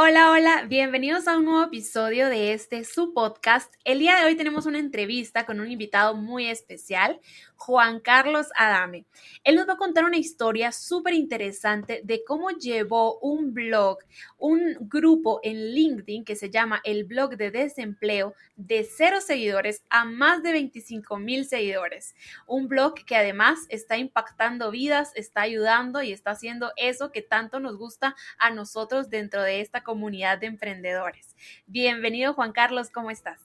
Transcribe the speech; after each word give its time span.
Hola, 0.00 0.30
hola, 0.30 0.64
bienvenidos 0.68 1.26
a 1.26 1.36
un 1.36 1.44
nuevo 1.44 1.64
episodio 1.64 2.28
de 2.28 2.52
este 2.52 2.84
su 2.84 3.12
podcast. 3.12 3.74
El 3.82 3.98
día 3.98 4.16
de 4.16 4.26
hoy 4.26 4.36
tenemos 4.36 4.64
una 4.64 4.78
entrevista 4.78 5.44
con 5.44 5.58
un 5.58 5.68
invitado 5.68 6.14
muy 6.14 6.46
especial, 6.46 7.18
Juan 7.56 7.98
Carlos 7.98 8.46
Adame. 8.54 9.06
Él 9.42 9.56
nos 9.56 9.68
va 9.68 9.72
a 9.72 9.76
contar 9.76 10.04
una 10.04 10.16
historia 10.16 10.70
súper 10.70 11.14
interesante 11.14 12.00
de 12.04 12.22
cómo 12.24 12.50
llevó 12.50 13.18
un 13.18 13.52
blog, 13.52 13.98
un 14.36 14.76
grupo 14.82 15.40
en 15.42 15.74
LinkedIn 15.74 16.24
que 16.24 16.36
se 16.36 16.48
llama 16.48 16.80
el 16.84 17.02
blog 17.02 17.36
de 17.36 17.50
desempleo 17.50 18.34
de 18.58 18.84
cero 18.84 19.20
seguidores 19.20 19.84
a 19.88 20.04
más 20.04 20.42
de 20.42 20.52
25 20.52 21.16
mil 21.18 21.46
seguidores. 21.46 22.14
Un 22.46 22.68
blog 22.68 22.94
que 23.06 23.16
además 23.16 23.60
está 23.68 23.96
impactando 23.96 24.70
vidas, 24.70 25.12
está 25.14 25.42
ayudando 25.42 26.02
y 26.02 26.12
está 26.12 26.32
haciendo 26.32 26.72
eso 26.76 27.12
que 27.12 27.22
tanto 27.22 27.60
nos 27.60 27.78
gusta 27.78 28.16
a 28.38 28.50
nosotros 28.50 29.08
dentro 29.08 29.42
de 29.42 29.60
esta 29.60 29.84
comunidad 29.84 30.38
de 30.38 30.48
emprendedores. 30.48 31.36
Bienvenido 31.66 32.34
Juan 32.34 32.52
Carlos, 32.52 32.90
¿cómo 32.90 33.10
estás? 33.10 33.40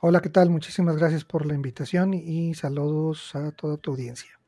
Hola, 0.00 0.20
¿qué 0.20 0.28
tal? 0.28 0.50
Muchísimas 0.50 0.96
gracias 0.96 1.24
por 1.24 1.46
la 1.46 1.54
invitación 1.54 2.12
y 2.12 2.54
saludos 2.54 3.36
a 3.36 3.52
toda 3.52 3.76
tu 3.76 3.92
audiencia. 3.92 4.41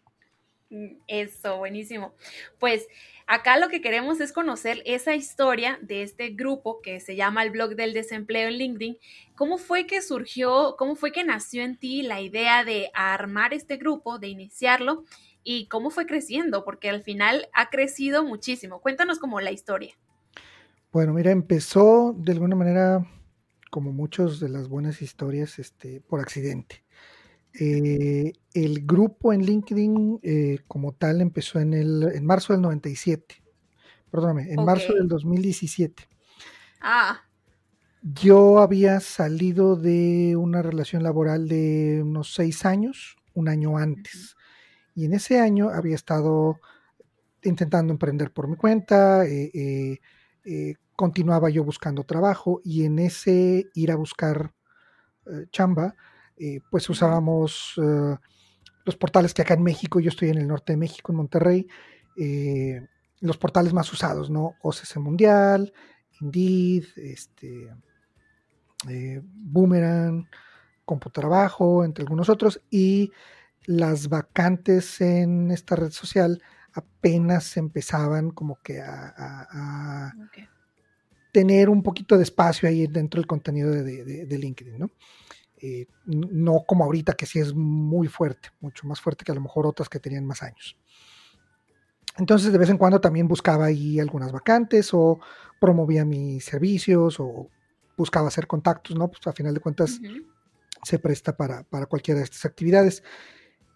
Mm, 0.74 0.96
eso, 1.06 1.58
buenísimo. 1.58 2.14
Pues 2.58 2.88
acá 3.28 3.58
lo 3.58 3.68
que 3.68 3.80
queremos 3.80 4.20
es 4.20 4.32
conocer 4.32 4.82
esa 4.86 5.14
historia 5.14 5.78
de 5.82 6.02
este 6.02 6.30
grupo 6.30 6.80
que 6.82 6.98
se 6.98 7.14
llama 7.14 7.44
el 7.44 7.50
blog 7.50 7.76
del 7.76 7.92
desempleo 7.92 8.48
en 8.48 8.54
LinkedIn. 8.54 8.98
¿Cómo 9.36 9.58
fue 9.58 9.86
que 9.86 10.02
surgió, 10.02 10.74
cómo 10.76 10.96
fue 10.96 11.12
que 11.12 11.22
nació 11.22 11.62
en 11.62 11.78
ti 11.78 12.02
la 12.02 12.20
idea 12.20 12.64
de 12.64 12.90
armar 12.92 13.54
este 13.54 13.76
grupo, 13.76 14.18
de 14.18 14.26
iniciarlo 14.26 15.04
y 15.44 15.68
cómo 15.68 15.90
fue 15.90 16.06
creciendo? 16.06 16.64
Porque 16.64 16.90
al 16.90 17.04
final 17.04 17.48
ha 17.54 17.70
crecido 17.70 18.24
muchísimo. 18.24 18.80
Cuéntanos 18.80 19.20
como 19.20 19.40
la 19.40 19.52
historia. 19.52 19.94
Bueno, 20.90 21.12
mira, 21.12 21.30
empezó 21.30 22.16
de 22.18 22.32
alguna 22.32 22.56
manera 22.56 23.06
como 23.70 23.92
muchas 23.92 24.40
de 24.40 24.48
las 24.48 24.68
buenas 24.68 25.02
historias, 25.02 25.60
este, 25.60 26.00
por 26.00 26.18
accidente. 26.18 26.83
Eh, 27.56 28.32
el 28.52 28.84
grupo 28.84 29.32
en 29.32 29.42
LinkedIn 29.44 30.18
eh, 30.22 30.58
como 30.66 30.92
tal 30.92 31.20
empezó 31.20 31.60
en, 31.60 31.72
el, 31.72 32.02
en 32.14 32.26
marzo 32.26 32.52
del 32.52 32.62
97. 32.62 33.42
Perdóname, 34.10 34.52
en 34.52 34.64
marzo 34.64 34.92
del 34.94 35.08
2017. 35.08 36.08
Ah. 36.80 37.20
Yo 38.02 38.58
había 38.58 39.00
salido 39.00 39.76
de 39.76 40.36
una 40.36 40.62
relación 40.62 41.02
laboral 41.02 41.48
de 41.48 42.00
unos 42.02 42.34
seis 42.34 42.64
años, 42.64 43.16
un 43.34 43.48
año 43.48 43.78
antes. 43.78 44.36
Y 44.94 45.06
en 45.06 45.14
ese 45.14 45.40
año 45.40 45.70
había 45.70 45.94
estado 45.94 46.60
intentando 47.42 47.92
emprender 47.92 48.32
por 48.32 48.48
mi 48.48 48.56
cuenta, 48.56 49.24
eh, 49.26 49.98
continuaba 50.96 51.50
yo 51.50 51.64
buscando 51.64 52.04
trabajo 52.04 52.60
y 52.64 52.84
en 52.84 52.98
ese 52.98 53.66
ir 53.74 53.90
a 53.90 53.96
buscar 53.96 54.54
chamba, 55.50 55.96
eh, 56.38 56.60
pues 56.70 56.88
usábamos 56.88 57.74
eh, 57.82 58.16
los 58.84 58.96
portales 58.96 59.34
que 59.34 59.42
acá 59.42 59.54
en 59.54 59.62
México, 59.62 60.00
yo 60.00 60.10
estoy 60.10 60.30
en 60.30 60.38
el 60.38 60.48
norte 60.48 60.72
de 60.72 60.76
México, 60.76 61.12
en 61.12 61.16
Monterrey, 61.16 61.66
los 63.20 63.38
portales 63.38 63.72
más 63.72 63.92
usados, 63.92 64.30
¿no? 64.30 64.54
OCC 64.62 64.96
Mundial, 64.98 65.72
Indeed, 66.20 66.84
este, 66.96 67.70
Boomerang, 69.24 70.28
Computrabajo, 70.84 71.84
entre 71.84 72.02
algunos 72.02 72.28
otros, 72.28 72.60
y 72.70 73.10
las 73.66 74.08
vacantes 74.08 75.00
en 75.00 75.50
esta 75.50 75.76
red 75.76 75.90
social 75.90 76.42
apenas 76.74 77.56
empezaban 77.56 78.30
como 78.30 78.60
que 78.62 78.80
a, 78.80 80.12
tener 81.32 81.68
un 81.68 81.82
poquito 81.82 82.16
de 82.16 82.22
espacio 82.22 82.68
ahí 82.68 82.86
dentro 82.86 83.20
del 83.20 83.26
contenido 83.26 83.70
de, 83.70 84.38
LinkedIn, 84.38 84.78
¿no? 84.78 84.90
Eh, 85.66 85.86
no 86.04 86.62
como 86.66 86.84
ahorita 86.84 87.14
que 87.14 87.24
sí 87.24 87.38
es 87.38 87.54
muy 87.54 88.06
fuerte, 88.06 88.50
mucho 88.60 88.86
más 88.86 89.00
fuerte 89.00 89.24
que 89.24 89.32
a 89.32 89.34
lo 89.34 89.40
mejor 89.40 89.66
otras 89.66 89.88
que 89.88 89.98
tenían 89.98 90.26
más 90.26 90.42
años. 90.42 90.76
Entonces 92.18 92.52
de 92.52 92.58
vez 92.58 92.68
en 92.68 92.76
cuando 92.76 93.00
también 93.00 93.26
buscaba 93.26 93.64
ahí 93.64 93.98
algunas 93.98 94.30
vacantes 94.30 94.90
o 94.92 95.18
promovía 95.58 96.04
mis 96.04 96.44
servicios 96.44 97.18
o 97.18 97.48
buscaba 97.96 98.28
hacer 98.28 98.46
contactos, 98.46 98.94
¿no? 98.94 99.08
Pues 99.08 99.26
a 99.26 99.32
final 99.32 99.54
de 99.54 99.60
cuentas 99.60 99.98
se 100.82 100.98
presta 100.98 101.34
para, 101.34 101.64
cualquiera 101.88 102.18
de 102.18 102.24
estas 102.24 102.44
actividades. 102.44 103.02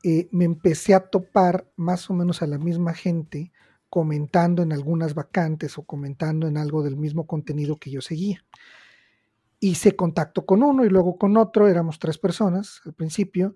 Eh, 0.04 0.28
me 0.30 0.44
empecé 0.44 0.94
a 0.94 1.08
topar 1.08 1.70
más 1.76 2.10
o 2.10 2.12
menos 2.12 2.42
a 2.42 2.46
la 2.46 2.58
misma 2.58 2.92
gente 2.92 3.50
comentando 3.88 4.62
en 4.62 4.74
algunas 4.74 5.14
vacantes 5.14 5.78
o 5.78 5.84
comentando 5.84 6.48
en 6.48 6.58
algo 6.58 6.82
del 6.82 6.96
mismo 6.96 7.26
contenido 7.26 7.76
que 7.76 7.90
yo 7.90 8.02
seguía. 8.02 8.44
Hice 9.60 9.96
contacto 9.96 10.46
con 10.46 10.62
uno 10.62 10.84
y 10.84 10.88
luego 10.88 11.18
con 11.18 11.36
otro, 11.36 11.68
éramos 11.68 11.98
tres 11.98 12.18
personas 12.18 12.80
al 12.84 12.94
principio, 12.94 13.54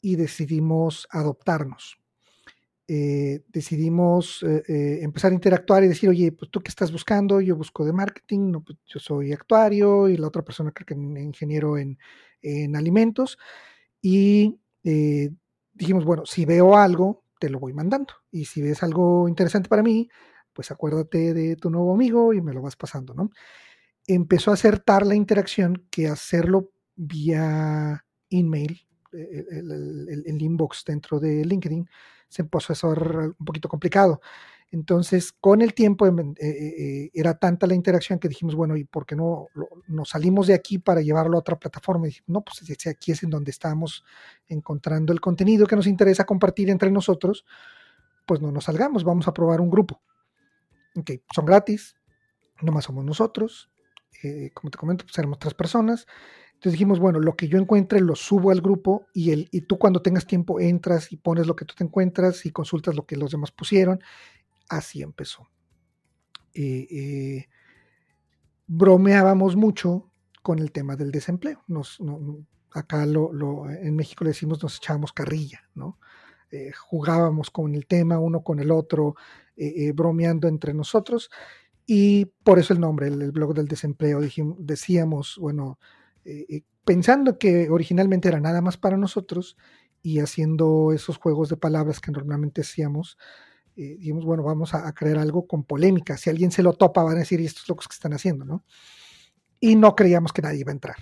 y 0.00 0.16
decidimos 0.16 1.06
adoptarnos. 1.10 1.98
Eh, 2.90 3.42
decidimos 3.48 4.42
eh, 4.42 4.62
eh, 4.66 4.98
empezar 5.02 5.30
a 5.30 5.34
interactuar 5.34 5.84
y 5.84 5.88
decir, 5.88 6.08
oye, 6.08 6.32
pues 6.32 6.50
tú 6.50 6.60
qué 6.60 6.70
estás 6.70 6.90
buscando, 6.90 7.40
yo 7.42 7.54
busco 7.54 7.84
de 7.84 7.92
marketing, 7.92 8.50
no, 8.50 8.62
pues 8.64 8.78
yo 8.86 8.98
soy 8.98 9.32
actuario 9.32 10.08
y 10.08 10.16
la 10.16 10.26
otra 10.28 10.42
persona 10.42 10.72
creo 10.72 10.86
que 10.86 10.94
es 10.94 11.00
ingeniero 11.22 11.76
en, 11.76 11.98
en 12.40 12.76
alimentos. 12.76 13.38
Y 14.00 14.58
dijimos, 15.74 16.04
bueno, 16.06 16.24
si 16.24 16.46
veo 16.46 16.76
algo, 16.76 17.24
te 17.38 17.50
lo 17.50 17.58
voy 17.60 17.74
mandando. 17.74 18.14
Y 18.30 18.46
si 18.46 18.62
ves 18.62 18.82
algo 18.82 19.28
interesante 19.28 19.68
para 19.68 19.82
mí, 19.82 20.08
pues 20.54 20.70
acuérdate 20.70 21.34
de 21.34 21.56
tu 21.56 21.68
nuevo 21.68 21.94
amigo 21.94 22.32
y 22.32 22.40
me 22.40 22.54
lo 22.54 22.62
vas 22.62 22.76
pasando, 22.76 23.12
¿no? 23.12 23.30
Empezó 24.08 24.50
a 24.50 24.54
acertar 24.54 25.06
la 25.06 25.14
interacción 25.14 25.86
que 25.90 26.08
hacerlo 26.08 26.72
vía 26.96 28.04
email, 28.30 28.80
eh, 29.12 29.44
el, 29.50 30.24
el, 30.26 30.42
inbox 30.42 30.82
dentro 30.84 31.20
de 31.20 31.44
LinkedIn, 31.44 31.88
se 32.28 32.42
empezó 32.42 32.72
a 32.72 32.74
hacer 32.74 33.06
un 33.38 33.44
poquito 33.46 33.68
complicado. 33.68 34.20
Entonces, 34.70 35.32
con 35.32 35.62
el 35.62 35.72
tiempo 35.72 36.06
em, 36.06 36.18
eh, 36.18 36.34
eh, 36.40 37.10
era 37.14 37.38
tanta 37.38 37.66
la 37.66 37.74
interacción 37.74 38.18
que 38.18 38.28
dijimos, 38.28 38.54
bueno, 38.54 38.76
¿y 38.76 38.84
por 38.84 39.06
qué 39.06 39.16
no 39.16 39.46
nos 39.86 40.10
salimos 40.10 40.46
de 40.46 40.54
aquí 40.54 40.78
para 40.78 41.00
llevarlo 41.00 41.36
a 41.36 41.40
otra 41.40 41.58
plataforma? 41.58 42.06
Y 42.06 42.10
dijimos, 42.10 42.28
no, 42.28 42.42
pues 42.42 42.86
aquí 42.86 43.12
es 43.12 43.22
en 43.22 43.30
donde 43.30 43.50
estamos 43.50 44.04
encontrando 44.46 45.12
el 45.12 45.20
contenido 45.20 45.66
que 45.66 45.76
nos 45.76 45.86
interesa 45.86 46.26
compartir 46.26 46.68
entre 46.68 46.90
nosotros, 46.90 47.46
pues 48.26 48.42
no 48.42 48.52
nos 48.52 48.64
salgamos, 48.64 49.04
vamos 49.04 49.26
a 49.26 49.32
probar 49.32 49.60
un 49.62 49.70
grupo. 49.70 50.02
Ok, 50.96 51.12
son 51.34 51.46
gratis, 51.46 51.96
nomás 52.60 52.84
somos 52.84 53.04
nosotros, 53.04 53.70
eh, 54.22 54.50
como 54.54 54.70
te 54.70 54.78
comento, 54.78 55.04
pues 55.04 55.18
éramos 55.18 55.38
tres 55.38 55.54
personas. 55.54 56.06
Entonces 56.54 56.72
dijimos, 56.72 56.98
bueno, 56.98 57.20
lo 57.20 57.36
que 57.36 57.46
yo 57.46 57.58
encuentre 57.58 58.00
lo 58.00 58.16
subo 58.16 58.50
al 58.50 58.60
grupo 58.60 59.06
y, 59.14 59.30
el, 59.30 59.48
y 59.52 59.60
tú 59.60 59.78
cuando 59.78 60.02
tengas 60.02 60.26
tiempo 60.26 60.58
entras 60.58 61.12
y 61.12 61.16
pones 61.16 61.46
lo 61.46 61.54
que 61.54 61.64
tú 61.64 61.74
te 61.76 61.84
encuentras 61.84 62.44
y 62.46 62.50
consultas 62.50 62.96
lo 62.96 63.06
que 63.06 63.16
los 63.16 63.30
demás 63.30 63.52
pusieron 63.52 64.00
así 64.68 65.02
empezó. 65.02 65.48
Eh, 66.54 66.86
eh, 66.90 67.48
bromeábamos 68.66 69.54
mucho 69.54 70.10
con 70.42 70.58
el 70.58 70.72
tema 70.72 70.96
del 70.96 71.12
desempleo. 71.12 71.62
Nos, 71.68 71.98
acá 72.72 73.06
lo, 73.06 73.70
en 73.70 73.94
México 73.94 74.24
le 74.24 74.30
decimos 74.30 74.62
nos 74.62 74.78
echábamos 74.78 75.12
carrilla, 75.12 75.60
¿no? 75.74 75.98
Jugábamos 76.88 77.50
con 77.50 77.74
el 77.74 77.86
tema 77.86 78.18
uno 78.18 78.42
con 78.42 78.58
el 78.58 78.70
otro, 78.70 79.16
bromeando 79.94 80.48
entre 80.48 80.72
nosotros. 80.72 81.30
Y 81.90 82.26
por 82.44 82.58
eso 82.58 82.74
el 82.74 82.80
nombre, 82.80 83.06
el, 83.08 83.32
blog 83.32 83.54
del 83.54 83.66
desempleo, 83.66 84.20
decíamos, 84.58 85.38
bueno, 85.40 85.78
pensando 86.84 87.38
que 87.38 87.70
originalmente 87.70 88.28
era 88.28 88.40
nada 88.40 88.60
más 88.60 88.76
para 88.76 88.98
nosotros 88.98 89.56
y 90.02 90.18
haciendo 90.18 90.92
esos 90.92 91.16
juegos 91.16 91.48
de 91.48 91.56
palabras 91.56 92.00
que 92.00 92.10
normalmente 92.10 92.60
hacíamos, 92.60 93.16
eh, 93.74 93.96
dijimos, 93.96 94.26
bueno, 94.26 94.42
vamos 94.42 94.74
a, 94.74 94.92
crear 94.92 95.16
algo 95.16 95.46
con 95.46 95.64
polémica. 95.64 96.18
Si 96.18 96.28
alguien 96.28 96.50
se 96.50 96.62
lo 96.62 96.74
topa, 96.74 97.02
van 97.02 97.16
a 97.16 97.20
decir, 97.20 97.40
¿y 97.40 97.46
estos 97.46 97.66
locos 97.66 97.88
que 97.88 97.94
están 97.94 98.12
haciendo? 98.12 98.44
¿no? 98.44 98.64
Y 99.58 99.74
no 99.74 99.94
creíamos 99.94 100.34
que 100.34 100.42
nadie 100.42 100.60
iba 100.60 100.72
a 100.72 100.74
entrar. 100.74 100.96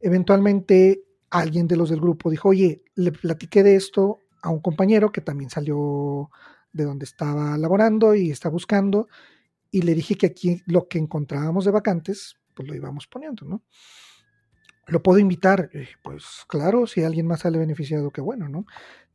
Eventualmente, 0.00 1.04
alguien 1.28 1.68
de 1.68 1.76
los 1.76 1.90
del 1.90 2.00
grupo 2.00 2.30
dijo, 2.30 2.48
oye, 2.48 2.82
le 2.94 3.12
platiqué 3.12 3.62
de 3.62 3.76
esto 3.76 4.20
a 4.40 4.48
un 4.48 4.60
compañero 4.60 5.12
que 5.12 5.20
también 5.20 5.50
salió 5.50 6.30
de 6.72 6.84
donde 6.84 7.04
estaba 7.04 7.58
laborando 7.58 8.14
y 8.14 8.30
está 8.30 8.48
buscando, 8.48 9.06
y 9.74 9.82
le 9.82 9.92
dije 9.92 10.14
que 10.14 10.26
aquí 10.26 10.62
lo 10.66 10.86
que 10.86 10.98
encontrábamos 10.98 11.64
de 11.64 11.72
vacantes, 11.72 12.36
pues 12.54 12.68
lo 12.68 12.76
íbamos 12.76 13.08
poniendo, 13.08 13.44
¿no? 13.44 13.64
¿Lo 14.86 15.02
puedo 15.02 15.18
invitar? 15.18 15.68
Pues 16.00 16.44
claro, 16.46 16.86
si 16.86 17.02
alguien 17.02 17.26
más 17.26 17.40
sale 17.40 17.58
beneficiado, 17.58 18.12
qué 18.12 18.20
bueno, 18.20 18.48
¿no? 18.48 18.66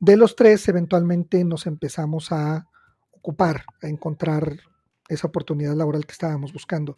De 0.02 0.18
los 0.18 0.36
tres, 0.36 0.68
eventualmente 0.68 1.46
nos 1.46 1.66
empezamos 1.66 2.34
a 2.34 2.68
ocupar, 3.12 3.64
a 3.82 3.88
encontrar 3.88 4.60
esa 5.08 5.28
oportunidad 5.28 5.76
laboral 5.76 6.06
que 6.06 6.12
estábamos 6.12 6.52
buscando. 6.52 6.98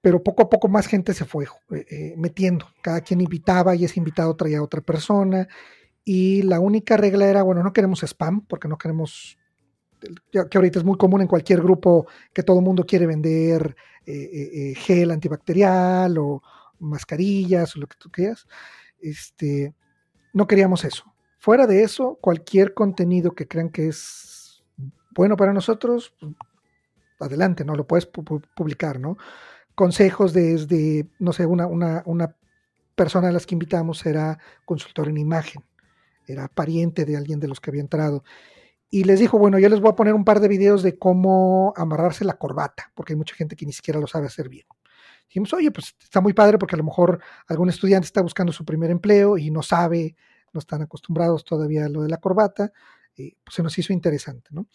pero 0.00 0.22
poco 0.22 0.42
a 0.44 0.48
poco 0.48 0.68
más 0.68 0.86
gente 0.86 1.12
se 1.12 1.26
fue 1.26 1.44
eh, 1.44 1.84
eh, 1.90 2.14
metiendo. 2.16 2.66
Cada 2.80 3.02
quien 3.02 3.20
invitaba 3.20 3.74
y 3.74 3.84
ese 3.84 4.00
invitado 4.00 4.34
traía 4.36 4.60
a 4.60 4.62
otra 4.62 4.80
persona. 4.80 5.48
Y 6.02 6.40
la 6.42 6.60
única 6.60 6.96
regla 6.96 7.26
era, 7.26 7.42
bueno, 7.42 7.62
no 7.62 7.74
queremos 7.74 8.02
spam, 8.02 8.46
porque 8.46 8.68
no 8.68 8.78
queremos, 8.78 9.38
que 10.30 10.58
ahorita 10.58 10.78
es 10.78 10.84
muy 10.84 10.96
común 10.96 11.20
en 11.22 11.26
cualquier 11.26 11.62
grupo 11.62 12.06
que 12.32 12.42
todo 12.42 12.58
el 12.58 12.64
mundo 12.64 12.84
quiere 12.84 13.06
vender 13.06 13.76
eh, 14.06 14.74
gel 14.76 15.10
antibacterial 15.10 16.18
o 16.18 16.42
mascarillas 16.78 17.76
o 17.76 17.80
lo 17.80 17.86
que 17.86 17.96
tú 17.98 18.10
quieras. 18.10 18.46
Este, 19.00 19.74
no 20.32 20.46
queríamos 20.46 20.84
eso. 20.84 21.04
Fuera 21.38 21.66
de 21.66 21.82
eso, 21.82 22.18
cualquier 22.20 22.74
contenido 22.74 23.32
que 23.32 23.46
crean 23.46 23.70
que 23.70 23.88
es 23.88 24.62
bueno 25.14 25.36
para 25.36 25.52
nosotros, 25.52 26.14
adelante, 27.20 27.64
¿no? 27.64 27.74
Lo 27.74 27.86
puedes 27.86 28.06
publicar, 28.06 28.98
¿no? 28.98 29.16
consejos 29.74 30.32
desde, 30.32 31.06
no 31.18 31.32
sé, 31.32 31.46
una, 31.46 31.66
una, 31.66 32.02
una 32.06 32.36
persona 32.94 33.28
a 33.28 33.32
las 33.32 33.46
que 33.46 33.54
invitamos 33.54 34.04
era 34.06 34.38
consultor 34.64 35.08
en 35.08 35.18
imagen, 35.18 35.62
era 36.26 36.48
pariente 36.48 37.04
de 37.04 37.16
alguien 37.16 37.40
de 37.40 37.48
los 37.48 37.60
que 37.60 37.70
había 37.70 37.82
entrado. 37.82 38.24
Y 38.94 39.02
les 39.02 39.18
dijo, 39.18 39.38
bueno, 39.38 39.58
yo 39.58 39.68
les 39.68 39.80
voy 39.80 39.90
a 39.90 39.96
poner 39.96 40.14
un 40.14 40.24
par 40.24 40.38
de 40.38 40.46
videos 40.46 40.84
de 40.84 40.96
cómo 40.96 41.74
amarrarse 41.76 42.24
la 42.24 42.34
corbata, 42.34 42.92
porque 42.94 43.12
hay 43.12 43.16
mucha 43.16 43.34
gente 43.34 43.56
que 43.56 43.66
ni 43.66 43.72
siquiera 43.72 43.98
lo 43.98 44.06
sabe 44.06 44.28
hacer 44.28 44.48
bien. 44.48 44.66
Dijimos, 45.26 45.52
oye, 45.52 45.72
pues 45.72 45.96
está 46.00 46.20
muy 46.20 46.32
padre 46.32 46.58
porque 46.58 46.76
a 46.76 46.78
lo 46.78 46.84
mejor 46.84 47.20
algún 47.48 47.68
estudiante 47.68 48.06
está 48.06 48.22
buscando 48.22 48.52
su 48.52 48.64
primer 48.64 48.92
empleo 48.92 49.36
y 49.36 49.50
no 49.50 49.64
sabe, 49.64 50.14
no 50.52 50.60
están 50.60 50.82
acostumbrados 50.82 51.44
todavía 51.44 51.86
a 51.86 51.88
lo 51.88 52.02
de 52.02 52.08
la 52.08 52.18
corbata, 52.18 52.72
pues 53.16 53.34
se 53.56 53.64
nos 53.64 53.76
hizo 53.76 53.92
interesante, 53.92 54.50
¿no? 54.52 54.68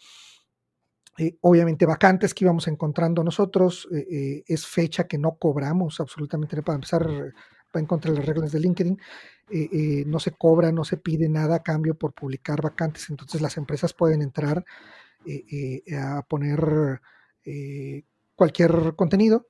Eh, 1.16 1.38
obviamente 1.40 1.86
vacantes 1.86 2.34
que 2.34 2.44
íbamos 2.44 2.68
encontrando 2.68 3.24
nosotros, 3.24 3.88
eh, 3.90 4.06
eh, 4.10 4.44
es 4.46 4.66
fecha 4.66 5.06
que 5.06 5.16
no 5.16 5.36
cobramos 5.36 5.98
absolutamente 5.98 6.62
para 6.62 6.74
empezar, 6.74 7.08
va 7.74 7.80
en 7.80 7.86
contra 7.86 8.10
de 8.10 8.18
las 8.18 8.26
reglas 8.26 8.52
de 8.52 8.60
LinkedIn, 8.60 8.98
no 10.06 10.20
se 10.20 10.32
cobra, 10.32 10.72
no 10.72 10.84
se 10.84 10.96
pide 10.96 11.28
nada 11.28 11.56
a 11.56 11.62
cambio 11.62 11.94
por 11.94 12.12
publicar 12.12 12.60
vacantes, 12.62 13.10
entonces 13.10 13.40
las 13.40 13.56
empresas 13.56 13.92
pueden 13.92 14.22
entrar 14.22 14.64
a 15.96 16.22
poner 16.22 17.00
cualquier 18.34 18.94
contenido, 18.96 19.48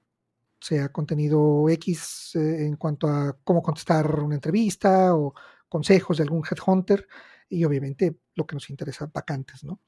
sea 0.61 0.91
contenido 0.91 1.69
X 1.69 2.33
en 2.35 2.77
cuanto 2.77 3.09
a 3.09 3.39
cómo 3.45 3.63
contestar 3.63 4.21
una 4.21 4.35
entrevista 4.35 5.15
o 5.15 5.35
consejos 5.69 6.19
de 6.19 6.25
algún 6.25 6.43
headhunter, 6.45 7.07
y 7.53 7.65
obviamente 7.65 8.17
lo 8.37 8.47
que 8.47 8.55
nos 8.55 8.71
interesa, 8.71 9.11
vacantes, 9.13 9.65
¿no? 9.65 9.81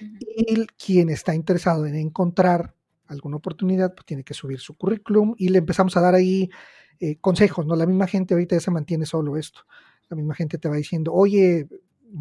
Y 0.00 0.66
quien 0.66 1.10
está 1.10 1.32
interesado 1.32 1.86
en 1.86 1.94
encontrar 1.94 2.74
alguna 3.06 3.36
oportunidad, 3.36 3.94
pues 3.94 4.04
tiene 4.04 4.24
que 4.24 4.34
subir 4.34 4.58
su 4.58 4.76
currículum 4.76 5.34
y 5.38 5.50
le 5.50 5.58
empezamos 5.58 5.96
a 5.96 6.00
dar 6.00 6.14
ahí 6.14 6.50
eh, 7.00 7.16
consejos, 7.20 7.66
¿no? 7.66 7.76
La 7.76 7.86
misma 7.86 8.06
gente 8.06 8.34
ahorita 8.34 8.56
ya 8.56 8.60
se 8.60 8.70
mantiene 8.70 9.06
solo 9.06 9.36
esto. 9.36 9.62
La 10.08 10.16
misma 10.16 10.34
gente 10.34 10.58
te 10.58 10.68
va 10.68 10.76
diciendo, 10.76 11.12
oye, 11.12 11.66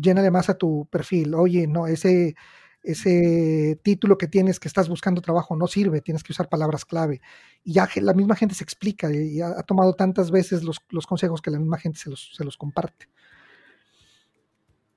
llénale 0.01 0.31
más 0.31 0.49
a 0.49 0.57
tu 0.57 0.87
perfil, 0.89 1.35
oye, 1.35 1.67
no, 1.67 1.87
ese, 1.87 2.35
ese 2.83 3.79
título 3.83 4.17
que 4.17 4.27
tienes 4.27 4.59
que 4.59 4.67
estás 4.67 4.89
buscando 4.89 5.21
trabajo 5.21 5.55
no 5.55 5.67
sirve, 5.67 6.01
tienes 6.01 6.23
que 6.23 6.33
usar 6.33 6.49
palabras 6.49 6.85
clave. 6.85 7.21
Y 7.63 7.73
ya 7.73 7.87
la 7.95 8.13
misma 8.13 8.35
gente 8.35 8.55
se 8.55 8.63
explica 8.63 9.11
y 9.11 9.41
ha, 9.41 9.61
tomado 9.63 9.93
tantas 9.93 10.31
veces 10.31 10.63
los, 10.63 10.81
los, 10.89 11.07
consejos 11.07 11.41
que 11.41 11.51
la 11.51 11.59
misma 11.59 11.77
gente 11.77 11.99
se 11.99 12.09
los, 12.09 12.33
se 12.35 12.43
los 12.43 12.57
comparte. 12.57 13.07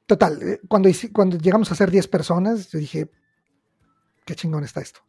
Total, 0.06 0.40
eh, 0.42 0.60
cuando, 0.68 0.88
cuando 1.12 1.36
llegamos 1.36 1.70
a 1.70 1.74
ser 1.74 1.90
10 1.90 2.08
personas, 2.08 2.70
yo 2.70 2.78
dije, 2.78 3.10
qué 4.24 4.34
chingón 4.34 4.64
está 4.64 4.80
esto. 4.80 5.00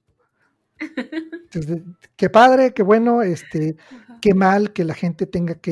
qué 2.16 2.30
padre, 2.30 2.74
qué 2.74 2.84
bueno, 2.84 3.22
este, 3.22 3.78
qué 4.22 4.34
mal 4.34 4.74
que 4.74 4.84
la 4.84 4.94
gente 4.94 5.26
tenga 5.26 5.56
que 5.56 5.72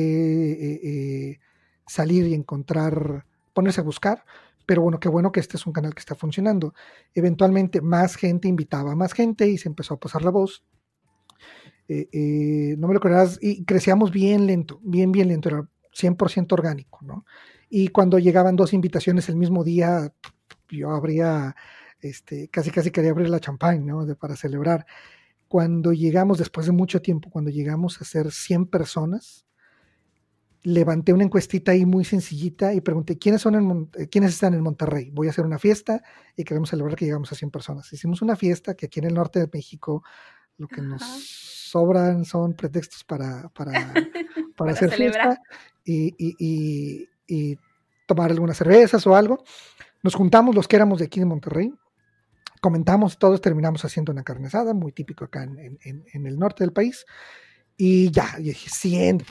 eh, 0.52 0.80
eh, 0.82 1.40
salir 1.86 2.26
y 2.26 2.34
encontrar, 2.34 3.26
ponerse 3.54 3.80
a 3.80 3.84
buscar, 3.84 4.24
pero 4.66 4.82
bueno, 4.82 4.98
qué 5.00 5.08
bueno 5.08 5.32
que 5.32 5.40
este 5.40 5.56
es 5.56 5.66
un 5.66 5.72
canal 5.72 5.94
que 5.94 6.00
está 6.00 6.14
funcionando. 6.14 6.74
Eventualmente 7.14 7.80
más 7.80 8.16
gente 8.16 8.48
invitaba 8.48 8.92
a 8.92 8.96
más 8.96 9.12
gente 9.12 9.48
y 9.48 9.58
se 9.58 9.68
empezó 9.68 9.94
a 9.94 10.00
pasar 10.00 10.22
la 10.22 10.30
voz. 10.30 10.64
no 11.88 12.88
me 12.88 12.94
lo 12.94 13.00
creerás, 13.00 13.38
y 13.40 13.64
crecíamos 13.64 14.10
bien 14.10 14.46
lento, 14.46 14.80
bien, 14.82 15.12
bien 15.12 15.28
lento, 15.28 15.48
era 15.48 15.68
100% 15.96 16.52
orgánico, 16.52 17.00
¿no? 17.02 17.24
Y 17.68 17.88
cuando 17.88 18.18
llegaban 18.18 18.56
dos 18.56 18.72
invitaciones 18.72 19.28
el 19.28 19.36
mismo 19.36 19.64
día, 19.64 20.12
yo 20.68 20.90
abría, 20.90 21.56
este, 22.00 22.48
casi 22.48 22.70
casi 22.70 22.90
quería 22.90 23.10
abrir 23.10 23.28
la 23.28 23.40
champán, 23.40 23.86
¿no? 23.86 24.06
Para 24.16 24.36
celebrar. 24.36 24.86
Cuando 25.48 25.92
llegamos, 25.92 26.38
después 26.38 26.66
de 26.66 26.72
mucho 26.72 27.00
tiempo, 27.00 27.30
cuando 27.30 27.50
llegamos 27.50 28.00
a 28.00 28.04
ser 28.04 28.32
100 28.32 28.66
personas, 28.66 29.46
levanté 30.62 31.12
una 31.12 31.22
encuestita 31.22 31.70
ahí 31.70 31.86
muy 31.86 32.04
sencillita 32.04 32.74
y 32.74 32.80
pregunté, 32.80 33.18
¿quiénes, 33.18 33.42
son 33.42 33.54
en, 33.54 33.90
eh, 33.94 34.08
¿quiénes 34.08 34.32
están 34.32 34.54
en 34.54 34.62
Monterrey? 34.62 35.10
Voy 35.12 35.28
a 35.28 35.30
hacer 35.30 35.46
una 35.46 35.60
fiesta 35.60 36.02
y 36.36 36.42
queremos 36.42 36.70
celebrar 36.70 36.96
que 36.96 37.04
llegamos 37.04 37.30
a 37.30 37.36
100 37.36 37.50
personas. 37.52 37.92
Hicimos 37.92 38.20
una 38.20 38.34
fiesta 38.34 38.74
que 38.74 38.86
aquí 38.86 38.98
en 38.98 39.06
el 39.06 39.14
norte 39.14 39.38
de 39.38 39.48
México 39.52 40.02
lo 40.58 40.66
que 40.66 40.82
nos 40.82 41.02
sobran 41.02 42.24
son 42.24 42.54
pretextos 42.54 43.04
para, 43.04 43.48
para, 43.50 43.72
para, 44.56 44.72
hacer 44.72 44.90
fiesta 44.90 45.40
y, 45.84 46.14
y 46.18 47.58
tomar 48.06 48.30
algunas 48.30 48.56
cervezas 48.56 49.06
o 49.06 49.14
algo. 49.14 49.44
Nos 50.02 50.14
juntamos 50.14 50.54
los 50.54 50.66
que 50.66 50.76
éramos 50.76 50.98
de 50.98 51.06
aquí 51.06 51.20
de 51.20 51.26
Monterrey, 51.26 51.72
comentamos, 52.66 53.16
todos 53.16 53.40
terminamos 53.40 53.84
haciendo 53.84 54.10
una 54.10 54.24
carne 54.24 54.48
asada, 54.48 54.74
muy 54.74 54.90
típico 54.90 55.24
acá 55.24 55.44
en, 55.44 56.26
el 56.26 56.36
norte 56.36 56.64
del 56.64 56.72
país, 56.72 57.06
y 57.76 58.10
ya, 58.10 58.26
y 58.40 58.42
dije, 58.42 58.68
100, 58.68 59.22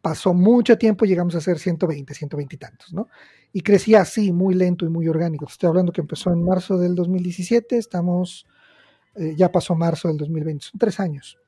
pasó 0.00 0.34
mucho 0.34 0.76
tiempo, 0.76 1.04
llegamos 1.04 1.36
a 1.36 1.40
ser 1.40 1.60
120, 1.60 2.12
120 2.12 2.56
y 2.56 2.58
tantos, 2.58 2.92
¿no? 2.92 3.06
Y 3.52 3.60
crecía 3.60 4.00
así, 4.00 4.32
muy 4.32 4.54
lento 4.54 4.84
y 4.84 4.88
muy 4.88 5.06
orgánico. 5.06 5.46
Estoy 5.46 5.68
hablando 5.68 5.92
que 5.92 6.00
empezó 6.00 6.32
en 6.32 6.44
marzo 6.44 6.76
del 6.78 6.96
2017, 6.96 7.78
estamos, 7.78 8.44
eh, 9.14 9.34
ya 9.36 9.52
pasó 9.52 9.76
marzo 9.76 10.08
del 10.08 10.16
2020, 10.16 10.64
son 10.64 10.80
tres 10.80 10.98
años. 10.98 11.38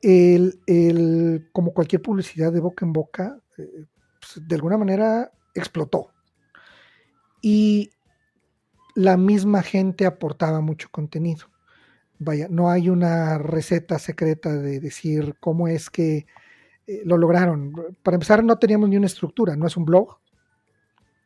El, 0.00 0.58
el, 0.66 1.50
como 1.52 1.74
cualquier 1.74 2.00
publicidad 2.00 2.50
de 2.50 2.60
boca 2.60 2.86
en 2.86 2.94
boca, 2.94 3.38
eh, 3.58 3.84
pues, 4.20 4.48
de 4.48 4.54
alguna 4.54 4.78
manera 4.78 5.30
explotó. 5.54 6.14
Y 7.42 7.90
la 8.96 9.16
misma 9.16 9.62
gente 9.62 10.06
aportaba 10.06 10.60
mucho 10.60 10.88
contenido. 10.90 11.46
Vaya, 12.18 12.48
no 12.50 12.70
hay 12.70 12.88
una 12.88 13.38
receta 13.38 13.98
secreta 13.98 14.52
de 14.52 14.80
decir 14.80 15.36
cómo 15.38 15.68
es 15.68 15.90
que 15.90 16.26
eh, 16.86 17.02
lo 17.04 17.16
lograron. 17.16 17.72
Para 18.02 18.16
empezar, 18.16 18.42
no 18.42 18.58
teníamos 18.58 18.88
ni 18.88 18.96
una 18.96 19.06
estructura, 19.06 19.54
no 19.54 19.66
es 19.66 19.76
un 19.76 19.84
blog, 19.84 20.18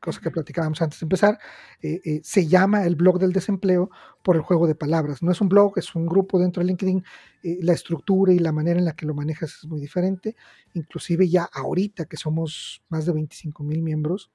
cosa 0.00 0.20
que 0.20 0.30
platicábamos 0.30 0.80
antes 0.82 0.98
de 0.98 1.04
empezar, 1.04 1.38
eh, 1.82 2.00
eh, 2.04 2.20
se 2.24 2.46
llama 2.46 2.84
el 2.84 2.96
blog 2.96 3.18
del 3.18 3.32
desempleo 3.32 3.90
por 4.22 4.34
el 4.34 4.42
juego 4.42 4.66
de 4.66 4.74
palabras. 4.74 5.22
No 5.22 5.30
es 5.30 5.40
un 5.40 5.48
blog, 5.48 5.74
es 5.76 5.94
un 5.94 6.06
grupo 6.06 6.38
dentro 6.38 6.62
de 6.62 6.68
LinkedIn. 6.68 7.04
Eh, 7.42 7.58
la 7.60 7.74
estructura 7.74 8.32
y 8.32 8.38
la 8.38 8.52
manera 8.52 8.78
en 8.78 8.86
la 8.86 8.96
que 8.96 9.06
lo 9.06 9.14
manejas 9.14 9.56
es 9.58 9.66
muy 9.66 9.80
diferente. 9.80 10.34
Inclusive 10.72 11.28
ya 11.28 11.44
ahorita 11.44 12.06
que 12.06 12.16
somos 12.16 12.82
más 12.88 13.06
de 13.06 13.12
25 13.12 13.62
mil 13.62 13.82
miembros, 13.82 14.30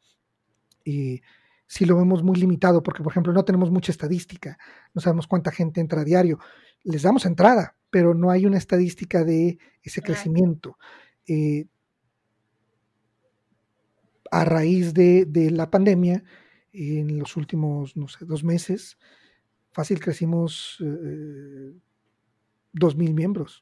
sí 1.68 1.86
lo 1.86 1.98
vemos 1.98 2.24
muy 2.24 2.38
limitado 2.38 2.84
porque, 2.84 3.04
por 3.04 3.12
ejemplo, 3.12 3.34
no 3.34 3.46
tenemos 3.46 3.72
mucha 3.72 3.92
estadística, 3.92 4.58
no 4.94 5.02
sabemos 5.02 5.28
cuánta 5.28 5.52
gente 5.52 5.82
entra 5.82 6.02
a 6.02 6.06
diario. 6.06 6.40
Les 6.84 7.02
damos 7.02 7.26
entrada, 7.26 7.76
pero 7.90 8.14
no 8.14 8.30
hay 8.30 8.46
una 8.46 8.58
estadística 8.58 9.24
de 9.24 9.58
ese 9.82 10.02
crecimiento 10.02 10.78
a 14.32 14.46
raíz 14.46 14.94
de, 14.94 15.50
la 15.52 15.70
pandemia, 15.70 16.24
en 16.74 17.20
los 17.20 17.38
últimos, 17.38 17.96
no 17.96 18.08
sé, 18.08 18.26
dos 18.26 18.44
meses, 18.44 18.98
fácil 19.72 20.00
crecimos 20.00 20.78
eh, 20.82 21.74
dos 22.74 22.96
mil 22.96 23.14
miembros 23.14 23.62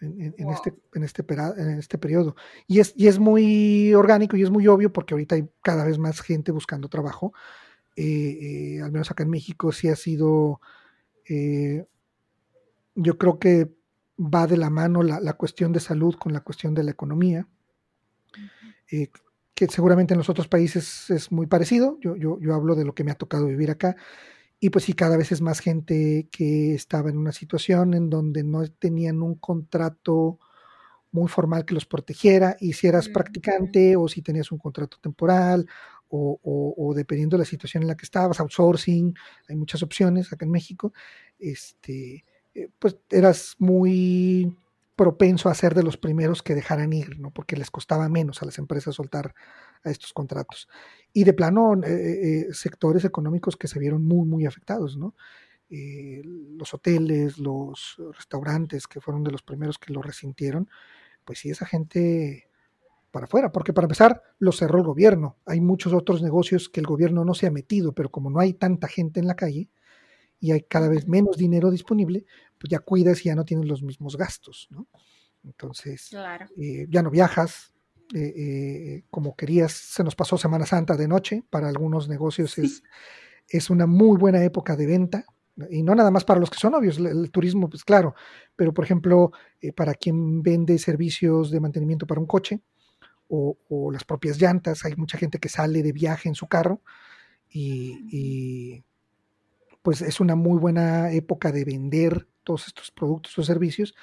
en, 0.00 0.50
este, 0.50 0.74
en, 0.94 1.02
este, 1.02 1.24
en 1.58 1.78
este 1.78 1.98
periodo. 1.98 2.36
Y 2.66 2.80
es, 2.80 2.92
y 2.96 3.08
es 3.08 3.18
muy 3.18 3.94
orgánico 3.94 4.36
y 4.36 4.42
es 4.42 4.50
muy 4.50 4.66
obvio 4.66 4.92
porque 4.92 5.14
ahorita 5.14 5.34
hay 5.34 5.48
cada 5.62 5.84
vez 5.84 5.98
más 5.98 6.20
gente 6.20 6.52
buscando 6.52 6.88
trabajo. 6.88 7.32
Eh, 7.96 8.74
eh, 8.76 8.82
al 8.82 8.92
menos 8.92 9.10
acá 9.10 9.22
en 9.22 9.30
México 9.30 9.72
sí 9.72 9.88
ha 9.88 9.96
sido, 9.96 10.60
yo 12.94 13.18
creo 13.18 13.38
que 13.38 13.70
va 14.18 14.46
de 14.46 14.56
la 14.56 14.70
mano 14.70 15.02
la, 15.02 15.20
la, 15.20 15.32
cuestión 15.34 15.72
de 15.72 15.80
salud 15.80 16.14
con 16.16 16.32
la 16.32 16.40
cuestión 16.40 16.74
de 16.74 16.84
la 16.84 16.90
economía 16.90 17.46
que 19.56 19.66
seguramente 19.68 20.12
en 20.12 20.18
los 20.18 20.28
otros 20.28 20.48
países 20.48 21.08
es 21.08 21.32
muy 21.32 21.46
parecido. 21.46 21.98
Yo, 22.02 22.14
yo, 22.14 22.38
yo 22.40 22.54
hablo 22.54 22.74
de 22.74 22.84
lo 22.84 22.94
que 22.94 23.04
me 23.04 23.10
ha 23.10 23.14
tocado 23.14 23.46
vivir 23.46 23.70
acá. 23.70 23.96
Y 24.58 24.70
pues 24.70 24.84
sí, 24.86 24.94
cada 24.94 25.16
vez 25.16 25.32
es 25.32 25.42
más 25.42 25.60
gente 25.60 26.28
que 26.30 26.74
estaba 26.74 27.10
en 27.10 27.18
una 27.18 27.32
situación 27.32 27.94
en 27.94 28.08
donde 28.08 28.42
no 28.42 28.66
tenían 28.66 29.22
un 29.22 29.34
contrato 29.34 30.38
muy 31.12 31.28
formal 31.28 31.64
que 31.64 31.74
los 31.74 31.86
protegiera, 31.86 32.56
y 32.60 32.72
si 32.74 32.86
eras 32.86 33.08
practicante 33.08 33.96
o 33.96 34.08
si 34.08 34.22
tenías 34.22 34.52
un 34.52 34.58
contrato 34.58 34.98
temporal 35.00 35.66
o, 36.08 36.38
o, 36.76 36.94
dependiendo 36.94 37.36
de 37.36 37.40
la 37.40 37.44
situación 37.44 37.82
en 37.82 37.88
la 37.88 37.96
que 37.96 38.04
estabas, 38.04 38.38
outsourcing, 38.40 39.14
hay 39.48 39.56
muchas 39.56 39.82
opciones 39.82 40.32
acá 40.32 40.44
en 40.44 40.52
México, 40.52 40.92
este, 41.38 42.24
eh, 42.54 42.68
pues 42.78 42.96
eras 43.10 43.56
muy 43.58 44.54
propenso 44.96 45.48
a 45.48 45.54
ser 45.54 45.74
de 45.74 45.82
los 45.82 45.98
primeros 45.98 46.42
que 46.42 46.54
dejaran 46.54 46.92
ir, 46.92 47.18
¿no? 47.20 47.30
Porque 47.30 47.56
les 47.56 47.70
costaba 47.70 48.08
menos 48.08 48.42
a 48.42 48.46
las 48.46 48.58
empresas 48.58 48.94
soltar 48.94 49.34
a 49.84 49.90
estos 49.90 50.12
contratos. 50.12 50.68
Y 51.12 51.24
de 51.24 51.34
plano, 51.34 51.74
eh, 51.84 51.86
eh, 51.86 52.46
sectores 52.52 53.04
económicos 53.04 53.56
que 53.56 53.68
se 53.68 53.78
vieron 53.78 54.04
muy, 54.04 54.26
muy 54.26 54.46
afectados, 54.46 54.96
¿no? 54.96 55.14
los 55.68 56.72
hoteles, 56.74 57.38
los 57.38 57.96
restaurantes, 58.12 58.86
que 58.86 59.00
fueron 59.00 59.24
de 59.24 59.32
los 59.32 59.42
primeros 59.42 59.78
que 59.78 59.92
lo 59.92 60.00
resintieron, 60.00 60.70
pues 61.24 61.40
sí, 61.40 61.50
esa 61.50 61.66
gente 61.66 62.48
para 63.10 63.24
afuera, 63.24 63.50
porque 63.50 63.72
para 63.72 63.86
empezar, 63.86 64.22
lo 64.38 64.52
cerró 64.52 64.78
el 64.78 64.84
gobierno. 64.84 65.38
Hay 65.44 65.60
muchos 65.60 65.92
otros 65.92 66.22
negocios 66.22 66.68
que 66.68 66.78
el 66.78 66.86
gobierno 66.86 67.24
no 67.24 67.34
se 67.34 67.48
ha 67.48 67.50
metido, 67.50 67.92
pero 67.92 68.10
como 68.10 68.30
no 68.30 68.38
hay 68.38 68.54
tanta 68.54 68.86
gente 68.86 69.18
en 69.18 69.26
la 69.26 69.34
calle, 69.34 69.70
y 70.38 70.52
hay 70.52 70.62
cada 70.62 70.88
vez 70.88 71.08
menos 71.08 71.36
dinero 71.36 71.70
disponible, 71.70 72.26
pues 72.58 72.70
ya 72.70 72.78
cuidas 72.78 73.20
y 73.20 73.28
ya 73.28 73.34
no 73.34 73.44
tienes 73.44 73.66
los 73.66 73.82
mismos 73.82 74.16
gastos, 74.16 74.68
¿no? 74.70 74.86
Entonces, 75.44 76.10
eh, 76.56 76.86
ya 76.88 77.02
no 77.02 77.10
viajas 77.10 77.72
eh, 78.14 78.34
eh, 78.36 79.04
como 79.10 79.36
querías. 79.36 79.72
Se 79.72 80.02
nos 80.02 80.16
pasó 80.16 80.36
Semana 80.36 80.66
Santa 80.66 80.96
de 80.96 81.08
noche, 81.08 81.44
para 81.48 81.68
algunos 81.68 82.08
negocios 82.08 82.58
es, 82.58 82.82
es 83.48 83.70
una 83.70 83.86
muy 83.86 84.18
buena 84.18 84.42
época 84.42 84.76
de 84.76 84.86
venta, 84.86 85.24
y 85.70 85.82
no 85.82 85.94
nada 85.94 86.10
más 86.10 86.24
para 86.24 86.40
los 86.40 86.50
que 86.50 86.58
son 86.58 86.72
novios, 86.72 86.98
el, 86.98 87.30
turismo, 87.30 87.70
pues 87.70 87.82
claro, 87.82 88.14
pero 88.56 88.74
por 88.74 88.84
ejemplo, 88.84 89.32
para 89.74 89.94
quien 89.94 90.42
vende 90.42 90.78
servicios 90.78 91.50
de 91.50 91.60
mantenimiento 91.60 92.06
para 92.06 92.20
un 92.20 92.26
coche 92.26 92.60
o, 93.28 93.56
las 93.90 94.04
propias 94.04 94.38
llantas, 94.38 94.84
hay 94.84 94.94
mucha 94.96 95.16
gente 95.16 95.38
que 95.38 95.48
sale 95.48 95.82
de 95.82 95.92
viaje 95.92 96.28
en 96.28 96.34
su 96.34 96.46
carro 96.46 96.82
y 97.48 98.84
pues 99.86 100.02
es 100.02 100.18
una 100.18 100.34
muy 100.34 100.58
buena 100.58 101.12
época 101.12 101.52
de 101.52 101.64
vender 101.64 102.26
todos 102.42 102.66
estos 102.66 102.90
productos 102.90 103.38
o 103.38 103.44
servicios 103.44 103.94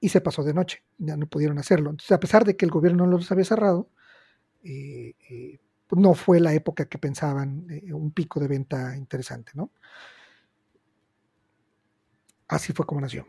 y 0.00 0.08
se 0.08 0.22
pasó 0.22 0.42
de 0.42 0.54
noche, 0.54 0.82
ya 0.96 1.14
no 1.18 1.26
pudieron 1.26 1.58
hacerlo. 1.58 1.90
Entonces, 1.90 2.10
a 2.12 2.18
pesar 2.18 2.46
de 2.46 2.56
que 2.56 2.64
el 2.64 2.70
gobierno 2.70 3.04
no 3.04 3.18
los 3.18 3.30
había 3.30 3.44
cerrado, 3.44 3.90
eh, 4.64 5.12
eh, 5.28 5.58
pues 5.86 6.00
no 6.00 6.14
fue 6.14 6.40
la 6.40 6.54
época 6.54 6.86
que 6.86 6.96
pensaban 6.96 7.66
eh, 7.68 7.92
un 7.92 8.12
pico 8.12 8.40
de 8.40 8.48
venta 8.48 8.96
interesante, 8.96 9.52
¿no? 9.54 9.70
Así 12.48 12.72
fue 12.72 12.86
como 12.86 13.02
nació. 13.02 13.26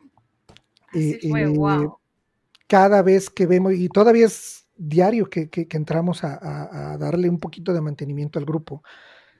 Cada 2.68 3.02
vez 3.02 3.30
que 3.30 3.48
vemos, 3.48 3.74
y 3.74 3.90
todavía 3.90 4.28
es 4.28 4.66
diario 4.78 5.30
que, 5.30 5.50
entramos 5.72 6.24
a, 6.24 6.96
darle 6.98 7.30
un 7.30 7.42
poquito 7.42 7.74
de 7.74 7.82
mantenimiento 7.82 8.40
al 8.40 8.46
grupo, 8.46 8.82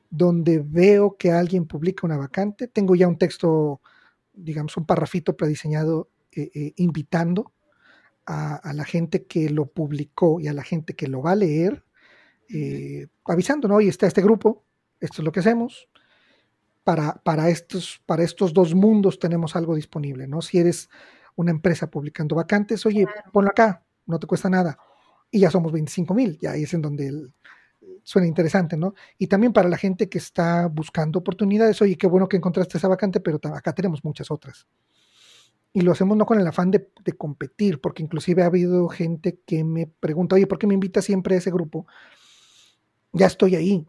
donde 0.10 0.60
veo 0.60 1.18
que 1.18 1.32
alguien 1.32 1.66
publica 1.66 2.06
una 2.06 2.18
vacante, 2.18 2.68
tengo 2.68 2.96
ya 2.96 3.08
un 3.08 3.18
texto, 3.18 3.82
digamos, 4.34 4.78
un 4.78 4.86
parrafito 4.86 5.36
prediseñado 5.36 6.10
eh, 6.32 6.50
eh, 6.54 6.74
invitando 6.78 7.54
a, 8.26 8.74
la 8.74 8.84
gente 8.84 9.26
que 9.26 9.50
lo 9.50 9.68
publicó 9.68 10.40
y 10.42 10.48
a 10.48 10.54
la 10.54 10.64
gente 10.64 10.96
que 10.96 11.08
lo 11.08 11.22
va 11.22 11.32
a 11.32 11.36
leer, 11.36 11.86
eh, 12.50 13.08
avisando, 13.26 13.68
¿no? 13.70 13.76
Oye, 13.76 13.90
está 13.90 14.06
este 14.06 14.22
grupo, 14.22 14.66
esto 15.00 15.22
es 15.22 15.26
lo 15.26 15.32
que 15.32 15.40
hacemos. 15.40 15.88
Para, 16.84 17.14
para, 17.24 17.50
estos, 17.50 18.02
para 18.06 18.24
estos 18.24 18.54
dos 18.54 18.74
mundos 18.76 19.20
tenemos 19.20 19.56
algo 19.56 19.76
disponible, 19.76 20.28
¿no? 20.28 20.42
Si 20.42 20.58
eres 20.58 20.90
una 21.36 21.52
empresa 21.52 21.90
publicando 21.90 22.36
vacantes, 22.36 22.86
oye, 22.86 23.06
ponlo 23.32 23.50
acá, 23.50 23.84
no 24.06 24.20
te 24.20 24.28
cuesta 24.28 24.50
nada. 24.50 24.78
Y 25.32 25.40
ya 25.40 25.52
somos 25.52 25.72
25 25.72 26.14
mil, 26.14 26.38
ya 26.40 26.52
ahí 26.52 26.64
es 26.64 26.74
en 26.74 26.82
donde 26.82 27.08
el, 27.08 27.34
suena 28.08 28.26
interesante, 28.26 28.78
¿no? 28.78 28.94
Y 29.18 29.28
también 29.28 29.52
para 29.52 29.68
la 29.68 29.76
gente 29.76 30.08
que 30.08 30.18
está 30.18 30.68
buscando 30.68 31.20
oportunidades, 31.20 31.82
oye, 31.82 31.98
qué 31.98 32.08
bueno 32.08 32.30
que 32.30 32.38
encontraste 32.38 32.78
esa 32.78 32.88
vacante, 32.88 33.20
pero 33.20 33.38
acá 33.54 33.74
tenemos 33.74 34.02
muchas 34.06 34.32
otras. 34.32 34.66
Y 35.74 35.82
lo 35.82 35.92
hacemos 35.92 36.16
no 36.16 36.26
con 36.26 36.40
el 36.40 36.48
afán 36.48 36.72
de, 36.72 36.88
competir, 37.18 37.82
porque 37.82 38.04
inclusive 38.04 38.44
ha 38.44 38.46
habido 38.46 38.88
gente 38.88 39.42
que 39.46 39.66
me 39.66 39.88
pregunta, 39.88 40.36
oye, 40.36 40.48
¿por 40.48 40.58
qué 40.58 40.68
me 40.68 40.74
invita 40.74 41.02
siempre 41.02 41.36
a 41.36 41.40
ese 41.40 41.52
grupo? 41.52 41.86
Ya 43.12 43.26
estoy 43.26 43.58
ahí, 43.58 43.86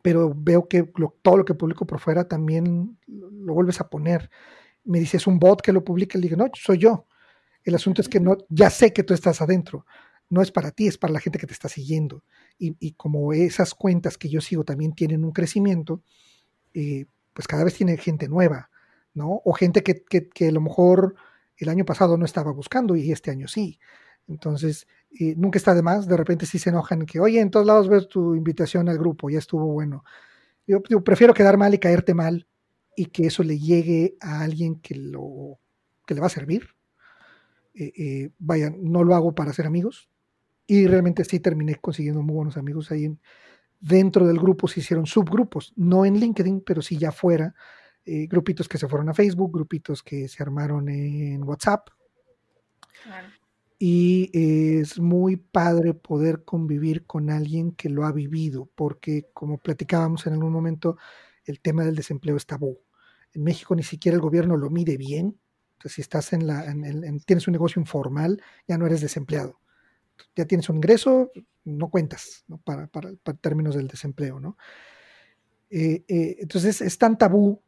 pero 0.00 0.32
veo 0.34 0.66
que 0.66 0.90
todo 1.20 1.36
lo 1.36 1.44
que 1.44 1.52
publico 1.52 1.86
por 1.86 2.00
fuera 2.00 2.26
también 2.26 2.96
lo, 3.06 3.52
vuelves 3.52 3.82
a 3.82 3.90
poner. 3.90 4.30
Me 4.82 4.98
dices 4.98 5.26
un 5.26 5.38
bot 5.38 5.60
que 5.60 5.74
lo 5.74 5.84
publica, 5.84 6.16
le 6.16 6.22
digo, 6.22 6.38
no, 6.38 6.50
soy 6.54 6.78
yo. 6.78 7.04
El 7.64 7.74
asunto 7.74 8.00
es 8.00 8.08
que 8.08 8.18
no, 8.18 8.38
ya 8.48 8.70
sé 8.70 8.94
que 8.94 9.02
tú 9.02 9.12
estás 9.12 9.42
adentro 9.42 9.84
no 10.30 10.42
es 10.42 10.52
para 10.52 10.70
ti, 10.70 10.86
es 10.86 10.96
para 10.96 11.12
la 11.12 11.20
gente 11.20 11.38
que 11.38 11.46
te 11.46 11.52
está 11.52 11.68
siguiendo. 11.68 12.22
Y, 12.56 12.92
como 12.92 13.32
esas 13.32 13.74
cuentas 13.74 14.16
que 14.16 14.28
yo 14.28 14.40
sigo 14.40 14.64
también 14.64 14.94
tienen 14.94 15.24
un 15.24 15.32
crecimiento, 15.32 16.02
eh, 16.72 17.06
pues 17.32 17.48
cada 17.48 17.64
vez 17.64 17.74
tiene 17.74 17.96
gente 17.96 18.28
nueva, 18.28 18.70
¿no? 19.12 19.42
O 19.44 19.52
gente 19.52 19.82
que, 19.82 20.48
a 20.48 20.52
lo 20.52 20.60
mejor 20.60 21.16
el 21.56 21.68
año 21.68 21.84
pasado 21.84 22.16
no 22.16 22.24
estaba 22.24 22.52
buscando 22.52 22.96
y 22.96 23.10
este 23.10 23.30
año 23.30 23.48
sí. 23.48 23.78
Entonces, 24.28 24.86
eh, 25.18 25.34
nunca 25.36 25.58
está 25.58 25.74
de 25.74 25.82
más, 25.82 26.06
de 26.06 26.16
repente 26.16 26.46
sí 26.46 26.58
se 26.58 26.70
enojan 26.70 27.06
que, 27.06 27.18
oye, 27.18 27.40
en 27.40 27.50
todos 27.50 27.66
lados 27.66 27.88
ves 27.88 28.08
tu 28.08 28.36
invitación 28.36 28.88
al 28.88 28.98
grupo, 28.98 29.30
ya 29.30 29.38
estuvo 29.38 29.66
bueno. 29.66 30.04
Yo, 30.66 30.80
prefiero 31.02 31.34
quedar 31.34 31.56
mal 31.56 31.74
y 31.74 31.78
caerte 31.78 32.14
mal 32.14 32.46
y 32.94 33.06
que 33.06 33.26
eso 33.26 33.42
le 33.42 33.58
llegue 33.58 34.16
a 34.20 34.42
alguien 34.42 34.76
que, 34.76 34.94
lo, 34.94 35.58
que 36.06 36.14
le 36.14 36.20
va 36.20 36.28
a 36.28 36.30
servir. 36.30 36.68
Eh, 37.74 38.30
vaya, 38.38 38.70
no 38.76 39.02
lo 39.02 39.14
hago 39.14 39.34
para 39.34 39.52
ser 39.52 39.66
amigos, 39.66 40.10
y 40.70 40.86
realmente 40.86 41.24
sí 41.24 41.40
terminé 41.40 41.74
consiguiendo 41.80 42.22
muy 42.22 42.36
buenos 42.36 42.56
amigos 42.56 42.92
ahí. 42.92 43.04
En, 43.04 43.20
dentro 43.80 44.24
del 44.24 44.38
grupo 44.38 44.68
se 44.68 44.78
hicieron 44.78 45.04
subgrupos, 45.04 45.72
no 45.74 46.04
en 46.04 46.20
LinkedIn, 46.20 46.60
pero 46.64 46.80
sí 46.80 46.96
ya 46.96 47.10
fuera. 47.10 47.52
Eh, 48.04 48.28
grupitos 48.28 48.68
que 48.68 48.78
se 48.78 48.86
fueron 48.86 49.08
a 49.08 49.14
Facebook, 49.14 49.52
grupitos 49.52 50.00
que 50.04 50.28
se 50.28 50.40
armaron 50.40 50.88
en 50.88 51.42
WhatsApp. 51.42 51.88
Y 53.80 54.30
es 54.32 55.00
muy 55.00 55.38
padre 55.38 55.92
poder 55.92 56.44
convivir 56.44 57.04
con 57.04 57.30
alguien 57.30 57.72
que 57.72 57.88
lo 57.88 58.04
ha 58.04 58.12
vivido, 58.12 58.70
porque 58.76 59.26
como 59.32 59.58
platicábamos 59.58 60.24
en 60.28 60.34
algún 60.34 60.52
momento, 60.52 60.98
el 61.46 61.58
tema 61.58 61.84
del 61.84 61.96
desempleo 61.96 62.36
es 62.36 62.46
tabú. 62.46 62.78
En 63.32 63.42
México 63.42 63.74
ni 63.74 63.82
siquiera 63.82 64.14
el 64.14 64.22
gobierno 64.22 64.56
lo 64.56 64.70
mide 64.70 64.96
bien. 64.96 65.36
Entonces, 65.72 65.94
si 65.94 66.00
estás 66.02 66.32
en 66.32 66.46
la, 66.46 66.64
tienes 67.26 67.48
un 67.48 67.52
negocio 67.52 67.80
informal, 67.80 68.40
ya 68.68 68.78
no 68.78 68.86
eres 68.86 69.00
desempleado 69.00 69.58
ya 70.34 70.44
tienes 70.44 70.68
un 70.68 70.76
ingreso, 70.76 71.30
no 71.64 71.90
cuentas 71.90 72.44
Para, 72.64 72.88
términos 73.40 73.74
del 73.74 73.88
desempleo. 73.88 74.40
¿no? 74.40 74.56
Eh, 75.72 76.04
eh, 76.08 76.36
entonces 76.40 76.80
es 76.80 76.98
tan 76.98 77.16
tabú, 77.16 77.62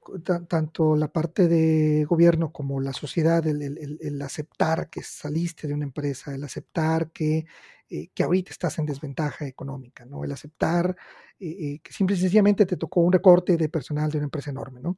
tanto 0.48 0.96
la 0.96 1.06
parte 1.06 1.46
de 1.46 2.04
gobierno 2.04 2.52
como 2.52 2.80
la 2.80 2.92
sociedad, 2.92 3.46
el, 3.46 4.22
aceptar 4.22 4.90
que 4.90 5.04
saliste 5.04 5.68
de 5.68 5.74
una 5.74 5.84
empresa, 5.84 6.34
el 6.34 6.42
aceptar 6.42 7.12
que, 7.12 7.46
eh, 7.88 8.08
que 8.12 8.22
ahorita 8.24 8.50
estás 8.50 8.78
en 8.80 8.86
desventaja 8.86 9.46
económica, 9.46 10.04
¿no? 10.04 10.24
el 10.24 10.32
aceptar 10.32 10.96
que 11.38 11.80
simple 11.90 12.14
y 12.14 12.20
sencillamente 12.20 12.66
te 12.66 12.76
tocó 12.76 13.00
un 13.00 13.12
recorte 13.12 13.56
de 13.56 13.68
personal 13.68 14.10
de 14.10 14.18
una 14.18 14.26
empresa 14.26 14.50
enorme. 14.50 14.80
¿no? 14.80 14.96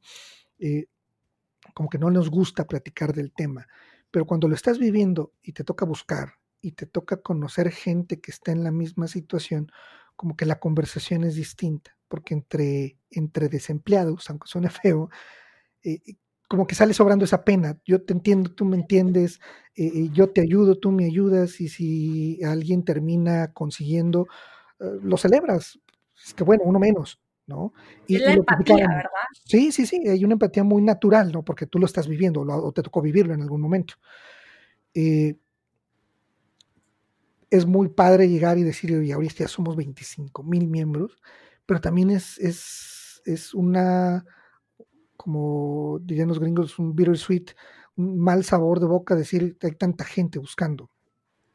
como 1.73 1.89
que 1.89 1.97
no 1.97 2.09
nos 2.09 2.29
gusta 2.29 2.65
platicar 2.65 3.13
del 3.13 3.33
tema, 3.33 3.67
pero 4.11 4.25
cuando 4.25 4.47
lo 4.47 4.55
estás 4.55 4.79
viviendo 4.79 5.33
y 5.41 5.51
te 5.51 5.63
toca 5.63 5.85
buscar 5.85 6.35
y 6.65 6.71
te 6.71 6.87
toca 6.87 7.17
conocer 7.17 7.69
gente 7.69 8.19
que 8.19 8.31
está 8.31 8.51
en 8.51 8.63
la 8.63 8.71
misma 8.71 9.07
situación, 9.07 9.71
como 10.15 10.35
que 10.35 10.47
la 10.47 10.59
conversación 10.59 11.23
es 11.23 11.35
distinta, 11.35 11.95
porque 12.07 12.33
entre, 12.33 12.97
entre 13.11 13.49
desempleados, 13.49 14.27
aunque 14.31 14.47
suene 14.47 14.69
feo, 14.83 15.11
eh, 15.83 15.99
eh, 16.07 16.15
como 16.47 16.65
que 16.65 16.73
sale 16.73 16.95
sobrando 16.95 17.23
esa 17.23 17.43
pena. 17.43 17.77
Yo 17.85 18.01
te 18.01 18.13
entiendo, 18.13 18.51
tú 18.51 18.65
me 18.65 18.77
entiendes, 18.77 19.39
eh, 19.75 20.09
yo 20.11 20.31
te 20.31 20.41
ayudo, 20.41 20.79
tú 20.79 20.91
me 20.91 21.05
ayudas, 21.05 21.61
y 21.61 21.69
si 21.69 22.43
alguien 22.43 22.83
termina 22.83 23.53
consiguiendo, 23.53 24.27
lo 24.79 25.17
celebras. 25.17 25.79
Es 26.23 26.33
que 26.33 26.43
bueno, 26.43 26.63
uno 26.65 26.79
menos, 26.79 27.21
¿no? 27.45 27.73
Y, 28.07 28.17
la 28.17 28.33
empatía, 28.33 28.87
¿verdad? 28.87 29.27
Sí, 29.45 29.71
sí, 29.71 29.85
sí, 29.85 30.07
hay 30.07 30.23
una 30.25 30.33
empatía 30.33 30.63
muy 30.63 30.81
natural, 30.81 31.31
¿no? 31.31 31.43
Porque 31.43 31.67
tú 31.67 31.77
lo 31.77 31.85
estás 31.85 32.07
viviendo 32.07 32.41
o 32.41 32.71
te 32.71 32.81
tocó 32.81 33.01
vivirlo 33.01 33.35
en 33.35 33.41
algún 33.41 33.61
momento. 33.61 33.95
Eh, 34.95 35.35
es 37.49 37.65
muy 37.65 37.89
padre 37.89 38.27
llegar 38.29 38.57
y 38.57 38.63
decir, 38.63 38.91
y 38.91 39.11
ahorita 39.11 39.35
ya 39.39 39.47
somos 39.47 39.75
25 39.75 40.43
mil 40.43 40.67
miembros, 40.67 41.21
pero 41.65 41.81
también 41.81 42.09
es, 42.09 42.37
es, 42.39 43.21
es 43.25 43.53
una, 43.53 44.25
como 45.17 45.99
dirían 46.01 46.27
los 46.27 46.39
gringos, 46.39 46.77
un 46.79 46.95
bittersweet, 46.95 47.51
un 47.97 48.19
mal 48.19 48.43
sabor 48.43 48.79
de 48.79 48.87
boca 48.87 49.15
decir, 49.15 49.57
hay 49.61 49.71
tanta 49.71 50.03
gente 50.03 50.39
buscando. 50.39 50.89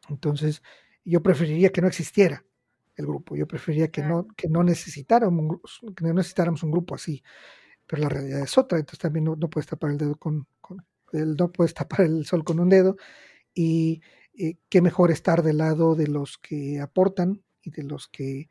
Entonces, 0.08 0.62
yo 1.04 1.22
preferiría 1.22 1.70
que 1.70 1.80
no 1.80 1.88
existiera 1.88 2.44
el 2.96 3.06
grupo, 3.06 3.36
yo 3.36 3.46
preferiría 3.46 3.90
que 3.90 4.02
no, 4.02 4.26
que 4.36 4.48
no 4.48 4.62
necesitáramos, 4.62 5.60
que 5.96 6.04
no 6.04 6.12
necesitáramos 6.12 6.62
un 6.62 6.70
grupo 6.70 6.94
así, 6.94 7.22
pero 7.86 8.02
la 8.02 8.08
realidad 8.08 8.40
es 8.40 8.56
otra, 8.58 8.78
entonces 8.78 8.98
también 8.98 9.24
no, 9.24 9.36
puedes 9.36 9.66
tapar 9.66 9.90
el 9.90 9.98
dedo 9.98 10.16
con, 10.16 10.46
con 10.60 10.84
el, 11.12 11.36
no 11.36 11.50
puedes 11.50 11.74
tapar 11.74 12.02
el 12.02 12.24
sol 12.26 12.44
con 12.44 12.60
un 12.60 12.68
dedo 12.68 12.96
y 13.54 14.00
eh, 14.42 14.56
qué 14.68 14.80
mejor 14.80 15.10
estar 15.10 15.42
del 15.42 15.58
lado 15.58 15.94
de 15.94 16.06
los 16.06 16.38
que 16.38 16.80
aportan 16.80 17.42
y 17.62 17.70
de 17.70 17.82
los 17.82 18.08
que 18.08 18.48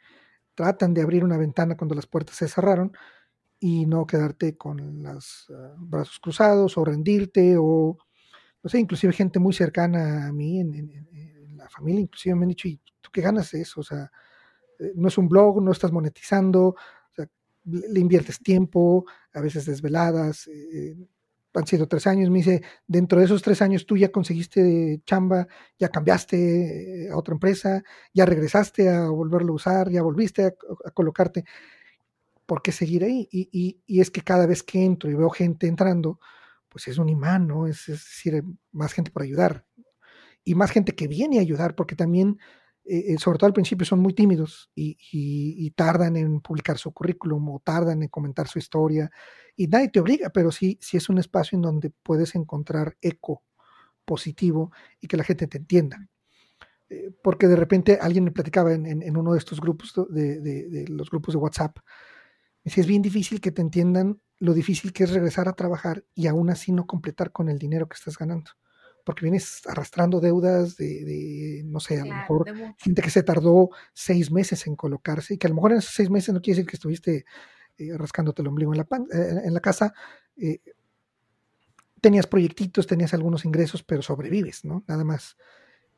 tratan 0.53 0.93
de 0.93 1.01
abrir 1.01 1.23
una 1.23 1.37
ventana 1.37 1.75
cuando 1.75 1.95
las 1.95 2.05
puertas 2.05 2.35
se 2.35 2.47
cerraron 2.47 2.91
y 3.59 3.85
no 3.85 4.05
quedarte 4.05 4.55
con 4.55 5.01
los 5.01 5.47
ah, 5.49 5.75
brazos 5.77 6.19
cruzados 6.19 6.77
o 6.77 6.85
rendirte 6.85 7.55
o, 7.57 7.97
no 8.61 8.69
sé, 8.69 8.79
inclusive 8.79 9.13
gente 9.13 9.39
muy 9.39 9.53
cercana 9.53 10.27
a 10.27 10.31
mí 10.31 10.59
en, 10.59 11.07
la 11.57 11.67
familia, 11.69 12.01
inclusive 12.01 12.35
me 12.35 12.43
han 12.43 12.49
dicho, 12.49 12.67
¿y 12.67 12.79
tú 13.01 13.09
qué 13.11 13.21
ganas 13.21 13.51
de 13.51 13.61
eso? 13.61 13.81
O 13.81 13.83
sea, 13.83 14.11
eh, 14.79 14.93
no 14.95 15.07
es 15.07 15.17
un 15.17 15.27
blog, 15.27 15.61
no 15.61 15.71
estás 15.71 15.91
monetizando, 15.91 16.75
le 17.65 17.99
inviertes 17.99 18.39
tiempo, 18.39 19.05
a 19.33 19.41
veces 19.41 19.65
desveladas, 19.65 20.47
eh, 20.47 20.95
han 21.53 21.67
sido 21.67 21.87
tres 21.87 22.07
años, 22.07 22.29
me 22.29 22.39
dice, 22.39 22.61
dentro 22.87 23.19
de 23.19 23.25
esos 23.25 23.41
tres 23.41 23.61
años 23.61 23.85
tú 23.85 23.97
ya 23.97 24.11
conseguiste 24.11 25.01
chamba, 25.05 25.47
ya 25.77 25.89
cambiaste 25.89 27.05
eh, 27.05 27.09
a 27.09 27.17
otra 27.17 27.33
empresa, 27.33 27.83
ya 28.13 28.25
regresaste 28.25 28.89
a 28.89 29.09
volverlo 29.09 29.53
a 29.53 29.55
usar, 29.55 29.89
ya 29.89 30.01
volviste 30.01 30.45
a, 30.45 30.53
colocarte, 30.93 31.45
¿por 32.45 32.61
qué 32.61 32.71
seguir 32.71 33.03
ahí? 33.03 33.27
Y, 33.31 33.81
es 33.87 34.11
que 34.11 34.21
cada 34.21 34.45
vez 34.45 34.63
que 34.63 34.83
entro 34.83 35.09
y 35.09 35.15
veo 35.15 35.29
gente 35.29 35.67
entrando, 35.67 36.19
pues 36.69 36.87
es 36.87 36.97
un 36.97 37.09
imán, 37.09 37.47
¿no? 37.47 37.67
Es, 37.67 37.87
decir, 37.87 38.43
más 38.71 38.93
gente 38.93 39.11
por 39.11 39.23
ayudar. 39.23 39.65
Y 40.43 40.55
más 40.55 40.71
gente 40.71 40.95
que 40.95 41.07
viene 41.07 41.39
a 41.39 41.41
ayudar, 41.41 41.75
porque 41.75 41.95
también, 41.95 42.39
eh, 42.89 43.17
sobre 43.19 43.37
todo 43.37 43.47
al 43.47 43.53
principio, 43.53 43.85
son 43.85 43.99
muy 43.99 44.13
tímidos 44.13 44.71
y, 44.73 44.97
y 45.11 45.71
tardan 45.71 46.15
en 46.17 46.41
publicar 46.41 46.77
su 46.77 46.91
currículum 46.91 47.49
o 47.49 47.59
tardan 47.59 48.01
en 48.03 48.09
comentar 48.09 48.47
su 48.47 48.59
historia 48.59 49.11
y 49.55 49.67
nadie 49.67 49.89
te 49.89 49.99
obliga, 49.99 50.29
pero 50.29 50.51
sí, 50.51 50.77
sí 50.81 50.97
es 50.97 51.09
un 51.09 51.17
espacio 51.17 51.55
en 51.55 51.61
donde 51.61 51.91
puedes 52.03 52.33
encontrar 52.35 52.97
eco 53.01 53.43
positivo 54.05 54.71
y 54.99 55.07
que 55.07 55.17
la 55.17 55.23
gente 55.23 55.47
te 55.47 55.57
entienda. 55.57 56.07
Eh, 56.89 57.11
porque 57.21 57.47
de 57.47 57.55
repente 57.55 57.99
alguien 58.01 58.23
me 58.23 58.31
platicaba 58.31 58.73
en, 58.73 59.17
uno 59.17 59.33
de 59.33 59.37
estos 59.37 59.61
grupos, 59.61 59.93
de, 60.09 60.85
los 60.89 61.09
grupos 61.11 61.33
de 61.35 61.39
WhatsApp, 61.39 61.77
me 62.63 62.69
decía, 62.69 62.81
es 62.81 62.87
bien 62.87 63.01
difícil 63.01 63.39
que 63.39 63.51
te 63.51 63.61
entiendan 63.61 64.19
lo 64.39 64.53
difícil 64.53 64.93
que 64.93 65.03
es 65.03 65.11
regresar 65.11 65.47
a 65.47 65.53
trabajar 65.53 66.05
y 66.15 66.27
aún 66.27 66.49
así 66.49 66.71
no 66.71 66.87
completar 66.87 67.31
con 67.31 67.49
el 67.49 67.59
dinero 67.59 67.87
que 67.87 67.95
estás 67.95 68.17
ganando. 68.17 68.51
Porque 69.05 69.23
vienes 69.23 69.61
arrastrando 69.65 70.19
deudas 70.19 70.75
de, 70.77 71.61
no 71.65 71.79
sé, 71.79 71.99
a 71.99 72.05
lo 72.05 72.15
mejor 72.15 72.45
gente 72.77 73.01
que 73.01 73.09
se 73.09 73.23
tardó 73.23 73.69
seis 73.93 74.31
meses 74.31 74.67
en 74.67 74.75
colocarse 74.75 75.33
y 75.33 75.37
que 75.37 75.47
a 75.47 75.49
lo 75.49 75.55
mejor 75.55 75.71
en 75.71 75.79
esos 75.79 75.93
seis 75.93 76.09
meses 76.09 76.33
no 76.33 76.41
quiere 76.41 76.57
decir 76.57 76.69
que 76.69 76.75
estuviste 76.75 77.25
eh, 77.77 77.97
rascándote 77.97 78.41
el 78.41 78.49
ombligo 78.49 78.73
en 78.73 78.77
la, 78.77 78.87
eh, 79.13 79.41
en 79.45 79.53
la 79.53 79.61
casa, 79.61 79.93
eh, 80.37 80.59
tenías 82.01 82.27
proyectitos, 82.27 82.87
tenías 82.87 83.13
algunos 83.13 83.45
ingresos, 83.45 83.83
pero 83.83 84.01
sobrevives, 84.01 84.65
¿no? 84.65 84.83
Nada 84.87 85.03
más. 85.03 85.37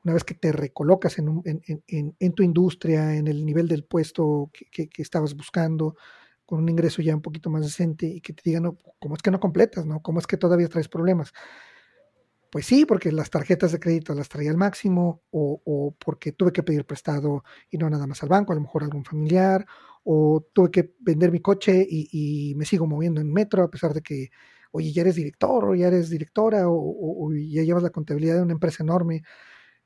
Una 0.04 0.14
vez 0.16 0.24
que 0.24 0.34
te 0.34 0.52
recolocas 0.52 1.20
en, 1.20 1.44
en, 1.46 2.34
tu 2.34 2.42
industria, 2.42 3.14
en 3.14 3.28
el 3.28 3.46
nivel 3.46 3.68
del 3.68 3.84
puesto 3.84 4.50
que, 4.72 4.90
estabas 4.98 5.36
buscando, 5.36 5.96
con 6.44 6.58
un 6.58 6.70
ingreso 6.70 7.04
ya 7.04 7.16
un 7.16 7.22
poquito 7.22 7.52
más 7.52 7.62
decente 7.62 8.08
y 8.08 8.20
que 8.20 8.34
te 8.34 8.42
digan, 8.44 8.76
¿cómo 8.98 9.16
es 9.16 9.22
que 9.22 9.30
no 9.30 9.40
completas? 9.40 9.86
¿no? 9.86 10.02
¿Cómo 10.02 10.18
es 10.18 10.26
que 10.26 10.38
todavía 10.38 10.68
traes 10.70 10.88
problemas? 10.88 11.34
Pues 12.52 12.66
sí, 12.66 12.86
porque 12.86 13.14
las 13.14 13.30
tarjetas 13.30 13.72
de 13.72 13.80
crédito 13.80 14.14
las 14.14 14.28
traía 14.28 14.52
al 14.52 14.58
máximo 14.58 15.24
o, 15.32 15.62
o, 15.64 15.96
porque 15.98 16.34
tuve 16.34 16.52
que 16.52 16.64
pedir 16.64 16.86
prestado 16.86 17.46
y 17.70 17.78
no 17.78 17.90
nada 17.90 18.06
más 18.08 18.22
al 18.24 18.30
banco, 18.30 18.52
a 18.52 18.56
lo 18.56 18.62
mejor 18.62 18.84
algún 18.84 19.06
familiar 19.06 19.66
o 20.04 20.46
tuve 20.54 20.70
que 20.72 20.94
vender 21.00 21.32
mi 21.32 21.40
coche 21.40 21.86
y, 21.90 22.54
me 22.56 22.66
sigo 22.66 22.88
moviendo 22.88 23.22
en 23.22 23.32
metro 23.32 23.64
a 23.64 23.72
pesar 23.72 23.94
de 23.94 24.02
que, 24.02 24.32
oye, 24.72 24.92
ya 24.92 25.02
eres 25.04 25.16
director 25.16 25.64
o 25.66 25.76
ya 25.76 25.88
eres 25.88 26.10
directora 26.10 26.64
o, 26.68 27.32
ya 27.34 27.64
llevas 27.64 27.84
la 27.84 27.90
contabilidad 27.92 28.36
de 28.36 28.42
una 28.44 28.54
empresa 28.54 28.84
enorme. 28.84 29.24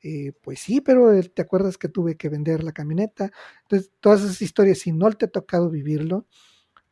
Eh, 0.03 0.33
pues 0.41 0.59
sí, 0.59 0.81
pero 0.81 1.11
te 1.23 1.41
acuerdas 1.43 1.77
que 1.77 1.89
tuve 1.89 2.17
que 2.17 2.29
vender 2.29 2.63
la 2.63 2.73
camioneta. 2.73 3.31
Entonces, 3.63 3.91
todas 3.99 4.23
esas 4.23 4.41
historias, 4.41 4.79
si 4.79 4.91
no 4.91 5.11
te 5.11 5.25
ha 5.25 5.29
tocado 5.29 5.69
vivirlo, 5.69 6.27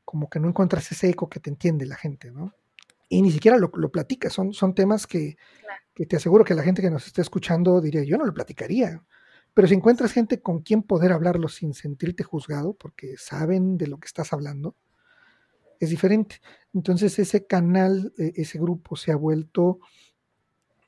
como 0.05 0.29
que 0.29 0.39
no 0.39 0.49
encuentras 0.49 0.91
ese 0.91 1.09
eco 1.09 1.29
que 1.29 1.39
te 1.39 1.49
entiende 1.49 1.85
la 1.87 1.95
gente, 1.97 2.31
¿no? 2.31 2.53
Y 3.09 3.21
ni 3.21 3.31
siquiera 3.31 3.57
lo, 3.57 3.71
lo 3.75 3.91
platicas, 3.91 4.33
son, 4.33 4.53
son 4.53 4.73
temas 4.73 5.05
que, 5.07 5.37
que 5.93 6.05
te 6.05 6.15
aseguro 6.15 6.43
que 6.43 6.55
la 6.55 6.63
gente 6.63 6.81
que 6.81 6.89
nos 6.89 7.05
está 7.07 7.21
escuchando 7.21 7.79
diría, 7.81 8.03
yo 8.03 8.17
no 8.17 8.25
lo 8.25 8.33
platicaría. 8.33 9.03
Pero 9.53 9.67
si 9.67 9.75
encuentras 9.75 10.11
gente 10.11 10.41
con 10.41 10.61
quien 10.61 10.81
poder 10.81 11.11
hablarlo 11.11 11.47
sin 11.47 11.73
sentirte 11.73 12.23
juzgado, 12.23 12.73
porque 12.73 13.17
saben 13.17 13.77
de 13.77 13.87
lo 13.87 13.99
que 13.99 14.07
estás 14.07 14.33
hablando, 14.33 14.75
es 15.79 15.89
diferente. 15.89 16.41
Entonces 16.73 17.19
ese 17.19 17.45
canal, 17.45 18.13
e, 18.17 18.33
ese 18.35 18.57
grupo 18.57 18.95
se 18.95 19.11
ha 19.11 19.15
vuelto, 19.15 19.79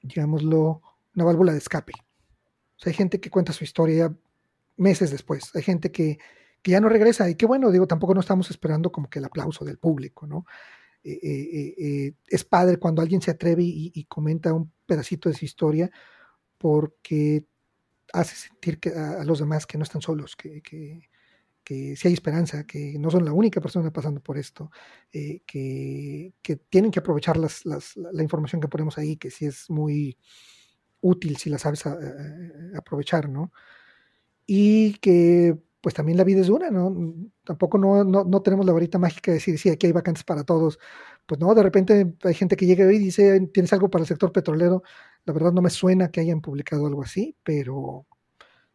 digámoslo, 0.01 0.81
una 1.15 1.25
válvula 1.25 1.51
de 1.51 1.59
escape. 1.59 1.93
O 1.93 2.79
sea, 2.79 2.91
hay 2.91 2.95
gente 2.95 3.19
que 3.19 3.29
cuenta 3.29 3.53
su 3.53 3.63
historia 3.63 4.13
meses 4.77 5.11
después, 5.11 5.55
hay 5.55 5.61
gente 5.61 5.91
que, 5.91 6.17
ya 6.63 6.81
no 6.81 6.89
regresa, 6.89 7.29
y 7.29 7.35
qué 7.35 7.45
bueno, 7.45 7.69
digo, 7.69 7.85
tampoco 7.85 8.15
no 8.15 8.21
estamos 8.21 8.49
esperando 8.49 8.91
como 8.91 9.07
que 9.07 9.19
el 9.19 9.25
aplauso 9.25 9.63
del 9.63 9.77
público, 9.77 10.25
¿no? 10.25 10.47
Eh, 11.07 11.19
eh, 11.21 11.75
eh, 11.77 12.13
es 12.27 12.43
padre 12.43 12.77
cuando 12.77 13.03
alguien 13.03 13.21
se 13.21 13.29
atreve 13.29 13.61
y, 13.63 14.03
comenta 14.05 14.53
un 14.53 14.71
pedacito 14.87 15.29
de 15.29 15.35
su 15.35 15.45
historia, 15.45 15.91
porque 16.57 17.45
hace 18.11 18.35
sentir 18.35 18.79
a, 18.95 19.23
los 19.23 19.37
demás 19.37 19.67
que 19.67 19.77
no 19.77 19.83
están 19.83 20.01
solos, 20.01 20.35
que, 20.35 20.63
que, 20.63 21.09
que 21.63 21.95
sí 21.95 22.07
hay 22.07 22.13
esperanza, 22.15 22.65
que 22.65 22.97
no 22.97 23.11
son 23.11 23.23
la 23.23 23.33
única 23.33 23.61
persona 23.61 23.93
pasando 23.93 24.19
por 24.19 24.39
esto, 24.39 24.71
que, 25.11 26.33
que, 26.41 26.55
tienen 26.69 26.89
que 26.89 26.99
aprovechar 26.99 27.37
las, 27.37 27.65
las, 27.65 27.95
la 27.95 28.23
información 28.23 28.59
que 28.59 28.67
ponemos 28.67 28.97
ahí, 28.97 29.15
que 29.17 29.29
sí 29.29 29.45
es 29.45 29.69
muy 29.69 30.17
útil 31.01 31.37
si 31.37 31.51
la 31.51 31.59
sabes 31.59 31.83
aprovechar, 32.75 33.29
¿no? 33.29 33.51
Y 34.47 34.95
que 34.95 35.55
pues 35.85 35.93
también 35.93 36.17
la 36.17 36.23
vida 36.23 36.41
es 36.41 36.47
dura, 36.47 36.71
¿no? 36.71 37.13
Tampoco 37.43 37.77
no, 37.77 38.03
no, 38.03 38.23
no, 38.23 38.41
tenemos 38.41 38.65
la 38.65 38.73
varita 38.73 38.97
mágica 38.97 39.29
de 39.29 39.35
decir, 39.35 39.59
sí, 39.59 39.69
aquí 39.69 39.85
hay 39.85 39.93
vacantes 39.93 40.23
para 40.23 40.43
todos. 40.43 40.79
Pues 41.27 41.39
no, 41.39 41.53
de 41.53 41.61
repente 41.61 42.15
hay 42.23 42.33
gente 42.33 42.57
que 42.57 42.65
llega 42.65 42.91
y 42.91 42.97
dice, 42.97 43.39
¿tienes 43.53 43.71
algo 43.71 43.87
para 43.87 44.01
el 44.01 44.07
sector 44.07 44.31
petrolero? 44.31 44.81
La 45.25 45.33
verdad 45.33 45.51
no 45.51 45.61
me 45.61 45.69
suena 45.69 46.09
que 46.09 46.21
hayan 46.21 46.41
publicado 46.41 46.87
algo 46.87 47.03
así, 47.03 47.37
pero 47.43 48.07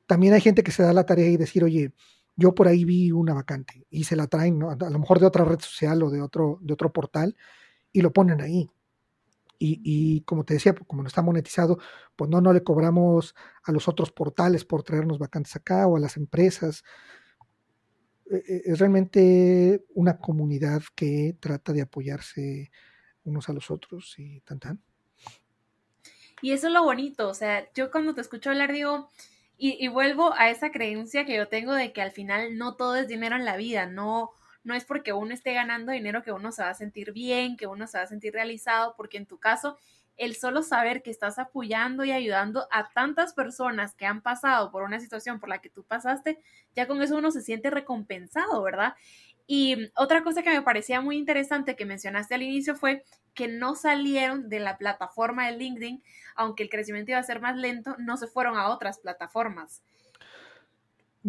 también 0.06 0.34
hay 0.34 0.40
gente 0.40 0.62
que 0.62 0.70
se 0.70 0.84
da 0.84 0.92
la 0.92 1.04
tarea 1.04 1.26
y 1.26 1.36
decir, 1.36 1.64
oye, 1.64 1.92
yo 2.36 2.54
por 2.54 2.68
ahí 2.68 2.84
vi 2.84 3.10
una 3.10 3.34
vacante 3.34 3.84
y 3.90 4.04
se 4.04 4.14
la 4.14 4.28
traen, 4.28 4.60
¿no? 4.60 4.70
a 4.70 4.76
lo 4.76 4.98
mejor 5.00 5.18
de 5.18 5.26
otra 5.26 5.44
red 5.44 5.58
social 5.58 6.04
o 6.04 6.10
de 6.10 6.22
otro, 6.22 6.60
de 6.62 6.74
otro 6.74 6.92
portal 6.92 7.34
y 7.92 8.02
lo 8.02 8.12
ponen 8.12 8.40
ahí. 8.40 8.70
Y, 9.62 9.80
y, 9.84 10.22
como 10.22 10.44
te 10.44 10.54
decía, 10.54 10.74
como 10.74 11.02
no 11.02 11.08
está 11.08 11.20
monetizado, 11.20 11.78
pues 12.16 12.30
no, 12.30 12.40
no 12.40 12.52
le 12.54 12.64
cobramos 12.64 13.34
a 13.62 13.72
los 13.72 13.88
otros 13.88 14.10
portales 14.10 14.64
por 14.64 14.82
traernos 14.82 15.18
vacantes 15.18 15.54
acá 15.54 15.86
o 15.86 15.96
a 15.96 16.00
las 16.00 16.16
empresas. 16.16 16.82
E, 18.30 18.36
e, 18.36 18.62
es 18.64 18.78
realmente 18.78 19.84
una 19.94 20.18
comunidad 20.18 20.82
que 20.96 21.36
trata 21.38 21.74
de 21.74 21.82
apoyarse 21.82 22.70
unos 23.24 23.50
a 23.50 23.52
los 23.52 23.70
otros 23.70 24.14
y 24.18 24.40
tan 24.40 24.58
tan. 24.58 24.82
Y 26.42 26.52
eso 26.52 26.68
es 26.68 26.72
lo 26.72 26.82
bonito, 26.82 27.28
o 27.28 27.34
sea, 27.34 27.70
yo 27.74 27.90
cuando 27.90 28.14
te 28.14 28.22
escucho 28.22 28.48
hablar 28.48 28.72
digo, 28.72 29.10
y, 29.62 29.88
vuelvo 29.88 30.32
a 30.38 30.48
esa 30.48 30.72
creencia 30.72 31.26
que 31.26 31.36
yo 31.36 31.48
tengo 31.48 31.74
de 31.74 31.92
que 31.92 32.00
al 32.00 32.12
final 32.12 32.56
no 32.56 32.76
todo 32.76 32.96
es 32.96 33.08
dinero 33.08 33.36
en 33.36 33.44
la 33.44 33.58
vida, 33.58 33.84
no, 33.84 34.30
no 34.64 34.74
es 34.74 34.84
porque 34.84 35.12
uno 35.12 35.32
esté 35.32 35.54
ganando 35.54 35.92
dinero 35.92 36.22
que 36.22 36.32
uno 36.32 36.52
se 36.52 36.62
va 36.62 36.70
a 36.70 36.74
sentir 36.74 37.12
bien, 37.12 37.56
que 37.56 37.66
uno 37.66 37.86
se 37.86 37.98
va 37.98 38.04
a 38.04 38.06
sentir 38.06 38.32
realizado, 38.32 38.94
porque 38.96 39.16
en 39.16 39.26
tu 39.26 39.38
caso, 39.38 39.78
el 40.16 40.36
solo 40.36 40.62
saber 40.62 41.02
que 41.02 41.10
estás 41.10 41.38
apoyando 41.38 42.04
y 42.04 42.12
ayudando 42.12 42.68
a 42.70 42.90
tantas 42.90 43.32
personas 43.32 43.94
que 43.94 44.06
han 44.06 44.20
pasado 44.20 44.70
por 44.70 44.82
una 44.82 45.00
situación 45.00 45.40
por 45.40 45.48
la 45.48 45.60
que 45.60 45.70
tú 45.70 45.82
pasaste, 45.84 46.38
ya 46.76 46.86
con 46.86 47.00
eso 47.02 47.16
uno 47.16 47.30
se 47.30 47.40
siente 47.40 47.70
recompensado, 47.70 48.62
¿verdad? 48.62 48.94
Y 49.46 49.90
otra 49.96 50.22
cosa 50.22 50.42
que 50.42 50.50
me 50.50 50.62
parecía 50.62 51.00
muy 51.00 51.16
interesante 51.16 51.74
que 51.74 51.84
mencionaste 51.84 52.34
al 52.34 52.42
inicio 52.42 52.76
fue 52.76 53.02
que 53.34 53.48
no 53.48 53.74
salieron 53.74 54.48
de 54.48 54.60
la 54.60 54.78
plataforma 54.78 55.46
de 55.46 55.56
LinkedIn, 55.56 56.02
aunque 56.36 56.62
el 56.62 56.68
crecimiento 56.70 57.12
iba 57.12 57.18
a 57.20 57.24
ser 57.24 57.40
más 57.40 57.56
lento, 57.56 57.96
no 57.98 58.16
se 58.16 58.26
fueron 58.28 58.56
a 58.56 58.68
otras 58.68 58.98
plataformas. 58.98 59.82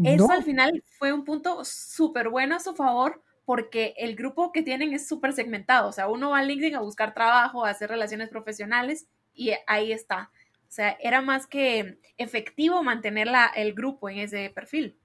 Eso 0.04 0.32
al 0.32 0.44
final 0.44 0.84
fue 0.98 1.12
un 1.12 1.26
punto 1.26 1.66
súper 1.66 2.30
bueno 2.30 2.56
a 2.56 2.60
su 2.60 2.74
favor 2.76 3.22
porque 3.46 3.94
el 3.98 4.16
grupo 4.16 4.52
que 4.52 4.62
tienen 4.62 4.94
es 4.94 5.08
súper 5.08 5.34
segmentado. 5.34 5.90
O 5.90 5.92
sea, 5.92 6.08
uno 6.08 6.30
va 6.30 6.40
a 6.40 6.44
LinkedIn 6.44 6.76
a 6.76 6.82
buscar 6.82 7.14
trabajo, 7.14 7.66
a 7.66 7.70
hacer 7.70 7.90
relaciones 7.90 8.30
profesionales 8.30 9.08
y 9.34 9.52
ahí 9.68 9.92
está. 9.92 10.32
O 10.64 10.74
sea, 10.74 10.96
era 11.02 11.22
más 11.22 11.48
que 11.48 12.00
efectivo 12.18 12.82
mantener 12.82 13.28
el 13.56 13.74
grupo 13.74 14.10
en 14.10 14.20
ese 14.20 14.50
perfil. 14.52 14.98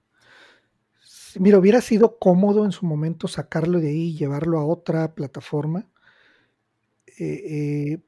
Mira, 1.38 1.58
hubiera 1.58 1.80
sido 1.80 2.18
cómodo 2.18 2.64
en 2.64 2.72
su 2.72 2.86
momento 2.86 3.26
sacarlo 3.26 3.80
de 3.80 3.88
ahí 3.88 4.10
y 4.10 4.16
llevarlo 4.16 4.58
a 4.58 4.64
otra 4.64 5.14
plataforma. 5.14 5.88
Eh, 7.18 7.24
eh, 7.24 7.98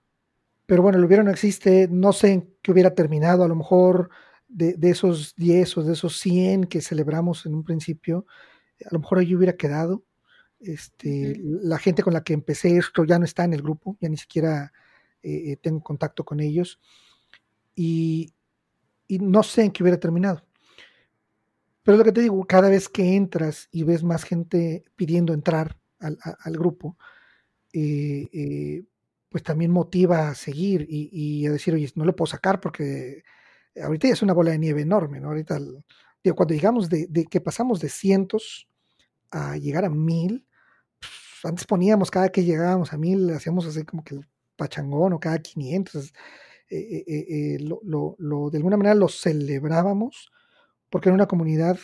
pero 0.67 0.83
bueno, 0.83 0.99
el 0.99 1.05
hubiera 1.05 1.23
no 1.23 1.31
existe. 1.31 1.89
No 1.91 2.13
sé 2.13 2.33
en 2.33 2.55
qué 2.63 2.71
hubiera 2.71 2.95
terminado. 2.95 3.43
A 3.43 3.49
lo 3.49 3.57
mejor 3.57 4.11
de, 4.49 4.77
esos 4.83 5.35
10 5.37 5.79
o 5.79 5.83
de 5.83 5.93
esos 5.93 6.19
100 6.19 6.65
que 6.65 6.81
celebramos 6.81 7.47
en 7.47 7.55
un 7.55 7.65
principio, 7.65 8.27
a 8.85 8.89
lo 8.93 9.01
mejor 9.01 9.19
ahí 9.19 9.35
hubiera 9.35 9.57
quedado. 9.57 10.05
Este, 10.61 11.41
La 11.43 11.79
gente 11.79 12.03
con 12.03 12.15
la 12.15 12.25
que 12.25 12.33
empecé 12.33 12.77
esto 12.77 13.05
ya 13.05 13.19
no 13.19 13.25
está 13.25 13.45
en 13.45 13.53
el 13.53 13.63
grupo, 13.63 13.97
ya 14.01 14.09
ni 14.09 14.17
siquiera 14.17 14.73
eh, 15.23 15.57
tengo 15.61 15.83
contacto 15.83 16.25
con 16.25 16.41
ellos. 16.41 16.81
Y, 17.75 18.33
y 19.07 19.19
no 19.19 19.43
sé 19.43 19.65
en 19.65 19.71
qué 19.71 19.83
hubiera 19.83 20.01
terminado. 20.01 20.45
Pero 21.83 21.97
lo 21.97 22.05
que 22.05 22.13
te 22.13 22.21
digo, 22.21 22.45
cada 22.47 22.69
vez 22.69 22.89
que 22.89 23.17
entras 23.17 23.69
y 23.73 23.83
ves 23.83 24.05
más 24.05 24.25
gente 24.25 24.85
pidiendo 24.95 25.33
entrar 25.33 25.79
al, 25.99 26.53
grupo, 26.53 26.99
eh, 27.73 28.85
pues 29.31 29.43
también 29.43 29.71
motiva 29.71 30.29
a 30.29 30.35
seguir 30.35 30.87
y, 30.89 31.47
a 31.47 31.51
decir, 31.53 31.73
oye, 31.73 31.91
no 31.95 32.05
lo 32.05 32.15
puedo 32.15 32.27
sacar 32.27 32.61
porque 32.61 33.25
ahorita 33.83 34.09
ya 34.09 34.15
es 34.15 34.23
una 34.23 34.33
bola 34.33 34.53
de 34.53 34.59
nieve 34.59 34.83
enorme, 34.83 35.21
¿no? 35.21 35.29
Ahorita, 35.29 35.59
cuando 36.35 36.55
llegamos 36.55 36.89
de, 36.89 37.27
que 37.31 37.41
pasamos 37.41 37.81
de 37.81 37.89
cientos 37.89 38.69
a 39.31 39.57
llegar 39.57 39.85
a 39.85 39.91
mil, 39.91 40.47
antes 41.45 41.67
poníamos 41.67 42.11
cada 42.11 42.31
que 42.31 42.45
llegábamos 42.45 42.93
a 42.93 42.99
mil, 42.99 43.31
hacíamos 43.31 43.67
así 43.67 43.85
como 43.85 44.05
que 44.05 44.17
el 44.17 44.27
pachangón 44.57 45.13
o 45.13 45.21
cada 45.21 45.39
500, 45.39 46.13
eh, 46.71 47.05
eh, 47.07 47.59
lo, 47.61 48.17
lo, 48.19 48.51
de 48.51 48.59
alguna 48.59 48.77
manera 48.77 48.95
lo 48.95 49.09
celebrábamos 49.09 50.31
porque 50.91 51.09
era 51.09 51.15
una 51.15 51.27
comunidad 51.27 51.79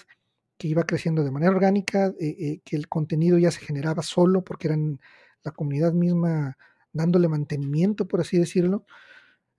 que 0.58 0.68
iba 0.68 0.84
creciendo 0.84 1.24
de 1.24 1.30
manera 1.30 1.52
orgánica, 1.52 2.12
que 2.18 2.76
el 2.76 2.88
contenido 2.88 3.38
ya 3.38 3.50
se 3.50 3.60
generaba 3.60 4.02
solo 4.02 4.42
porque 4.44 4.68
eran 4.68 5.00
la 5.42 5.52
comunidad 5.52 5.92
misma 5.92 6.56
dándole 6.92 7.28
mantenimiento, 7.28 8.06
por 8.06 8.20
así 8.20 8.38
decirlo, 8.38 8.86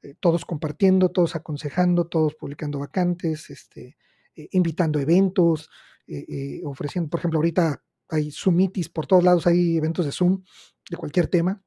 eh, 0.05 0.15
todos 0.19 0.45
compartiendo, 0.45 1.09
todos 1.09 1.35
aconsejando, 1.35 2.05
todos 2.05 2.35
publicando 2.35 2.77
vacantes, 2.77 3.49
este, 3.49 3.97
eh, 4.35 4.47
invitando 4.51 4.99
eventos, 4.99 5.69
eh, 6.05 6.61
ofreciendo, 6.63 7.09
por 7.09 7.19
ejemplo, 7.19 7.39
ahorita 7.39 7.83
hay 8.09 8.29
Zoomitis 8.31 8.89
por 8.89 9.07
todos 9.07 9.23
lados, 9.23 9.47
hay 9.47 9.77
eventos 9.77 10.05
de 10.05 10.11
Zoom 10.11 10.43
de 10.91 10.97
cualquier 10.97 11.27
tema. 11.27 11.63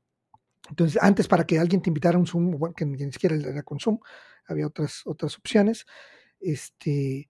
Entonces, 0.68 1.02
antes 1.02 1.26
para 1.26 1.44
que 1.44 1.58
alguien 1.58 1.82
te 1.82 1.90
invitara 1.90 2.16
a 2.16 2.20
un 2.20 2.28
Zoom, 2.28 2.72
que 2.74 2.84
ni 2.84 3.12
siquiera 3.12 3.34
era 3.34 3.64
con 3.64 3.80
Zoom, 3.80 3.98
había 4.46 4.68
otras, 4.68 5.02
otras 5.04 5.36
opciones. 5.36 5.84
Este, 6.38 7.28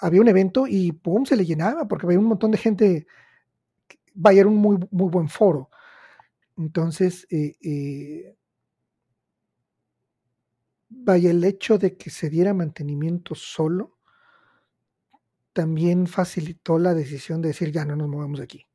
había 0.00 0.20
un 0.20 0.28
evento 0.28 0.66
y 0.66 0.90
pum, 0.90 1.24
se 1.24 1.36
le 1.36 1.44
llenaba 1.44 1.86
porque 1.86 2.06
había 2.06 2.18
un 2.18 2.26
montón 2.26 2.50
de 2.50 2.58
gente. 2.58 3.06
Vaya, 4.14 4.40
era 4.40 4.48
un 4.48 4.56
muy, 4.56 4.78
muy 4.90 5.10
buen 5.10 5.28
foro. 5.28 5.70
Entonces, 6.56 7.24
eh, 7.30 8.36
vaya, 10.96 11.30
el 11.30 11.44
hecho 11.44 11.78
de 11.78 11.96
que 11.96 12.10
se 12.10 12.30
diera 12.30 12.54
mantenimiento 12.54 13.34
solo 13.34 13.98
también 15.52 16.06
facilitó 16.06 16.78
la 16.78 16.94
decisión 16.94 17.40
de 17.40 17.48
decir, 17.48 17.70
ya 17.70 17.84
no 17.84 17.96
nos 17.96 18.08
movemos 18.08 18.38
de 18.38 18.44
aquí. 18.44 18.66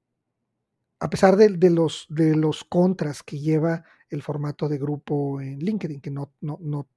A 1.00 1.10
pesar 1.10 1.36
de, 1.36 1.70
los, 1.70 2.06
de 2.10 2.36
los 2.36 2.64
contras 2.64 3.24
que 3.24 3.40
lleva 3.40 3.84
el 4.10 4.22
formato 4.22 4.68
de 4.68 4.78
grupo 4.78 5.40
en 5.42 5.60
LinkedIn, 5.60 6.02
que 6.02 6.12
no, 6.12 6.34
no, 6.42 6.58
no 6.62 6.88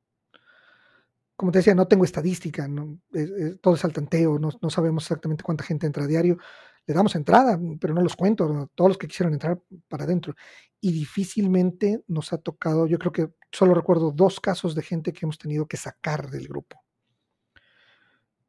como 1.36 1.50
te 1.50 1.58
decía, 1.58 1.74
no 1.74 1.88
tengo 1.88 2.04
estadística, 2.04 2.68
todo 3.60 3.74
es 3.74 3.84
al 3.84 3.92
tanteo, 3.92 4.38
no, 4.38 4.50
no, 4.60 4.70
sabemos 4.70 5.04
exactamente 5.04 5.42
cuánta 5.42 5.64
gente 5.64 5.86
entra 5.86 6.04
a 6.04 6.06
diario 6.06 6.38
le 6.86 6.94
damos 6.94 7.14
entrada, 7.14 7.58
pero 7.80 7.94
no 7.94 8.02
los 8.02 8.16
cuento, 8.16 8.70
todos 8.74 8.90
los 8.90 8.98
que 8.98 9.06
quisieron 9.06 9.32
entrar 9.32 9.60
para 9.88 10.04
adentro. 10.04 10.34
Y 10.80 10.92
difícilmente 10.92 12.02
nos 12.08 12.32
ha 12.32 12.38
tocado, 12.38 12.86
yo 12.86 12.98
creo 12.98 13.12
que 13.12 13.28
solo 13.52 13.74
recuerdo 13.74 14.10
dos 14.10 14.40
casos 14.40 14.74
de 14.74 14.82
gente 14.82 15.12
que 15.12 15.20
hemos 15.24 15.38
tenido 15.38 15.66
que 15.66 15.76
sacar 15.76 16.28
del 16.30 16.48
grupo. 16.48 16.82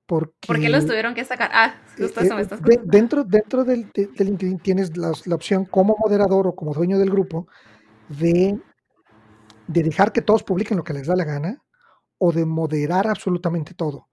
Porque, 0.06 0.48
¿Por 0.48 0.60
qué 0.60 0.70
los 0.70 0.86
tuvieron 0.86 1.14
que 1.14 1.24
sacar? 1.24 1.50
Ah, 1.54 1.76
justo 1.98 2.22
eso 2.22 2.36
me 2.36 2.42
estás 2.42 2.60
Dentro, 2.84 3.24
dentro 3.24 3.64
del, 3.64 3.90
LinkedIn 3.94 4.60
tienes 4.60 4.98
la, 4.98 5.12
opción 5.34 5.66
como 5.66 5.96
moderador 5.98 6.48
o 6.48 6.56
como 6.56 6.74
dueño 6.74 7.00
del 7.00 7.10
grupo 7.10 7.48
de, 8.10 8.60
de 9.68 9.84
dejar 9.84 10.12
que 10.12 10.22
todos 10.22 10.44
publiquen 10.44 10.78
lo 10.78 10.84
que 10.84 10.94
les 10.94 11.08
da 11.08 11.16
la 11.16 11.24
gana 11.24 11.64
o 12.18 12.34
de 12.34 12.46
moderar 12.46 13.08
absolutamente 13.08 13.74
todo 13.74 14.08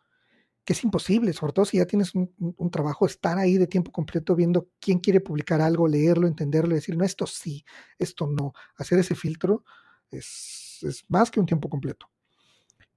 que 0.64 0.72
es 0.72 0.84
imposible, 0.84 1.32
sobre 1.32 1.52
todo 1.52 1.64
si 1.64 1.78
ya 1.78 1.86
tienes 1.86 2.14
un, 2.14 2.70
trabajo, 2.70 3.06
estar 3.06 3.38
ahí 3.38 3.56
de 3.56 3.66
tiempo 3.66 3.90
completo 3.90 4.36
viendo 4.36 4.68
quién 4.78 4.98
quiere 4.98 5.20
publicar 5.20 5.60
algo, 5.60 5.88
leerlo, 5.88 6.26
entenderlo, 6.28 6.74
decir, 6.74 6.96
no, 6.96 7.04
esto 7.04 7.26
sí, 7.26 7.64
esto 7.98 8.26
no. 8.26 8.52
Hacer 8.76 8.98
ese 8.98 9.14
filtro 9.14 9.64
es, 10.10 11.04
más 11.08 11.30
que 11.30 11.40
un 11.40 11.46
tiempo 11.46 11.68
completo. 11.68 12.10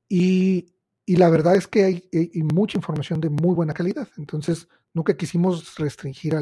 Y, 0.08 0.68
la 1.08 1.30
verdad 1.30 1.56
es 1.56 1.68
que 1.68 1.84
hay, 1.84 2.10
mucha 2.54 2.78
información 2.78 3.20
de 3.20 3.30
muy 3.30 3.56
buena 3.56 3.74
calidad. 3.74 4.08
Entonces, 4.18 4.68
nunca 4.94 5.18
quisimos 5.18 5.76
restringir 5.78 6.36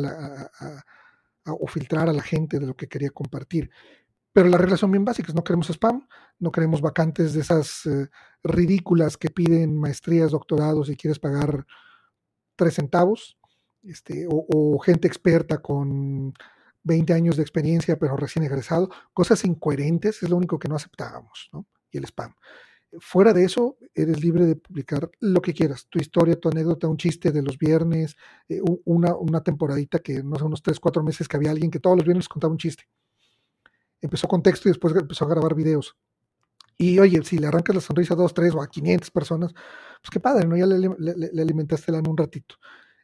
o 1.45 1.67
filtrar 1.67 2.09
a 2.09 2.13
la 2.13 2.21
gente 2.21 2.59
de 2.59 2.67
lo 2.67 2.75
que 2.75 2.87
quería 2.87 3.09
compartir. 3.09 3.71
Pero 4.33 4.47
las 4.47 4.61
reglas 4.61 4.79
son 4.79 4.91
bien 4.91 5.03
básicas, 5.03 5.35
no 5.35 5.43
queremos 5.43 5.69
spam, 5.69 6.07
no 6.39 6.51
queremos 6.51 6.81
vacantes 6.81 7.33
de 7.33 7.41
esas 7.41 7.85
eh, 7.85 8.09
ridículas 8.43 9.17
que 9.17 9.29
piden 9.29 9.77
maestrías, 9.77 10.31
doctorados 10.31 10.89
y 10.89 10.95
quieres 10.95 11.19
pagar 11.19 11.65
tres 12.55 12.75
centavos, 12.75 13.37
este, 13.83 14.27
o, 14.29 14.79
gente 14.79 15.07
experta 15.07 15.61
con 15.61 16.33
20 16.83 17.13
años 17.13 17.35
de 17.35 17.41
experiencia 17.41 17.97
pero 17.97 18.15
recién 18.15 18.45
egresado, 18.45 18.89
cosas 19.13 19.43
incoherentes 19.43 20.23
es 20.23 20.29
lo 20.29 20.37
único 20.37 20.59
que 20.59 20.69
no 20.69 20.75
aceptábamos, 20.75 21.49
¿no? 21.51 21.65
Y 21.91 21.97
el 21.97 22.05
spam. 22.05 22.33
Fuera 22.99 23.33
de 23.33 23.45
eso, 23.45 23.77
eres 23.95 24.21
libre 24.21 24.45
de 24.45 24.55
publicar 24.55 25.09
lo 25.19 25.41
que 25.41 25.53
quieras, 25.53 25.87
tu 25.87 25.99
historia, 25.99 26.39
tu 26.39 26.49
anécdota, 26.49 26.87
un 26.87 26.97
chiste 26.97 27.31
de 27.31 27.41
los 27.41 27.57
viernes, 27.57 28.17
eh, 28.49 28.61
una, 28.85 29.15
una 29.15 29.41
temporadita 29.43 29.99
que 29.99 30.23
no 30.23 30.35
sé, 30.37 30.43
unos 30.43 30.61
3, 30.61 30.79
4 30.79 31.03
meses 31.03 31.27
que 31.27 31.37
había 31.37 31.51
alguien 31.51 31.71
que 31.71 31.79
todos 31.79 31.97
los 31.97 32.05
viernes 32.05 32.29
contaba 32.29 32.51
un 32.51 32.57
chiste 32.57 32.85
empezó 34.01 34.27
con 34.27 34.43
texto 34.43 34.67
y 34.67 34.71
después 34.71 34.95
empezó 34.95 35.25
a 35.25 35.29
grabar 35.29 35.55
videos. 35.55 35.95
Y 36.77 36.97
oye, 36.99 37.23
si 37.23 37.37
le 37.37 37.47
arrancas 37.47 37.75
la 37.75 37.81
sonrisa 37.81 38.15
a 38.15 38.17
dos, 38.17 38.33
tres 38.33 38.55
o 38.55 38.61
a 38.61 38.67
500 38.67 39.11
personas, 39.11 39.53
pues 39.53 40.09
qué 40.11 40.19
padre, 40.19 40.47
¿no? 40.47 40.57
Ya 40.57 40.65
le, 40.65 41.41
alimentaste 41.41 41.91
el 41.91 41.95
alma 41.95 42.09
un 42.09 42.17
ratito. 42.17 42.55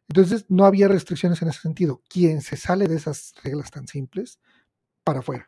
Entonces, 0.07 0.45
no 0.49 0.65
había 0.65 0.87
restricciones 0.87 1.41
en 1.41 1.49
ese 1.49 1.61
sentido. 1.61 2.01
Quien 2.09 2.41
se 2.41 2.57
sale 2.57 2.87
de 2.87 2.95
esas 2.95 3.35
reglas 3.43 3.69
tan 3.69 3.87
simples, 3.87 4.39
para 5.03 5.19
afuera. 5.19 5.45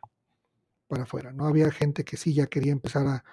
Para 0.86 1.04
afuera. 1.04 1.32
No 1.32 1.46
había 1.46 1.72
gente 1.72 2.04
que 2.04 2.16
sí 2.16 2.32
ya 2.32 2.46
quería 2.46 2.70
empezar 2.70 3.06
a 3.06 3.24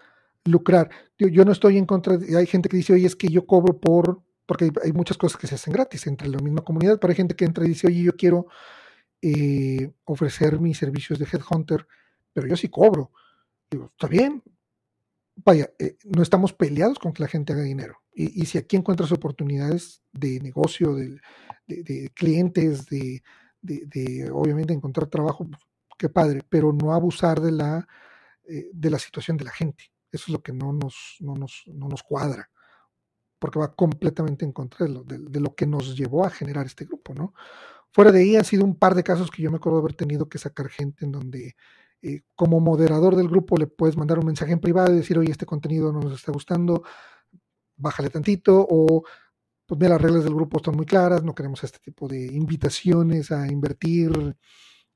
lucrar. 0.46 0.90
Yo, 1.18 1.28
yo 1.28 1.46
no 1.46 1.52
estoy 1.52 1.78
en 1.78 1.86
contra, 1.86 2.18
de, 2.18 2.36
hay 2.36 2.48
gente 2.48 2.68
que 2.68 2.78
dice, 2.78 2.94
oye, 2.94 3.06
es 3.06 3.16
que 3.16 3.28
yo 3.28 3.46
cobro 3.46 3.80
por, 3.80 4.24
porque 4.48 4.72
hay, 4.84 4.94
muchas 4.94 5.18
cosas 5.18 5.40
que 5.40 5.46
se 5.46 5.56
hacen 5.56 5.74
gratis 5.74 6.08
entre 6.08 6.28
la 6.28 6.40
misma 6.40 6.62
comunidad, 6.62 7.00
pero 7.00 7.12
hay 7.12 7.18
gente 7.18 7.36
que 7.36 7.46
entra 7.46 7.66
y 7.66 7.70
dice, 7.70 7.86
oye, 7.86 8.02
yo 8.02 8.16
quiero 8.16 8.48
eh, 9.22 9.92
ofrecer 10.06 10.60
mis 10.60 10.78
servicios 10.78 11.20
de 11.20 11.28
Headhunter 11.32 11.86
pero 12.38 12.50
yo 12.50 12.56
sí 12.56 12.70
cobro. 12.70 13.12
Digo, 13.68 13.86
está 13.86 14.06
bien. 14.06 14.44
Vaya, 15.38 15.72
eh, 15.80 15.98
no 16.04 16.22
estamos 16.22 16.54
peleados 16.54 17.00
con 17.00 17.12
que 17.12 17.24
la 17.24 17.28
gente 17.28 17.52
haga 17.52 17.64
dinero. 17.64 17.98
Y, 18.14 18.46
si 18.46 18.60
aquí 18.60 18.76
encuentras 18.76 19.12
oportunidades 19.12 20.04
de 20.12 20.40
negocio, 20.40 20.94
de, 20.94 22.12
clientes, 22.14 22.86
de, 22.86 24.30
obviamente 24.32 24.72
encontrar 24.72 25.08
trabajo, 25.08 25.48
pues, 25.48 25.60
qué 25.98 26.10
padre, 26.10 26.44
pero 26.48 26.74
no 26.74 26.94
abusar 26.94 27.42
de 27.42 27.52
la, 27.52 27.88
eh, 28.48 28.70
de 28.72 28.90
la 28.92 29.00
situación 29.00 29.38
de 29.38 29.46
la 29.46 29.52
gente. 29.52 29.86
Eso 30.12 30.26
es 30.28 30.30
lo 30.30 30.44
que 30.44 30.54
no 30.54 30.74
nos, 30.74 31.18
no 31.20 31.34
nos, 31.34 31.64
no 31.66 31.88
nos 31.88 32.04
cuadra, 32.04 32.52
porque 33.40 33.58
va 33.58 33.74
completamente 33.74 34.46
en 34.46 34.52
contra 34.52 34.86
de 34.86 34.94
lo, 34.94 35.04
de 35.04 35.40
lo, 35.40 35.56
que 35.56 35.66
nos 35.66 35.98
llevó 35.98 36.24
a 36.24 36.30
generar 36.30 36.68
este 36.68 36.86
grupo, 36.86 37.16
¿no? 37.16 37.34
Fuera 37.92 38.12
de 38.12 38.20
ahí 38.20 38.36
han 38.36 38.46
sido 38.46 38.64
un 38.64 38.76
par 38.76 38.94
de 38.94 39.04
casos 39.04 39.32
que 39.32 39.42
yo 39.42 39.50
me 39.50 39.58
acuerdo 39.58 39.80
de 39.80 39.86
haber 39.86 39.96
tenido 39.96 40.30
que 40.30 40.38
sacar 40.38 40.70
gente 40.70 41.04
en 41.04 41.12
donde 41.12 41.56
eh, 42.02 42.22
como 42.36 42.60
moderador 42.60 43.16
del 43.16 43.28
grupo 43.28 43.58
le 43.58 43.68
puedes 43.68 43.98
mandar 43.98 44.20
un 44.20 44.26
mensaje 44.26 44.54
en 44.54 44.60
privado 44.60 44.94
y 44.94 44.98
decir, 44.98 45.18
oye, 45.18 45.32
este 45.32 45.46
contenido 45.46 45.92
no 45.92 46.00
nos 46.00 46.14
está 46.14 46.32
gustando, 46.32 46.84
bájale 47.76 48.10
tantito, 48.10 48.66
o 48.70 49.04
pues 49.66 49.80
mira, 49.80 49.94
las 49.96 50.02
reglas 50.02 50.24
del 50.24 50.36
grupo 50.36 50.58
están 50.58 50.76
muy 50.76 50.86
claras, 50.86 51.24
no 51.24 51.36
queremos 51.36 51.64
este 51.64 51.80
tipo 51.80 52.08
de 52.08 52.26
invitaciones 52.26 53.32
a 53.32 53.48
invertir 53.48 54.36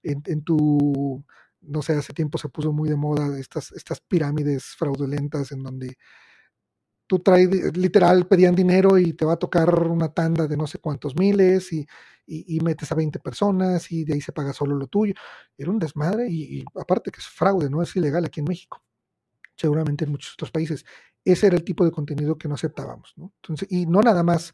en, 0.03 0.43
tu, 0.43 1.23
no 1.61 1.81
sé, 1.81 1.93
hace 1.93 2.13
tiempo 2.13 2.37
se 2.37 2.49
puso 2.49 2.71
muy 2.71 2.89
de 2.89 2.95
moda 2.95 3.37
estas, 3.37 3.71
estas 3.73 3.99
pirámides 4.01 4.63
fraudulentas 4.77 5.51
en 5.51 5.63
donde 5.63 5.97
tú 7.12 7.19
traes, 7.19 7.50
literal, 7.76 8.26
pedían 8.26 8.56
dinero 8.56 8.97
y 8.97 9.12
te 9.12 9.26
va 9.26 9.34
a 9.34 9.36
tocar 9.36 9.86
una 9.86 10.13
tanda 10.13 10.47
de 10.47 10.56
no 10.56 10.65
sé 10.65 10.80
cuántos 10.80 11.13
miles 11.17 11.74
y, 11.74 11.86
metes 12.63 12.89
a 12.89 12.95
20 12.95 13.19
personas 13.19 13.91
y 13.91 14.06
de 14.06 14.13
ahí 14.13 14.21
se 14.21 14.32
paga 14.32 14.54
solo 14.54 14.78
lo 14.78 14.88
tuyo. 14.88 15.13
Era 15.58 15.71
un 15.71 15.78
desmadre 15.78 16.30
y, 16.30 16.63
aparte 16.74 17.12
que 17.12 17.19
es 17.19 17.28
fraude, 17.28 17.69
no 17.69 17.82
es 17.82 17.93
ilegal 17.97 18.24
aquí 18.24 18.39
en 18.39 18.45
México, 18.45 18.82
seguramente 19.58 20.06
en 20.06 20.12
muchos 20.12 20.36
otros 20.36 20.52
países. 20.52 20.86
Ese 21.26 21.47
era 21.47 21.58
el 21.58 21.65
tipo 21.65 21.84
de 21.84 21.91
contenido 21.91 22.38
que 22.38 22.47
no 22.47 22.56
aceptábamos, 22.56 23.12
¿no? 23.17 23.34
Entonces, 23.41 23.67
y 23.69 23.88
no 23.88 24.00
nada 24.00 24.24
más 24.24 24.54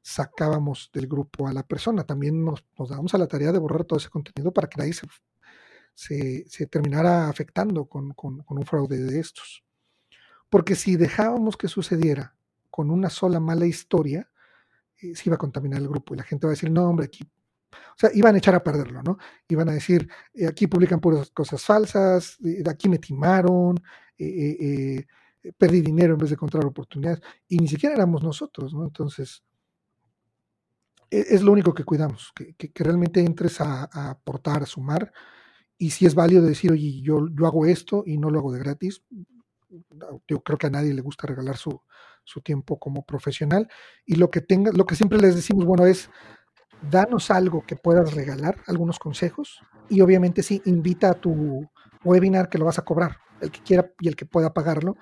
sacábamos 0.00 0.90
del 0.94 1.08
grupo 1.08 1.48
a 1.48 1.52
la 1.52 1.64
persona, 1.64 2.04
también 2.04 2.44
nos, 2.44 2.64
nos 2.78 2.88
dábamos 2.88 3.14
a 3.14 3.18
la 3.18 3.26
tarea 3.26 3.50
de 3.50 3.58
borrar 3.58 3.84
todo 3.84 3.98
ese 3.98 4.10
contenido 4.10 4.52
para 4.52 4.68
que 4.68 4.78
nadie 4.78 4.92
se, 5.92 6.44
se, 6.48 6.66
terminara 6.68 7.28
afectando 7.28 7.86
con 7.86 8.14
un 8.46 8.64
fraude 8.64 8.98
de 8.98 9.18
estos. 9.18 9.65
Porque 10.48 10.74
si 10.74 10.96
dejábamos 10.96 11.56
que 11.56 11.68
sucediera 11.68 12.36
con 12.70 12.90
una 12.90 13.10
sola 13.10 13.40
mala 13.40 13.66
historia, 13.66 14.30
eh, 15.00 15.14
se 15.14 15.28
iba 15.28 15.34
a 15.34 15.38
contaminar 15.38 15.80
el 15.80 15.88
grupo 15.88 16.14
y 16.14 16.18
la 16.18 16.24
gente 16.24 16.46
va 16.46 16.50
a 16.52 16.54
decir, 16.54 16.70
no, 16.70 16.88
hombre, 16.88 17.06
aquí. 17.06 17.24
O 17.72 17.98
sea, 17.98 18.10
iban 18.14 18.34
a 18.34 18.38
echar 18.38 18.54
a 18.54 18.62
perderlo, 18.62 19.02
¿no? 19.02 19.18
Iban 19.48 19.68
a 19.68 19.72
decir, 19.72 20.08
eh, 20.34 20.46
aquí 20.46 20.66
publican 20.66 21.00
puras 21.00 21.30
cosas 21.30 21.62
falsas, 21.62 22.38
aquí 22.66 22.88
me 22.88 22.98
timaron, 22.98 23.80
eh, 24.18 25.04
perdí 25.58 25.80
dinero 25.80 26.14
en 26.14 26.18
vez 26.18 26.30
de 26.30 26.34
encontrar 26.34 26.64
oportunidades, 26.64 27.20
y 27.48 27.58
ni 27.58 27.68
siquiera 27.68 27.94
éramos 27.94 28.22
nosotros, 28.22 28.72
¿no? 28.74 28.84
Entonces, 28.84 29.42
e, 31.10 31.26
es 31.30 31.42
lo 31.42 31.52
único 31.52 31.74
que 31.74 31.84
cuidamos, 31.84 32.32
que, 32.34 32.72
realmente 32.74 33.20
entres 33.20 33.60
a, 33.60 33.84
aportar, 34.10 34.62
a 34.62 34.66
sumar, 34.66 35.12
y 35.78 35.90
si 35.90 36.06
es 36.06 36.14
válido 36.14 36.42
decir, 36.42 36.72
oye, 36.72 37.00
yo, 37.02 37.28
yo 37.28 37.46
hago 37.46 37.66
esto 37.66 38.02
y 38.06 38.18
no 38.18 38.30
lo 38.30 38.38
hago 38.38 38.52
de 38.52 38.60
gratis, 38.60 39.02
yo 40.26 40.40
creo 40.42 40.58
que 40.58 40.66
a 40.66 40.70
nadie 40.70 40.94
le 40.94 41.02
gusta 41.02 41.26
regalar 41.26 41.56
su, 41.56 41.80
su 42.24 42.40
tiempo 42.40 42.78
como 42.78 43.04
profesional, 43.04 43.68
y 44.04 44.16
lo 44.16 44.30
que 44.30 44.40
tenga, 44.40 44.72
lo 44.72 44.86
que 44.86 44.96
siempre 44.96 45.18
les 45.18 45.34
decimos, 45.34 45.64
bueno, 45.64 45.86
es 45.86 46.10
danos 46.90 47.30
algo 47.30 47.64
que 47.66 47.76
puedas 47.76 48.14
regalar, 48.14 48.56
algunos 48.66 48.98
consejos, 48.98 49.60
y 49.88 50.00
obviamente 50.00 50.42
sí, 50.42 50.60
invita 50.66 51.10
a 51.10 51.14
tu 51.14 51.68
webinar 52.04 52.48
que 52.48 52.58
lo 52.58 52.64
vas 52.64 52.78
a 52.78 52.84
cobrar, 52.84 53.18
el 53.40 53.50
que 53.50 53.62
quiera 53.62 53.90
y 54.00 54.08
el 54.08 54.16
que 54.16 54.26
pueda 54.26 54.52
pagarlo, 54.52 54.96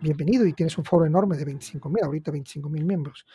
bienvenido, 0.00 0.46
y 0.46 0.52
tienes 0.52 0.78
un 0.78 0.84
foro 0.84 1.04
enorme 1.04 1.36
de 1.36 1.44
25 1.44 1.88
mil, 1.90 2.04
ahorita 2.04 2.30
25 2.30 2.68
mil 2.68 2.84
miembros. 2.84 3.26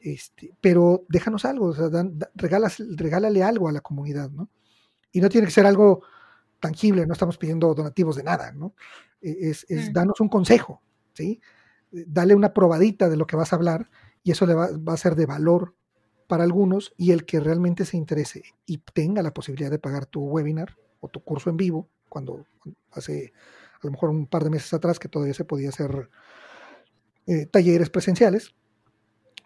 Este, 0.00 0.54
pero 0.60 1.04
déjanos 1.08 1.44
algo, 1.44 1.66
o 1.66 1.74
sea, 1.74 1.88
regalas, 2.34 2.82
regálale 2.96 3.42
algo 3.42 3.68
a 3.68 3.72
la 3.72 3.80
comunidad, 3.80 4.30
¿no? 4.30 4.48
Y 5.10 5.20
no 5.20 5.28
tiene 5.28 5.46
que 5.46 5.52
ser 5.52 5.66
algo 5.66 6.02
tangible, 6.60 7.06
no 7.06 7.12
estamos 7.12 7.38
pidiendo 7.38 7.74
donativos 7.74 8.16
de 8.16 8.24
nada, 8.24 8.52
¿no? 8.52 8.74
E, 9.20 9.50
es, 9.50 9.66
es 9.68 9.90
mm. 9.90 9.92
danos 9.92 10.20
un 10.20 10.28
consejo, 10.28 10.82
¿sí? 11.12 11.40
Dale 11.90 12.34
una 12.34 12.52
probadita 12.52 13.08
de 13.08 13.16
lo 13.16 13.26
que 13.26 13.36
vas 13.36 13.52
a 13.52 13.56
hablar 13.56 13.90
y 14.22 14.32
eso 14.32 14.46
le 14.46 14.54
va, 14.54 14.68
va, 14.76 14.92
a 14.92 14.98
ser 14.98 15.14
de 15.14 15.26
valor 15.26 15.74
para 16.26 16.44
algunos 16.44 16.92
y 16.96 17.12
el 17.12 17.24
que 17.24 17.40
realmente 17.40 17.84
se 17.84 17.96
interese 17.96 18.42
y 18.66 18.78
tenga 18.78 19.22
la 19.22 19.32
posibilidad 19.32 19.70
de 19.70 19.78
pagar 19.78 20.06
tu 20.06 20.22
webinar 20.22 20.76
o 21.00 21.08
tu 21.08 21.20
curso 21.24 21.48
en 21.48 21.56
vivo, 21.56 21.88
cuando 22.08 22.46
hace 22.92 23.32
a 23.80 23.86
lo 23.86 23.92
mejor 23.92 24.10
un 24.10 24.26
par 24.26 24.44
de 24.44 24.50
meses 24.50 24.72
atrás 24.74 24.98
que 24.98 25.08
todavía 25.08 25.34
se 25.34 25.44
podía 25.44 25.68
hacer 25.68 26.10
eh, 27.26 27.46
talleres 27.46 27.90
presenciales, 27.90 28.54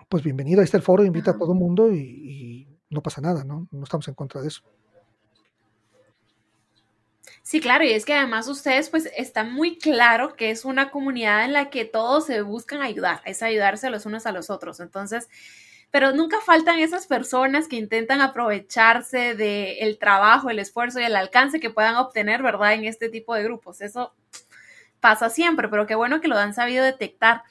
pues 0.08 0.22
bienvenido, 0.22 0.60
ahí 0.60 0.64
está 0.64 0.76
el 0.76 0.82
foro, 0.82 1.04
invita 1.04 1.32
a 1.32 1.38
todo 1.38 1.52
el 1.52 1.58
mundo 1.58 1.92
y, 1.92 2.68
no 2.90 3.02
pasa 3.02 3.22
nada, 3.22 3.44
¿no? 3.44 3.66
No 3.70 3.84
estamos 3.84 4.06
en 4.08 4.14
contra 4.14 4.42
de 4.42 4.48
eso. 4.48 4.62
Sí, 7.44 7.60
claro, 7.60 7.84
y 7.84 7.90
es 7.92 8.04
que 8.04 8.14
además 8.14 8.46
ustedes 8.46 8.88
pues 8.88 9.10
está 9.16 9.42
muy 9.42 9.76
claro 9.76 10.34
que 10.36 10.50
es 10.50 10.64
una 10.64 10.90
comunidad 10.90 11.44
en 11.44 11.52
la 11.52 11.70
que 11.70 11.84
todos 11.84 12.26
se 12.26 12.42
buscan 12.42 12.82
ayudar, 12.82 13.20
es 13.24 13.42
ayudarse 13.42 13.90
los 13.90 14.06
unos 14.06 14.26
a 14.26 14.32
los 14.32 14.48
otros. 14.48 14.78
Entonces, 14.78 15.28
pero 15.90 16.12
nunca 16.12 16.38
faltan 16.40 16.78
esas 16.78 17.06
personas 17.06 17.66
que 17.68 17.76
intentan 17.76 18.20
aprovecharse 18.20 19.34
del 19.34 19.98
trabajo, 19.98 20.50
el 20.50 20.60
esfuerzo 20.60 21.00
y 21.00 21.04
el 21.04 21.16
alcance 21.16 21.58
que 21.60 21.68
puedan 21.70 21.96
obtener, 21.96 22.42
¿verdad? 22.42 22.74
En 22.74 22.84
este 22.84 23.08
tipo 23.08 23.34
de 23.34 23.42
grupos. 23.42 23.80
Eso 23.80 24.14
pasa 25.00 25.28
siempre, 25.28 25.68
pero 25.68 25.86
qué 25.86 25.96
bueno 25.96 26.20
que 26.20 26.28
lo 26.28 26.38
han 26.38 26.54
sabido 26.54 26.84
detectar. 26.84 27.42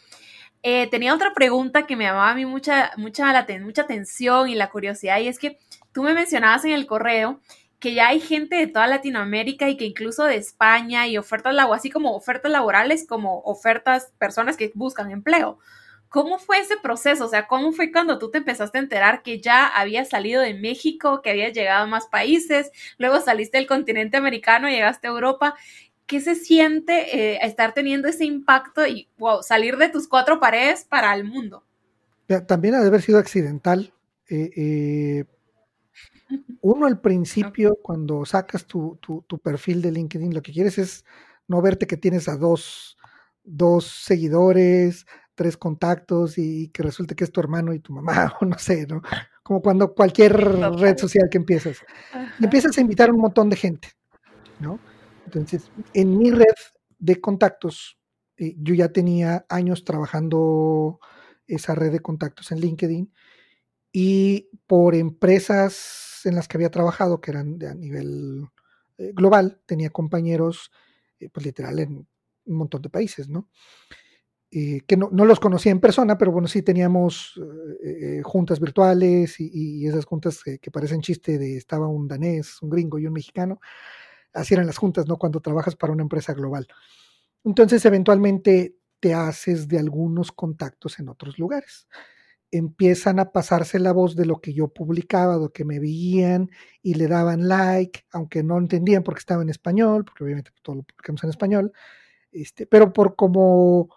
Eh, 0.64 0.88
tenía 0.90 1.14
otra 1.14 1.34
pregunta 1.34 1.86
que 1.86 1.96
me 1.96 2.06
llamaba 2.06 2.32
a 2.32 2.36
mí 2.36 2.46
mucha, 2.46 2.92
mucha, 2.98 3.46
mucha 3.62 3.82
atención 3.82 4.48
y 4.50 4.56
la 4.56 4.70
curiosidad, 4.70 5.20
y 5.20 5.28
es 5.28 5.40
que 5.40 5.60
tú 5.92 6.04
me 6.04 6.14
mencionabas 6.14 6.66
en 6.66 6.72
el 6.72 6.88
correo 6.88 7.42
que 7.82 7.94
ya 7.94 8.08
hay 8.08 8.22
gente 8.22 8.56
de 8.56 8.68
toda 8.68 8.88
Latinoamérica 8.88 9.68
y 9.68 9.76
que 9.76 9.84
incluso 9.84 10.24
de 10.24 10.38
España 10.38 11.08
y 11.08 11.18
ofertas 11.18 11.54
laborales, 11.54 11.82
así 11.82 11.90
como 11.90 12.16
ofertas 12.16 12.50
laborales, 12.50 13.06
como 13.06 13.40
ofertas, 13.40 14.14
personas 14.18 14.56
que 14.56 14.72
buscan 14.74 15.12
empleo. 15.12 15.60
¿Cómo 16.08 16.40
fue 16.40 16.60
ese 16.60 16.78
proceso? 16.78 17.26
O 17.26 17.30
sea, 17.30 17.48
¿cómo 17.48 17.74
fue 17.74 17.92
cuando 17.92 18.20
tú 18.20 18.32
te 18.32 18.38
empezaste 18.38 18.78
a 18.78 18.82
enterar 18.82 19.24
que 19.24 19.42
ya 19.42 19.68
habías 19.68 20.10
salido 20.10 20.42
de 20.42 20.54
México, 20.54 21.22
que 21.22 21.32
habías 21.32 21.54
llegado 21.54 21.84
a 21.84 21.88
más 21.88 22.08
países, 22.08 22.72
luego 22.98 23.20
saliste 23.20 23.58
del 23.58 23.68
continente 23.68 24.18
americano, 24.18 24.70
llegaste 24.70 25.08
a 25.08 25.12
Europa 25.12 25.56
¿qué 26.12 26.20
se 26.20 26.36
siente 26.36 27.16
eh, 27.18 27.40
estar 27.42 27.74
teniendo 27.74 28.10
ese 28.10 28.26
impacto 28.26 28.86
y 28.86 29.08
wow, 29.18 29.42
salir 29.42 29.78
de 29.78 29.88
tus 29.88 30.10
cuatro 30.10 30.42
paredes 30.42 30.84
para 30.84 31.16
el 31.16 31.24
mundo? 31.24 31.64
También 32.48 32.76
ha 32.76 32.80
haber 32.80 33.02
sido 33.02 33.18
accidental. 33.18 33.94
Eh, 34.30 34.52
eh, 34.58 35.26
uno 36.62 36.86
al 36.86 37.00
principio, 37.02 37.78
cuando 37.82 38.26
sacas 38.26 38.66
tu, 38.66 39.00
perfil 39.44 39.82
de 39.82 39.92
LinkedIn, 39.92 40.34
lo 40.34 40.42
que 40.42 40.52
quieres 40.52 40.78
es 40.78 41.06
no 41.48 41.62
verte 41.62 41.88
que 41.88 41.98
tienes 41.98 42.28
a 42.30 42.38
dos, 42.38 42.98
dos 43.44 43.86
seguidores, 43.86 45.06
tres 45.36 45.58
contactos 45.58 46.38
y 46.38 46.70
que 46.70 46.84
resulte 46.84 47.16
que 47.16 47.24
es 47.24 47.32
tu 47.32 47.40
hermano 47.40 47.74
y 47.74 47.80
tu 47.80 47.94
mamá, 47.94 48.34
o 48.42 48.46
no 48.46 48.58
sé, 48.58 48.86
¿no? 48.88 49.02
Como 49.44 49.62
cuando 49.62 49.94
cualquier 49.94 50.34
red 50.34 50.98
social 50.98 51.28
que 51.30 51.38
empiezas. 51.38 51.78
empiezas 52.40 52.78
a 52.78 52.82
invitar 52.82 53.10
a 53.10 53.14
un 53.14 53.20
montón 53.20 53.50
de 53.50 53.56
gente, 53.56 53.90
¿no? 54.60 54.80
Entonces, 55.26 55.72
en 55.94 56.18
mi 56.18 56.32
red 56.32 56.54
de 57.00 57.20
contactos, 57.20 57.98
eh, 58.38 58.56
yo 58.58 58.74
ya 58.74 58.90
tenía 58.90 59.46
años 59.50 59.84
trabajando 59.84 61.00
esa 61.48 61.76
red 61.76 61.92
de 61.92 62.00
contactos 62.00 62.52
en 62.52 62.60
LinkedIn 62.60 63.14
y 63.92 64.50
por 64.68 64.96
empresas 64.96 66.11
en 66.26 66.36
las 66.36 66.48
que 66.48 66.58
había 66.58 66.72
trabajado, 66.72 67.22
que 67.22 67.32
eran 67.32 67.64
a 67.64 67.74
nivel 67.74 68.48
eh, 68.98 69.12
global, 69.14 69.62
tenía 69.66 69.90
compañeros, 69.90 70.72
eh, 71.20 71.30
pues 71.30 71.46
literal, 71.46 71.80
en 71.80 72.08
un 72.46 72.58
montón 72.58 72.82
de 72.82 72.90
países, 72.90 73.30
¿no? 73.30 73.50
que 74.54 74.98
no, 74.98 75.10
los 75.10 75.40
conocía 75.40 75.72
en 75.72 75.80
persona, 75.80 76.18
pero 76.18 76.34
bueno, 76.34 76.46
sí 76.50 76.62
teníamos 76.62 77.40
juntas 78.24 78.60
virtuales 78.60 79.40
y, 79.40 79.88
esas 79.88 80.04
juntas 80.04 80.44
que 80.44 80.72
parecen 80.72 81.00
chiste 81.00 81.38
de 81.38 81.56
estaba 81.56 81.88
un 81.88 82.06
danés, 82.06 82.62
un 82.62 82.70
gringo 82.70 83.00
y 83.00 83.08
un 83.08 83.14
mexicano 83.14 83.62
así 84.34 84.54
eran 84.54 84.68
las 84.68 84.78
juntas, 84.78 85.08
¿no? 85.08 85.18
Cuando 85.18 85.40
trabajas 85.40 85.76
para 85.76 85.94
una 85.94 86.04
empresa 86.04 86.34
global. 86.34 86.68
Entonces, 87.44 87.84
eventualmente 87.86 88.78
te 89.00 89.14
haces 89.14 89.68
de 89.68 89.80
algunos 89.80 90.32
contactos 90.32 91.00
en 91.00 91.10
otros 91.10 91.40
lugares. 91.40 91.88
Empiezan 92.52 93.20
a 93.20 93.32
pasarse 93.32 93.80
la 93.80 93.94
voz 93.94 94.16
de 94.16 94.26
lo 94.26 94.42
que 94.42 94.54
yo 94.54 94.68
publicaba, 94.68 95.36
de 95.36 95.42
lo 95.42 95.54
que 95.54 95.66
me 95.66 95.80
veían 95.80 96.50
y 96.82 96.96
le 96.96 97.08
daban 97.08 97.48
like, 97.48 98.06
aunque 98.12 98.44
no 98.44 98.58
entendían 98.58 99.04
porque 99.04 99.20
estaba 99.20 99.42
en 99.42 99.50
español, 99.50 100.04
porque 100.06 100.24
obviamente 100.24 100.52
todo 100.62 100.76
lo 100.78 100.84
publicamos 100.84 101.24
en 101.24 101.30
español, 101.30 101.72
este, 102.32 102.66
pero 102.68 102.94
por 102.94 103.16
como 103.16 103.90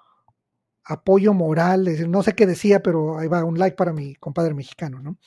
apoyo 0.84 1.32
moral, 1.32 1.88
no 2.10 2.22
sé 2.22 2.34
qué 2.34 2.46
decía, 2.46 2.82
pero 2.82 3.18
ahí 3.18 3.28
va 3.28 3.44
un 3.44 3.58
like 3.58 3.76
para 3.76 3.92
mi 3.92 4.14
compadre 4.16 4.54
mexicano, 4.54 5.00
¿no? 5.00 5.18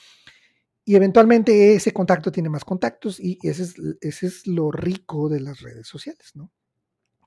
Y 0.86 0.96
eventualmente 0.96 1.76
ese 1.76 1.92
contacto 1.92 2.32
tiene 2.32 2.50
más 2.50 2.64
contactos 2.64 3.20
y 3.20 3.40
ese 3.42 3.64
es, 3.64 3.76
ese 4.00 4.28
es 4.28 4.48
lo 4.48 4.72
rico 4.72 5.28
de 5.28 5.42
las 5.42 5.60
redes 5.60 5.88
sociales, 5.88 6.32
¿no? 6.36 6.52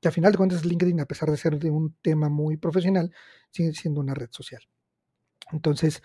Que 0.01 0.09
a 0.09 0.13
final 0.13 0.33
de 0.33 0.39
cuentas 0.39 0.65
LinkedIn, 0.65 1.01
a 1.01 1.07
pesar 1.07 1.31
de 1.31 1.37
ser 1.37 1.59
de 1.59 1.71
un 1.71 1.95
tema 2.01 2.31
muy 2.31 2.57
profesional, 2.57 3.13
sigue 3.51 3.75
siendo 3.75 4.01
una 4.01 4.15
red 4.15 4.31
social. 4.31 4.63
Entonces, 5.53 6.03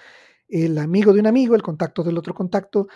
el 0.47 0.77
amigo 0.77 1.13
de 1.13 1.19
un 1.19 1.27
amigo, 1.27 1.55
el 1.55 1.63
contacto 1.63 2.03
del 2.03 2.17
otro 2.17 2.33
contacto, 2.33 2.87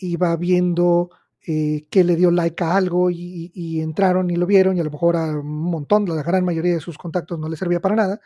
iba 0.00 0.36
viendo 0.36 1.10
eh, 1.46 1.86
que 1.90 2.04
le 2.04 2.16
dio 2.16 2.30
like 2.30 2.62
a 2.62 2.76
algo 2.76 3.10
y, 3.10 3.50
y, 3.54 3.80
entraron 3.80 4.30
y 4.30 4.36
lo 4.36 4.46
vieron 4.46 4.76
y 4.76 4.80
a 4.80 4.84
lo 4.84 4.90
mejor 4.90 5.16
a 5.16 5.38
un 5.38 5.70
montón, 5.70 6.04
la 6.06 6.22
gran 6.22 6.44
mayoría 6.44 6.74
de 6.74 6.80
sus 6.80 6.98
contactos 6.98 7.38
no 7.38 7.48
le 7.48 7.56
servía 7.56 7.80
para 7.80 7.94
nada, 7.94 8.20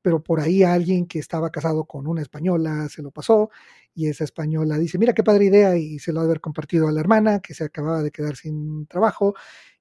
pero 0.00 0.22
por 0.22 0.40
ahí 0.40 0.62
alguien 0.62 1.06
que 1.06 1.18
estaba 1.18 1.50
casado 1.50 1.84
con 1.84 2.06
una 2.06 2.22
española 2.22 2.88
se 2.88 3.02
lo 3.02 3.10
pasó 3.10 3.50
y 3.94 4.08
esa 4.08 4.24
española 4.24 4.78
dice, 4.78 4.98
mira 4.98 5.14
qué 5.14 5.22
padre 5.22 5.46
idea 5.46 5.76
y 5.76 5.98
se 5.98 6.12
lo 6.12 6.20
ha 6.20 6.22
de 6.24 6.28
haber 6.28 6.40
compartido 6.40 6.88
a 6.88 6.92
la 6.92 7.00
hermana 7.00 7.40
que 7.40 7.54
se 7.54 7.64
acababa 7.64 8.02
de 8.02 8.10
quedar 8.10 8.36
sin 8.36 8.86
trabajo 8.86 9.34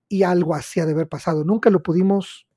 y 0.08 0.24
algo 0.24 0.56
así 0.56 0.80
ha 0.80 0.86
de 0.86 0.94
haber 0.94 1.10
pasado. 1.10 1.44
Nunca 1.44 1.70
lo 1.70 1.82
pudimos 1.84 2.48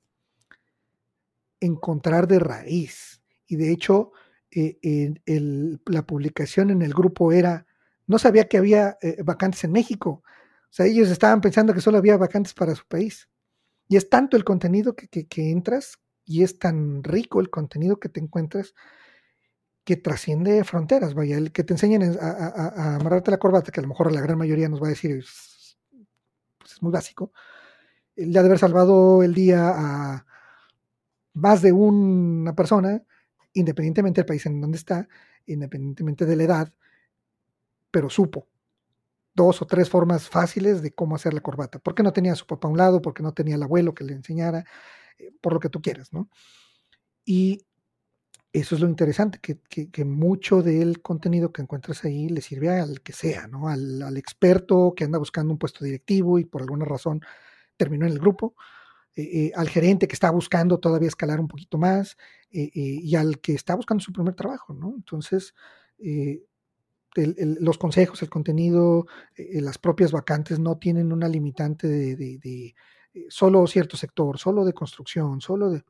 encontrar 1.59 2.27
de 2.27 2.39
raíz 2.39 3.21
y 3.47 3.55
de 3.55 3.71
hecho 3.71 4.11
eh, 4.51 5.13
la 5.85 6.05
publicación 6.05 6.69
en 6.69 6.81
el 6.81 6.93
grupo 6.93 7.31
era, 7.31 7.65
no 8.05 8.19
sabía 8.19 8.47
que 8.47 8.57
había 8.57 8.97
eh, 9.01 9.21
vacantes 9.23 9.63
en 9.63 9.71
México. 9.71 10.23
O 10.23 10.71
sea, 10.71 10.85
ellos 10.85 11.09
estaban 11.09 11.41
pensando 11.41 11.73
que 11.73 11.81
solo 11.81 11.97
había 11.97 12.17
vacantes 12.17 12.53
para 12.53 12.75
su 12.75 12.85
país. 12.87 13.29
Y 13.87 13.97
es 13.97 14.09
tanto 14.09 14.37
el 14.37 14.43
contenido 14.43 14.95
que, 14.95 15.07
que 15.07 15.51
entras 15.51 15.99
y 16.25 16.43
es 16.43 16.59
tan 16.59 17.03
rico 17.03 17.39
el 17.39 17.49
contenido 17.49 17.99
que 17.99 18.09
te 18.09 18.19
encuentras 18.19 18.73
que 19.87 19.95
trasciende 19.95 20.65
fronteras, 20.65 21.13
vaya, 21.13 21.37
el 21.37 21.53
que 21.53 21.63
te 21.63 21.73
enseñen 21.73 22.17
a, 22.19 22.95
amarrarte 22.97 23.31
la 23.31 23.37
corbata, 23.37 23.71
que 23.71 23.79
a 23.79 23.83
lo 23.83 23.87
mejor 23.87 24.11
la 24.11 24.19
gran 24.19 24.37
mayoría 24.37 24.67
nos 24.67 24.83
va 24.83 24.87
a 24.87 24.89
decir, 24.89 25.19
es, 25.19 25.77
pues 26.57 26.73
es 26.73 26.83
muy 26.83 26.91
básico, 26.91 27.31
el 28.17 28.33
de 28.33 28.39
haber 28.39 28.59
salvado 28.59 29.23
el 29.23 29.33
día 29.33 29.69
a 29.69 30.25
más 31.33 31.61
de 31.61 31.71
una 31.71 32.53
persona, 32.53 33.01
independientemente 33.59 34.21
del 34.21 34.25
país 34.25 34.45
en 34.45 34.61
donde 34.61 34.77
está, 34.77 35.07
independientemente 35.45 36.25
de 36.25 36.35
la 36.35 36.43
edad, 36.43 36.73
pero 37.91 38.09
supo 38.09 38.47
dos 39.37 39.61
o 39.61 39.67
tres 39.67 39.89
formas 39.89 40.27
fáciles 40.27 40.81
de 40.81 40.91
cómo 40.91 41.15
hacer 41.15 41.33
la 41.33 41.41
corbata. 41.41 41.79
Porque 41.79 42.03
no 42.03 42.11
tenía 42.11 42.33
a 42.33 42.35
su 42.35 42.47
papá 42.47 42.67
a 42.67 42.71
un 42.71 42.77
lado, 42.77 43.01
porque 43.01 43.21
no 43.21 43.33
tenía 43.33 43.55
el 43.55 43.63
abuelo 43.63 43.93
que 43.93 44.03
le 44.03 44.13
enseñara, 44.13 44.65
eh, 45.19 45.31
por 45.41 45.53
lo 45.53 45.59
que 45.59 45.69
tú 45.69 45.79
quieras, 45.79 46.11
¿no? 46.11 46.27
Y 47.23 47.61
eso 48.51 48.75
es 48.75 48.81
lo 48.81 48.89
interesante, 48.89 49.39
que, 49.39 50.05
mucho 50.05 50.63
del 50.63 51.01
contenido 51.01 51.51
que 51.51 51.61
encuentras 51.61 52.03
ahí 52.03 52.29
le 52.29 52.41
sirve 52.41 52.69
al 52.69 53.01
que 53.01 53.13
sea, 53.13 53.47
¿no? 53.47 53.67
Al, 53.67 54.17
experto 54.17 54.93
que 54.95 55.03
anda 55.03 55.19
buscando 55.19 55.53
un 55.53 55.59
puesto 55.59 55.85
directivo 55.85 56.39
y 56.39 56.45
por 56.45 56.61
alguna 56.61 56.85
razón 56.85 57.21
terminó 57.77 58.07
en 58.07 58.13
el 58.13 58.19
grupo, 58.19 58.55
eh, 59.17 59.47
eh, 59.47 59.51
al 59.55 59.67
gerente 59.67 60.07
que 60.07 60.13
está 60.13 60.29
buscando 60.29 60.79
todavía 60.79 61.07
escalar 61.07 61.39
un 61.39 61.47
poquito 61.47 61.79
más 61.79 62.15
y 62.51 63.15
al 63.15 63.39
que 63.39 63.53
está 63.53 63.75
buscando 63.75 64.01
su 64.01 64.13
primer 64.13 64.35
trabajo, 64.35 64.73
¿no? 64.73 64.93
Entonces, 64.95 65.53
los 67.15 67.77
consejos, 67.79 68.21
el 68.21 68.29
contenido, 68.29 69.07
eh, 69.35 69.59
las 69.59 69.79
propias 69.79 70.11
vacantes 70.11 70.59
no 70.59 70.77
tienen 70.77 71.11
una 71.11 71.27
limitante 71.27 71.87
de, 71.87 72.39
eh, 73.13 73.25
solo 73.29 73.65
cierto 73.65 73.97
sector, 73.97 74.37
solo 74.37 74.63
de 74.63 74.73
construcción, 74.73 75.41
solo 75.41 75.71
de 75.71 75.83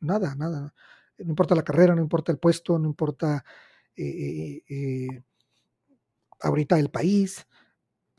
nada, 0.00 0.34
nada. 0.34 0.74
No 1.18 1.30
importa 1.30 1.54
la 1.54 1.64
carrera, 1.64 1.94
no 1.94 2.02
importa 2.02 2.30
el 2.30 2.38
puesto, 2.38 2.78
no 2.78 2.86
importa 2.86 3.42
ahorita 6.40 6.78
el 6.78 6.90
país, 6.90 7.46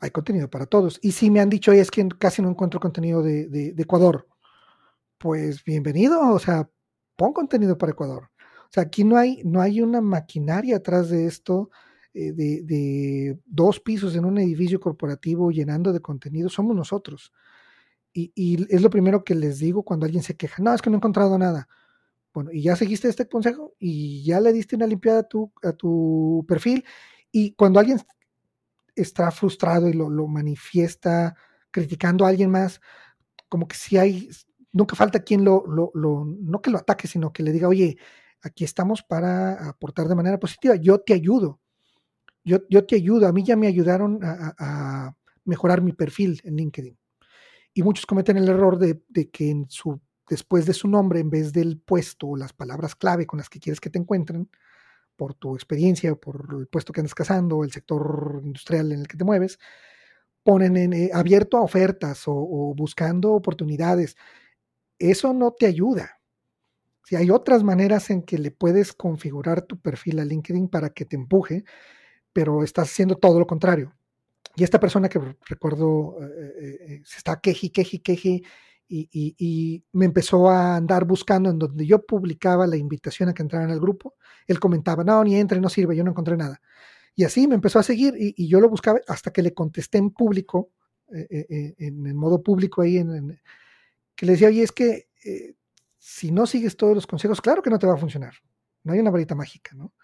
hay 0.00 0.10
contenido 0.10 0.50
para 0.50 0.66
todos. 0.66 0.98
Y 1.02 1.12
si 1.12 1.30
me 1.30 1.40
han 1.40 1.48
dicho, 1.48 1.72
es 1.72 1.90
que 1.90 2.08
casi 2.18 2.42
no 2.42 2.50
encuentro 2.50 2.80
contenido 2.80 3.22
de, 3.22 3.74
Ecuador, 3.78 4.26
pues 5.18 5.64
bienvenido, 5.64 6.32
o 6.32 6.38
sea, 6.38 6.70
pon 7.16 7.32
contenido 7.32 7.76
para 7.76 7.92
Ecuador. 7.92 8.30
O 8.68 8.70
sea, 8.70 8.84
aquí 8.84 9.04
no 9.04 9.16
hay, 9.16 9.42
no 9.44 9.60
hay 9.60 9.80
una 9.80 10.00
maquinaria 10.00 10.76
atrás 10.76 11.10
de 11.10 11.26
esto, 11.26 11.70
eh, 12.14 12.32
de, 12.32 13.38
dos 13.46 13.80
pisos 13.80 14.14
en 14.16 14.24
un 14.24 14.38
edificio 14.38 14.80
corporativo 14.80 15.50
llenando 15.50 15.92
de 15.92 16.00
contenido, 16.00 16.48
somos 16.48 16.76
nosotros. 16.76 17.32
Y, 18.12 18.66
es 18.74 18.82
lo 18.82 18.90
primero 18.90 19.22
que 19.22 19.34
les 19.34 19.58
digo 19.58 19.84
cuando 19.84 20.04
alguien 20.06 20.22
se 20.22 20.36
queja, 20.36 20.62
no, 20.62 20.74
es 20.74 20.82
que 20.82 20.90
no 20.90 20.96
he 20.96 20.98
encontrado 20.98 21.38
nada. 21.38 21.68
Bueno, 22.34 22.50
y 22.52 22.62
ya 22.62 22.76
seguiste 22.76 23.08
este 23.08 23.28
consejo 23.28 23.74
y 23.78 24.24
ya 24.24 24.40
le 24.40 24.52
diste 24.52 24.76
una 24.76 24.86
limpiada 24.86 25.20
a 25.20 25.22
tu, 25.28 25.52
a 25.62 25.72
tu 25.72 26.44
perfil. 26.48 26.84
Y 27.30 27.52
cuando 27.52 27.80
alguien 27.80 28.00
está 28.94 29.30
frustrado 29.30 29.88
y 29.88 29.92
lo, 29.92 30.08
manifiesta 30.26 31.36
criticando 31.70 32.24
a 32.24 32.28
alguien 32.28 32.50
más, 32.50 32.80
como 33.48 33.68
que 33.68 33.76
si 33.76 33.96
hay, 33.96 34.28
nunca 34.78 34.94
falta 34.94 35.24
quien 35.24 35.44
lo, 35.44 35.64
lo, 35.66 36.24
no 36.24 36.62
que 36.62 36.70
lo 36.70 36.78
ataque, 36.78 37.08
sino 37.08 37.32
que 37.32 37.42
le 37.42 37.50
diga, 37.50 37.66
oye, 37.66 37.98
aquí 38.40 38.62
estamos 38.62 39.02
para 39.02 39.68
aportar 39.68 40.06
de 40.06 40.14
manera 40.14 40.38
positiva, 40.38 40.76
yo 40.76 41.00
te 41.00 41.14
ayudo, 41.14 41.60
yo, 42.44 42.58
yo 42.70 42.86
te 42.86 42.94
ayudo, 42.94 43.26
a 43.26 43.32
mí 43.32 43.42
ya 43.42 43.56
me 43.56 43.66
ayudaron 43.66 44.20
a, 44.22 45.14
mejorar 45.44 45.80
mi 45.80 45.92
perfil 45.92 46.40
en 46.44 46.56
LinkedIn. 46.56 46.98
Y 47.72 47.82
muchos 47.82 48.04
cometen 48.04 48.36
el 48.36 48.48
error 48.48 48.78
de, 48.78 49.00
que 49.30 49.50
en 49.50 49.66
su, 49.70 49.98
después 50.28 50.66
de 50.66 50.74
su 50.74 50.88
nombre, 50.88 51.20
en 51.20 51.30
vez 51.30 51.54
del 51.54 51.80
puesto 51.80 52.28
o 52.28 52.36
las 52.36 52.52
palabras 52.52 52.94
clave 52.94 53.26
con 53.26 53.38
las 53.38 53.48
que 53.48 53.58
quieres 53.58 53.80
que 53.80 53.88
te 53.88 53.98
encuentren, 53.98 54.50
por 55.16 55.34
tu 55.34 55.54
experiencia, 55.54 56.14
por 56.14 56.46
el 56.60 56.66
puesto 56.68 56.92
que 56.92 57.00
andas 57.00 57.14
cazando, 57.14 57.64
el 57.64 57.72
sector 57.72 58.42
industrial 58.44 58.92
en 58.92 59.00
el 59.00 59.08
que 59.08 59.16
te 59.16 59.24
mueves, 59.24 59.58
ponen 60.42 60.76
en, 60.76 60.92
eh, 60.92 61.10
abierto 61.12 61.56
a 61.56 61.62
ofertas 61.62 62.24
o, 62.26 62.74
buscando 62.76 63.32
oportunidades. 63.32 64.16
Eso 64.98 65.32
no 65.32 65.52
te 65.52 65.66
ayuda. 65.66 66.20
Si 67.04 67.16
hay 67.16 67.30
otras 67.30 67.62
maneras 67.62 68.10
en 68.10 68.22
que 68.22 68.38
le 68.38 68.50
puedes 68.50 68.92
configurar 68.92 69.62
tu 69.62 69.80
perfil 69.80 70.18
a 70.20 70.24
LinkedIn 70.24 70.68
para 70.68 70.90
que 70.90 71.04
te 71.04 71.16
empuje, 71.16 71.64
pero 72.32 72.62
estás 72.62 72.90
haciendo 72.90 73.16
todo 73.16 73.38
lo 73.38 73.46
contrario. 73.46 73.94
Y 74.56 74.64
esta 74.64 74.80
persona 74.80 75.08
que 75.08 75.20
recuerdo 75.46 76.18
eh, 76.22 76.78
eh, 76.80 77.02
se 77.04 77.18
está 77.18 77.40
queji, 77.40 77.70
queji, 77.70 78.00
queji 78.00 78.44
y, 78.88 79.84
me 79.92 80.06
empezó 80.06 80.48
a 80.48 80.76
andar 80.76 81.04
buscando 81.04 81.50
en 81.50 81.58
donde 81.58 81.86
yo 81.86 82.04
publicaba 82.04 82.66
la 82.66 82.76
invitación 82.76 83.28
a 83.28 83.34
que 83.34 83.42
entraran 83.42 83.70
al 83.70 83.80
grupo. 83.80 84.14
Él 84.46 84.58
comentaba, 84.58 85.04
no, 85.04 85.22
ni 85.24 85.36
entre, 85.36 85.60
no 85.60 85.68
sirve, 85.68 85.96
yo 85.96 86.04
no 86.04 86.10
encontré 86.10 86.36
nada. 86.36 86.60
Y 87.14 87.24
así 87.24 87.46
me 87.46 87.54
empezó 87.54 87.78
a 87.78 87.82
seguir 87.82 88.14
y, 88.16 88.48
yo 88.48 88.60
lo 88.60 88.68
buscaba 88.68 89.00
hasta 89.08 89.32
que 89.32 89.42
le 89.42 89.52
contesté 89.52 89.98
en 89.98 90.10
público, 90.10 90.70
eh, 91.12 91.26
eh, 91.30 91.46
eh, 91.48 91.74
en 91.78 92.16
modo 92.16 92.42
público 92.42 92.82
ahí, 92.82 92.98
en, 92.98 93.38
que 94.18 94.26
le 94.26 94.32
decía, 94.32 94.48
oye, 94.48 94.64
es 94.64 94.72
que 94.72 95.08
si 95.96 96.32
no 96.32 96.44
sigues 96.44 96.76
todos 96.76 96.94
los 96.94 97.06
consejos, 97.06 97.40
claro 97.40 97.62
que 97.62 97.70
no 97.70 97.78
te 97.78 97.86
va 97.86 97.94
a 97.94 97.98
funcionar. 97.98 98.34
No 98.82 98.92
hay 98.92 98.98
una 98.98 99.12
varita 99.12 99.36
mágica, 99.36 99.76
¿no? 99.76 99.94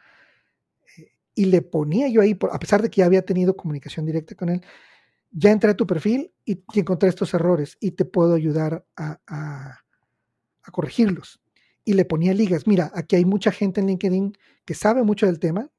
y 1.34 1.46
le 1.46 1.62
ponía 1.62 2.08
yo 2.08 2.20
ahí, 2.20 2.38
a 2.52 2.58
pesar 2.58 2.82
de 2.82 2.90
que 2.90 3.00
ya 3.00 3.06
había 3.06 3.24
tenido 3.24 3.56
comunicación 3.56 4.06
directa 4.06 4.34
con 4.34 4.48
él, 4.48 4.62
ya 5.30 5.50
entré 5.50 5.70
a 5.70 5.76
tu 5.76 5.86
perfil 5.86 6.32
y, 6.44 6.62
encontré 6.74 7.08
estos 7.08 7.34
errores 7.34 7.76
y 7.80 7.92
te 7.92 8.04
puedo 8.04 8.34
ayudar 8.34 8.86
a, 8.96 9.80
corregirlos. 10.70 11.40
Y 11.84 11.92
le 11.92 12.06
ponía 12.06 12.32
ligas. 12.32 12.66
Mira, 12.66 12.90
aquí 12.94 13.16
hay 13.16 13.26
mucha 13.26 13.52
gente 13.52 13.80
en 13.80 13.88
LinkedIn 13.88 14.32
que 14.64 14.74
sabe 14.74 15.02
mucho 15.02 15.26
del 15.26 15.38
tema, 15.38 15.70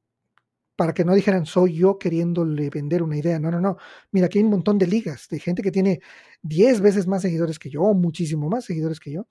para 0.76 0.94
que 0.94 1.06
no 1.06 1.14
dijeran 1.16 1.46
soy 1.46 1.76
yo 1.78 1.98
queriéndole 2.00 2.70
vender 2.70 3.04
una 3.04 3.18
idea. 3.18 3.40
No, 3.40 3.52
no, 3.52 3.62
no. 3.62 3.78
Mira, 4.12 4.28
aquí 4.28 4.40
hay 4.40 4.44
un 4.46 4.52
montón 4.52 4.78
de 4.78 4.88
ligas, 4.88 5.28
de 5.30 5.40
gente 5.40 5.62
que 5.64 5.72
tiene 5.72 6.02
10 6.42 6.82
veces 6.82 7.08
más 7.08 7.22
seguidores 7.24 7.60
que 7.60 7.70
yo, 7.70 7.82
muchísimo 7.94 8.50
más 8.50 8.66
seguidores 8.66 9.00
que 9.00 9.12
yo, 9.12 9.28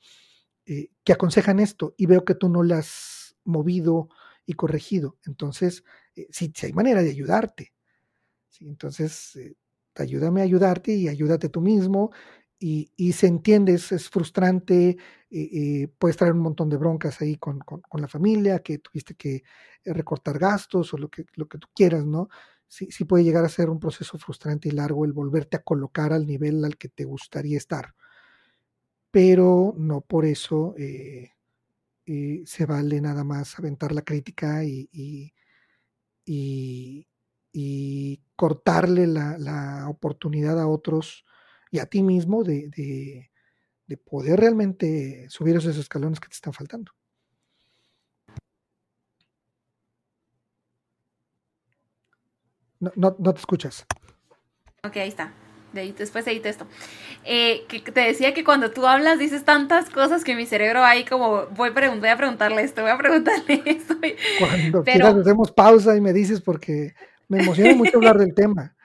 eh, 0.66 0.88
que 1.04 1.12
aconsejan 1.12 1.61
esto 1.61 1.94
y 1.98 2.07
veo 2.07 2.24
que 2.24 2.35
tú 2.35 2.48
no 2.48 2.62
las 2.62 2.87
has 2.87 3.37
movido 3.44 4.09
y 4.46 4.54
corregido. 4.54 5.16
Entonces, 5.26 5.85
eh, 6.16 6.28
sí, 6.30 6.52
hay 6.62 6.72
manera 6.72 7.02
de 7.02 7.11
ayudarte. 7.11 7.72
Entonces, 8.61 9.37
eh, 9.37 9.54
ayúdame 9.96 10.40
a 10.40 10.44
ayudarte 10.44 10.92
y 10.94 11.09
ayúdate 11.09 11.48
tú 11.48 11.61
mismo. 11.61 12.12
Y, 12.66 13.12
se 13.12 13.27
entiende, 13.27 13.74
es, 13.74 14.09
frustrante, 14.09 14.96
eh, 15.31 15.88
puedes 15.98 16.16
traer 16.16 16.33
un 16.33 16.38
montón 16.38 16.70
de 16.70 16.79
broncas 16.79 17.20
ahí 17.20 17.37
con, 17.37 17.62
la 17.92 18.09
familia, 18.09 18.61
que 18.61 18.79
tuviste 18.79 19.14
que 19.16 19.42
eh, 19.85 19.92
recortar 19.92 20.38
gastos 20.38 20.94
o 20.94 20.96
lo 20.96 21.11
que, 21.11 21.27
lo 21.35 21.46
que 21.46 21.59
tú 21.59 21.68
quieras, 21.74 22.07
¿no? 22.07 22.31
Sí, 22.66 22.88
sí 22.90 23.05
puede 23.05 23.22
llegar 23.22 23.44
a 23.44 23.50
ser 23.50 23.68
un 23.68 23.79
proceso 23.79 24.16
frustrante 24.16 24.68
y 24.70 24.72
largo 24.72 25.05
el 25.05 25.12
volverte 25.12 25.59
a 25.59 25.62
colocar 25.62 26.14
al 26.14 26.27
nivel 26.27 26.64
al 26.64 26.79
que 26.79 26.88
te 26.88 27.05
gustaría 27.05 27.59
estar. 27.59 27.94
Pero 29.11 29.74
no 29.77 30.00
por 30.00 30.24
eso 30.24 30.74
eh, 30.79 31.33
se 32.46 32.64
vale 32.64 32.98
nada 33.03 33.24
más 33.24 33.59
aventar 33.59 33.92
la 33.92 34.03
crítica 34.03 34.64
y, 34.64 34.88
y, 34.90 35.35
y 37.53 38.22
cortarle 38.37 39.07
la, 39.07 39.87
oportunidad 39.90 40.59
a 40.59 40.66
otros 40.66 41.27
y 41.74 41.80
a 41.80 41.87
ti 41.87 42.04
mismo 42.04 42.44
de, 42.44 42.68
de, 43.88 43.96
poder 43.96 44.38
realmente 44.38 45.26
subir 45.28 45.56
esos 45.56 45.76
escalones 45.76 46.20
que 46.20 46.28
te 46.28 46.34
están 46.34 46.52
faltando. 46.52 46.92
No, 52.78 52.92
no, 52.94 53.16
no 53.18 53.34
te 53.34 53.40
escuchas. 53.40 53.87
Ok, 54.84 54.98
ahí 54.98 55.08
está. 55.08 55.32
después 55.72 56.24
edité 56.28 56.50
esto. 56.50 56.68
Eh, 57.24 57.64
que 57.66 57.80
te 57.80 58.00
decía 58.02 58.32
que 58.34 58.44
cuando 58.44 58.70
tú 58.70 58.87
hablas 58.87 59.18
dices 59.18 59.44
tantas 59.44 59.90
cosas 59.90 60.22
que 60.22 60.37
mi 60.37 60.46
cerebro 60.46 60.84
ahí 60.84 61.04
como 61.04 61.46
voy, 61.46 61.70
voy 61.70 62.08
a 62.08 62.16
preguntarle 62.16 62.62
esto, 62.62 62.82
voy 62.82 62.92
a 62.92 62.98
preguntarle 62.98 63.62
esto. 63.66 63.96
Cuando 64.38 64.84
quieras 64.84 65.16
hacemos 65.16 65.50
pausa 65.50 65.96
y 65.96 66.00
me 66.00 66.12
dices 66.12 66.40
porque 66.40 66.94
me 67.26 67.40
emociona 67.40 67.74
mucho 67.74 67.96
hablar 67.96 68.18
del 68.18 68.32
tema. 68.32 68.76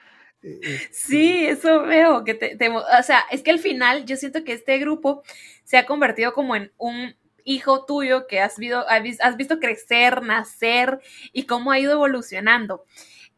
Eh, 0.42 0.58
este 0.62 0.88
sí, 0.92 1.46
eso 1.46 1.82
veo, 1.82 2.24
que 2.24 2.34
te, 2.34 2.56
o 2.68 3.02
sea, 3.02 3.24
es 3.30 3.42
que 3.42 3.50
al 3.50 3.58
final 3.58 4.04
yo 4.06 4.16
siento 4.16 4.44
que 4.44 4.52
este 4.52 4.78
grupo 4.78 5.22
se 5.64 5.76
ha 5.76 5.86
convertido 5.86 6.32
como 6.32 6.56
en 6.56 6.72
un 6.78 7.14
hijo 7.44 7.84
tuyo 7.84 8.26
que 8.26 8.40
has 8.40 8.58
visto, 8.58 8.84
has 8.88 9.36
visto 9.36 9.58
crecer, 9.60 10.22
nacer 10.22 11.00
y 11.32 11.44
cómo 11.44 11.72
ha 11.72 11.78
ido 11.78 11.92
evolucionando. 11.92 12.84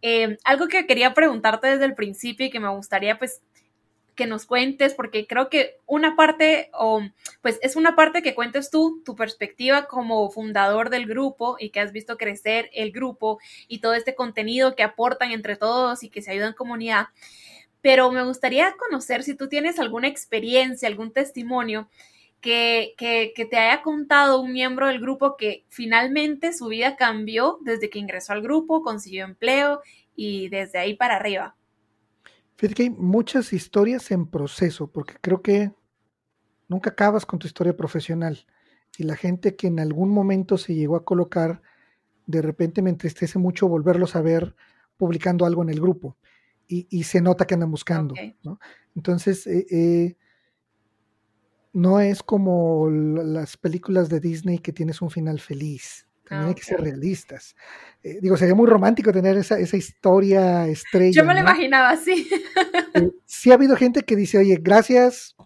Eh, 0.03 0.37
algo 0.45 0.67
que 0.67 0.87
quería 0.87 1.15
preguntarte 1.15 1.69
desde 1.69 1.85
el 1.85 1.95
principio 1.95 2.47
y 2.47 2.51
que 2.51 2.59
me 2.61 2.69
gustaría 2.69 3.19
pues 3.19 3.43
que 4.15 4.27
nos 4.27 4.47
cuentes, 4.47 4.95
porque 4.95 5.27
creo 5.27 5.49
que 5.49 5.79
una 5.87 6.17
parte, 6.17 6.71
o 6.75 7.03
pues 7.41 7.59
es 7.63 7.77
una 7.77 7.97
parte 7.97 8.23
que 8.23 8.35
cuentes 8.35 8.71
tú, 8.71 9.03
tu 9.05 9.17
perspectiva 9.17 9.87
como 9.87 10.31
fundador 10.31 10.91
del 10.91 11.07
grupo 11.07 11.57
y 11.59 11.71
que 11.71 11.81
has 11.81 11.93
visto 11.93 12.19
crecer 12.19 12.71
el 12.75 12.93
grupo 12.93 13.39
y 13.69 13.81
todo 13.81 13.95
este 13.95 14.15
contenido 14.15 14.77
que 14.77 14.83
aportan 14.83 15.31
entre 15.31 15.57
todos 15.57 16.03
y 16.03 16.11
que 16.11 16.23
se 16.23 16.33
ayudan 16.33 16.49
en 16.49 16.55
comunidad. 16.55 17.07
Pero 17.81 18.11
me 18.13 18.23
gustaría 18.23 18.75
conocer 18.77 19.23
si 19.23 19.35
tú 19.35 19.49
tienes 19.49 19.79
alguna 19.79 20.09
experiencia, 20.09 20.89
algún 20.89 21.13
testimonio 21.13 21.89
que, 22.41 22.95
que, 22.99 23.33
que, 23.35 23.45
te 23.47 23.57
haya 23.57 23.83
contado 23.83 24.41
un 24.41 24.53
miembro 24.53 24.89
del 24.89 25.01
grupo 25.01 25.37
que 25.37 25.65
finalmente 25.69 26.53
su 26.53 26.67
vida 26.69 26.97
cambió 26.97 27.59
desde 27.63 27.89
que 27.89 28.01
ingresó 28.01 28.33
al 28.33 28.43
grupo, 28.43 28.83
consiguió 28.83 29.25
empleo 29.25 29.81
y 30.17 30.49
desde 30.49 30.79
ahí 30.79 30.95
para 30.95 31.17
arriba. 31.17 31.57
Fíjate 32.63 32.75
que 32.77 32.83
hay 32.85 32.91
muchas 32.91 33.53
historias 33.53 34.13
en 34.13 34.25
proceso, 34.25 34.87
porque 34.87 35.15
creo 35.21 35.43
que 35.43 35.73
nunca 36.69 36.91
acabas 36.91 37.27
con 37.27 37.41
tu 37.41 37.49
historia 37.49 37.77
profesional. 37.77 38.47
Y 38.97 39.03
la 39.03 39.17
gente 39.17 39.57
que 39.57 39.67
en 39.67 39.81
algún 39.81 40.11
momento 40.11 40.57
se 40.57 40.73
llegó 40.73 40.95
a 40.95 41.05
colocar, 41.05 41.61
de 42.29 42.41
repente 42.41 42.81
me 42.81 42.91
entristece 42.91 43.41
mucho 43.41 43.67
volverlos 43.67 44.15
a 44.15 44.23
ver 44.23 44.55
publicando 44.97 45.45
algo 45.45 45.65
en 45.65 45.71
el 45.71 45.81
grupo. 45.81 46.17
Y, 46.69 47.03
se 47.03 47.21
nota 47.21 47.49
que 47.49 47.55
andan 47.55 47.73
buscando. 47.73 48.15
Entonces, 48.95 49.45
eh, 49.49 49.67
eh, 49.69 50.17
no 51.73 51.99
es 51.99 52.23
como 52.23 52.89
las 52.89 53.57
películas 53.57 54.09
de 54.09 54.21
Disney 54.21 54.61
que 54.61 54.73
tienes 54.73 55.03
un 55.03 55.11
final 55.11 55.41
feliz. 55.41 56.07
También 56.33 56.49
hay 56.49 56.55
que 56.55 56.63
ser 56.63 56.81
realistas. 56.81 57.55
Eh, 58.03 58.19
digo, 58.23 58.39
sería 58.39 58.55
muy 58.55 58.67
romántico 58.67 59.13
tener 59.13 59.37
esa, 59.37 59.59
esa 59.59 59.77
historia 59.77 60.67
estrella. 60.67 61.13
Yo 61.21 61.27
me 61.27 61.35
lo 61.35 61.41
imaginaba 61.41 61.91
así. 61.91 62.27
Eh, 62.95 63.11
sí 63.27 63.51
ha 63.51 63.55
habido 63.55 63.77
gente 63.77 64.03
que 64.03 64.17
dice, 64.17 64.39
oye, 64.39 64.59
gracias, 64.61 65.37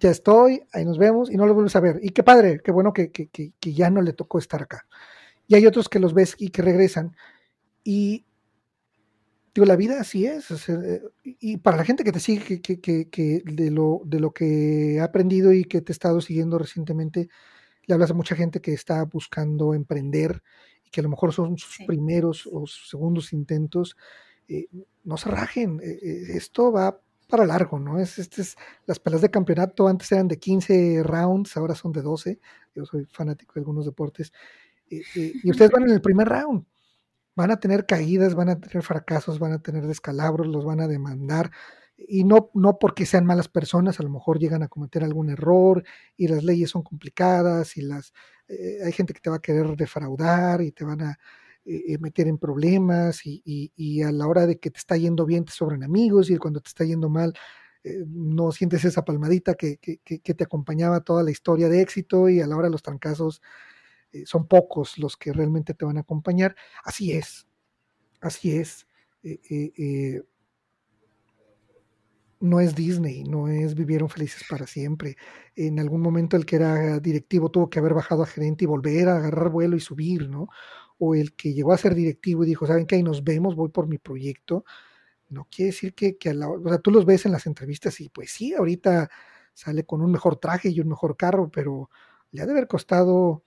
ya 0.00 0.10
estoy, 0.10 0.62
ahí 0.72 0.84
nos 0.84 0.96
vemos 0.96 1.28
y 1.28 1.36
no 1.36 1.44
lo 1.46 1.54
vuelves 1.54 1.74
a 1.74 1.80
ver. 1.80 1.98
Y 2.02 2.10
qué 2.10 2.22
padre, 2.22 2.60
qué 2.62 2.70
bueno 2.70 2.92
que, 2.92 3.10
que, 3.10 3.28
que, 3.28 3.52
que 3.58 3.72
ya 3.72 3.90
no 3.90 4.00
le 4.00 4.12
tocó 4.12 4.38
estar 4.38 4.62
acá. 4.62 4.86
Y 5.48 5.56
hay 5.56 5.66
otros 5.66 5.88
que 5.88 5.98
los 5.98 6.14
ves 6.14 6.36
y 6.38 6.50
que 6.50 6.62
regresan. 6.62 7.16
Y 7.82 8.24
digo, 9.54 9.66
la 9.66 9.74
vida 9.74 10.00
así 10.00 10.24
es. 10.24 10.68
Eh, 10.68 11.02
y 11.24 11.56
para 11.56 11.78
la 11.78 11.84
gente 11.84 12.04
que 12.04 12.12
te 12.12 12.20
sigue, 12.20 12.60
que, 12.60 12.80
que, 12.80 13.08
que, 13.08 13.42
de, 13.44 13.70
lo, 13.72 14.02
de 14.04 14.20
lo 14.20 14.30
que 14.30 14.98
ha 15.00 15.04
aprendido 15.04 15.52
y 15.52 15.64
que 15.64 15.80
te 15.80 15.90
he 15.90 15.94
estado 15.94 16.20
siguiendo 16.20 16.58
recientemente, 16.58 17.28
le 17.88 17.94
hablas 17.94 18.12
a 18.12 18.14
mucha 18.14 18.36
gente 18.36 18.60
que 18.60 18.72
está 18.72 19.02
buscando 19.04 19.74
emprender 19.74 20.40
y 20.84 20.90
que 20.90 21.00
a 21.00 21.02
lo 21.02 21.08
mejor 21.08 21.32
son 21.32 21.58
sus 21.58 21.84
primeros 21.84 22.48
o 22.50 22.64
segundos 22.68 23.32
intentos. 23.32 23.96
Eh, 24.46 24.68
no 25.02 25.16
se 25.16 25.28
rajen, 25.28 25.80
esto 25.82 26.70
va 26.70 27.00
para 27.28 27.44
largo, 27.44 27.80
¿no? 27.80 27.98
Es, 27.98 28.18
este 28.18 28.42
es, 28.42 28.56
las 28.86 29.00
peleas 29.00 29.22
de 29.22 29.30
campeonato 29.30 29.88
antes 29.88 30.12
eran 30.12 30.28
de 30.28 30.38
15 30.38 31.02
rounds, 31.02 31.56
ahora 31.56 31.74
son 31.74 31.92
de 31.92 32.02
12. 32.02 32.38
Yo 32.76 32.86
soy 32.86 33.04
fanático 33.10 33.54
de 33.54 33.60
algunos 33.60 33.84
deportes. 33.84 34.32
y 34.88 35.50
ustedes 35.50 35.72
van 35.72 35.82
en 35.82 35.90
el 35.90 36.00
primer 36.00 36.28
round 36.28 36.64
van 37.38 37.52
a 37.52 37.60
tener 37.60 37.86
caídas, 37.86 38.34
van 38.34 38.48
a 38.48 38.58
tener 38.58 38.82
fracasos, 38.82 39.38
van 39.38 39.52
a 39.52 39.62
tener 39.62 39.86
descalabros, 39.86 40.48
los 40.48 40.64
van 40.64 40.80
a 40.80 40.88
demandar. 40.88 41.52
Y 42.06 42.22
no, 42.22 42.50
no 42.54 42.78
porque 42.78 43.06
sean 43.06 43.26
malas 43.26 43.48
personas, 43.48 43.98
a 43.98 44.04
lo 44.04 44.10
mejor 44.10 44.38
llegan 44.38 44.62
a 44.62 44.68
cometer 44.68 45.02
algún 45.02 45.30
error 45.30 45.82
y 46.16 46.28
las 46.28 46.44
leyes 46.44 46.70
son 46.70 46.82
complicadas 46.82 47.76
y 47.76 47.82
las 47.82 48.12
eh, 48.48 48.78
hay 48.84 48.92
gente 48.92 49.12
que 49.12 49.20
te 49.20 49.30
va 49.30 49.36
a 49.36 49.42
querer 49.42 49.76
defraudar 49.76 50.62
y 50.62 50.70
te 50.72 50.84
van 50.84 51.02
a 51.02 51.18
eh, 51.64 51.94
eh, 51.94 51.98
meter 51.98 52.28
en 52.28 52.38
problemas 52.38 53.26
y, 53.26 53.42
y, 53.44 54.02
a 54.02 54.12
la 54.12 54.26
hora 54.26 54.46
de 54.46 54.58
que 54.58 54.70
te 54.70 54.78
está 54.78 54.96
yendo 54.96 55.26
bien 55.26 55.44
te 55.44 55.52
sobran 55.52 55.82
amigos 55.82 56.30
y 56.30 56.38
cuando 56.38 56.60
te 56.60 56.68
está 56.68 56.84
yendo 56.84 57.08
mal 57.08 57.34
no 58.06 58.52
sientes 58.52 58.84
esa 58.84 59.04
palmadita 59.04 59.54
que, 59.54 59.78
que, 59.78 59.98
que, 59.98 60.34
te 60.34 60.44
acompañaba 60.44 61.00
toda 61.00 61.22
la 61.22 61.30
historia 61.30 61.68
de 61.68 61.80
éxito 61.80 62.28
y 62.28 62.40
a 62.40 62.46
la 62.46 62.56
hora 62.56 62.66
de 62.66 62.72
los 62.72 62.82
trancazos 62.82 63.40
son 64.26 64.46
pocos 64.46 64.98
los 64.98 65.16
que 65.16 65.32
realmente 65.32 65.72
te 65.72 65.86
van 65.86 65.96
a 65.96 66.00
acompañar. 66.00 66.54
Así 66.84 67.12
es, 67.12 67.46
así 68.20 68.56
es. 68.56 68.86
No 72.40 72.60
es 72.60 72.74
Disney, 72.74 73.24
no 73.24 73.48
es 73.48 73.74
vivieron 73.74 74.08
felices 74.08 74.44
para 74.48 74.66
siempre. 74.66 75.16
En 75.56 75.78
algún 75.80 76.00
momento 76.00 76.36
el 76.36 76.46
que 76.46 76.56
era 76.56 77.00
directivo 77.00 77.50
tuvo 77.50 77.70
que 77.70 77.78
haber 77.80 77.94
bajado 77.94 78.22
a 78.22 78.26
gerente 78.26 78.64
y 78.64 78.66
volver 78.68 79.08
a 79.08 79.16
agarrar 79.16 79.50
vuelo 79.50 79.76
y 79.76 79.80
subir, 79.80 80.28
¿no? 80.28 80.48
O 80.98 81.14
el 81.14 81.34
que 81.34 81.52
llegó 81.54 81.72
a 81.72 81.78
ser 81.78 81.94
directivo 81.94 82.44
y 82.44 82.48
dijo, 82.48 82.66
¿saben 82.66 82.86
qué? 82.86 82.96
Ahí 82.96 83.02
nos 83.02 83.24
vemos, 83.24 83.56
voy 83.56 83.70
por 83.70 83.86
mi 83.88 83.98
proyecto. 83.98 84.64
No 85.30 85.46
quiere 85.50 85.72
decir 85.72 85.94
que, 85.94 86.16
que 86.18 86.30
a 86.30 86.34
la, 86.34 86.48
o 86.48 86.68
sea, 86.68 86.78
tú 86.78 86.90
los 86.90 87.04
ves 87.06 87.26
en 87.26 87.32
las 87.32 87.46
entrevistas 87.46 88.00
y 88.00 88.08
pues 88.10 88.30
sí, 88.32 88.54
ahorita 88.54 89.10
sale 89.54 89.84
con 89.84 90.02
un 90.02 90.12
mejor 90.12 90.36
traje 90.36 90.70
y 90.70 90.80
un 90.80 90.88
mejor 90.88 91.16
carro, 91.16 91.50
pero 91.50 91.90
le 92.32 92.42
ha 92.42 92.46
de 92.46 92.52
haber 92.52 92.68
costado 92.68 93.42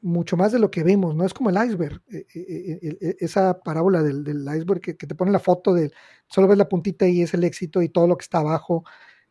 mucho 0.00 0.36
más 0.36 0.52
de 0.52 0.58
lo 0.58 0.70
que 0.70 0.82
vemos, 0.82 1.14
¿no? 1.14 1.24
Es 1.24 1.34
como 1.34 1.50
el 1.50 1.56
iceberg, 1.56 2.02
eh, 2.10 2.26
eh, 2.34 2.98
eh, 3.00 3.16
esa 3.20 3.60
parábola 3.60 4.02
del, 4.02 4.46
iceberg 4.56 4.80
que, 4.80 4.94
te 4.94 5.14
pone 5.14 5.30
la 5.30 5.38
foto 5.38 5.74
de, 5.74 5.92
solo 6.28 6.48
ves 6.48 6.58
la 6.58 6.68
puntita 6.68 7.06
y 7.06 7.22
es 7.22 7.34
el 7.34 7.44
éxito 7.44 7.82
y 7.82 7.88
todo 7.88 8.06
lo 8.06 8.16
que 8.16 8.24
está 8.24 8.38
abajo 8.38 8.84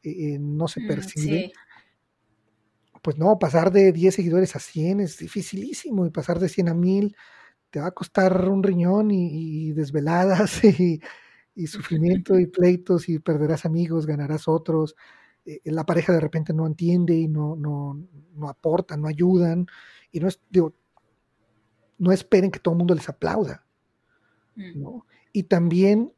no 0.03 0.67
se 0.67 0.81
mm, 0.81 0.87
percibe. 0.87 1.51
Pues 3.01 3.17
no, 3.17 3.39
pasar 3.39 3.71
de 3.71 3.91
10 3.91 4.13
seguidores 4.15 4.55
a 4.55 4.59
100 4.59 5.01
es 5.01 5.17
dificilísimo 5.17 6.05
y 6.05 6.09
pasar 6.09 6.39
de 6.39 6.49
100 6.49 6.69
a 6.69 6.73
1000 6.73 7.15
te 7.69 7.79
va 7.79 7.87
a 7.87 7.91
costar 7.91 8.49
un 8.49 8.63
riñón 8.63 9.11
y, 9.11 9.71
desveladas 9.73 10.63
y, 10.79 11.01
y, 11.55 11.67
sufrimiento 11.67 12.39
y 12.39 12.47
pleitos 12.47 13.09
y 13.09 13.19
perderás 13.19 13.65
amigos, 13.65 14.05
ganarás 14.05 14.47
otros. 14.47 14.95
La 15.65 15.85
pareja 15.85 16.13
de 16.13 16.19
repente 16.19 16.53
no 16.53 16.67
entiende 16.67 17.15
y 17.15 17.27
no, 17.27 17.55
no, 17.55 18.01
no 18.35 18.49
aportan, 18.49 19.01
no 19.01 19.07
ayudan 19.07 19.67
y 20.11 20.19
no 20.19 20.27
es, 20.27 20.39
digo, 20.49 20.73
no 21.97 22.11
esperen 22.11 22.51
que 22.51 22.59
todo 22.59 22.73
el 22.73 22.79
mundo 22.79 22.95
les 22.95 23.07
aplauda. 23.09 23.63
Mm. 24.55 24.81
¿no? 24.81 25.05
Y 25.31 25.43
también, 25.43 26.13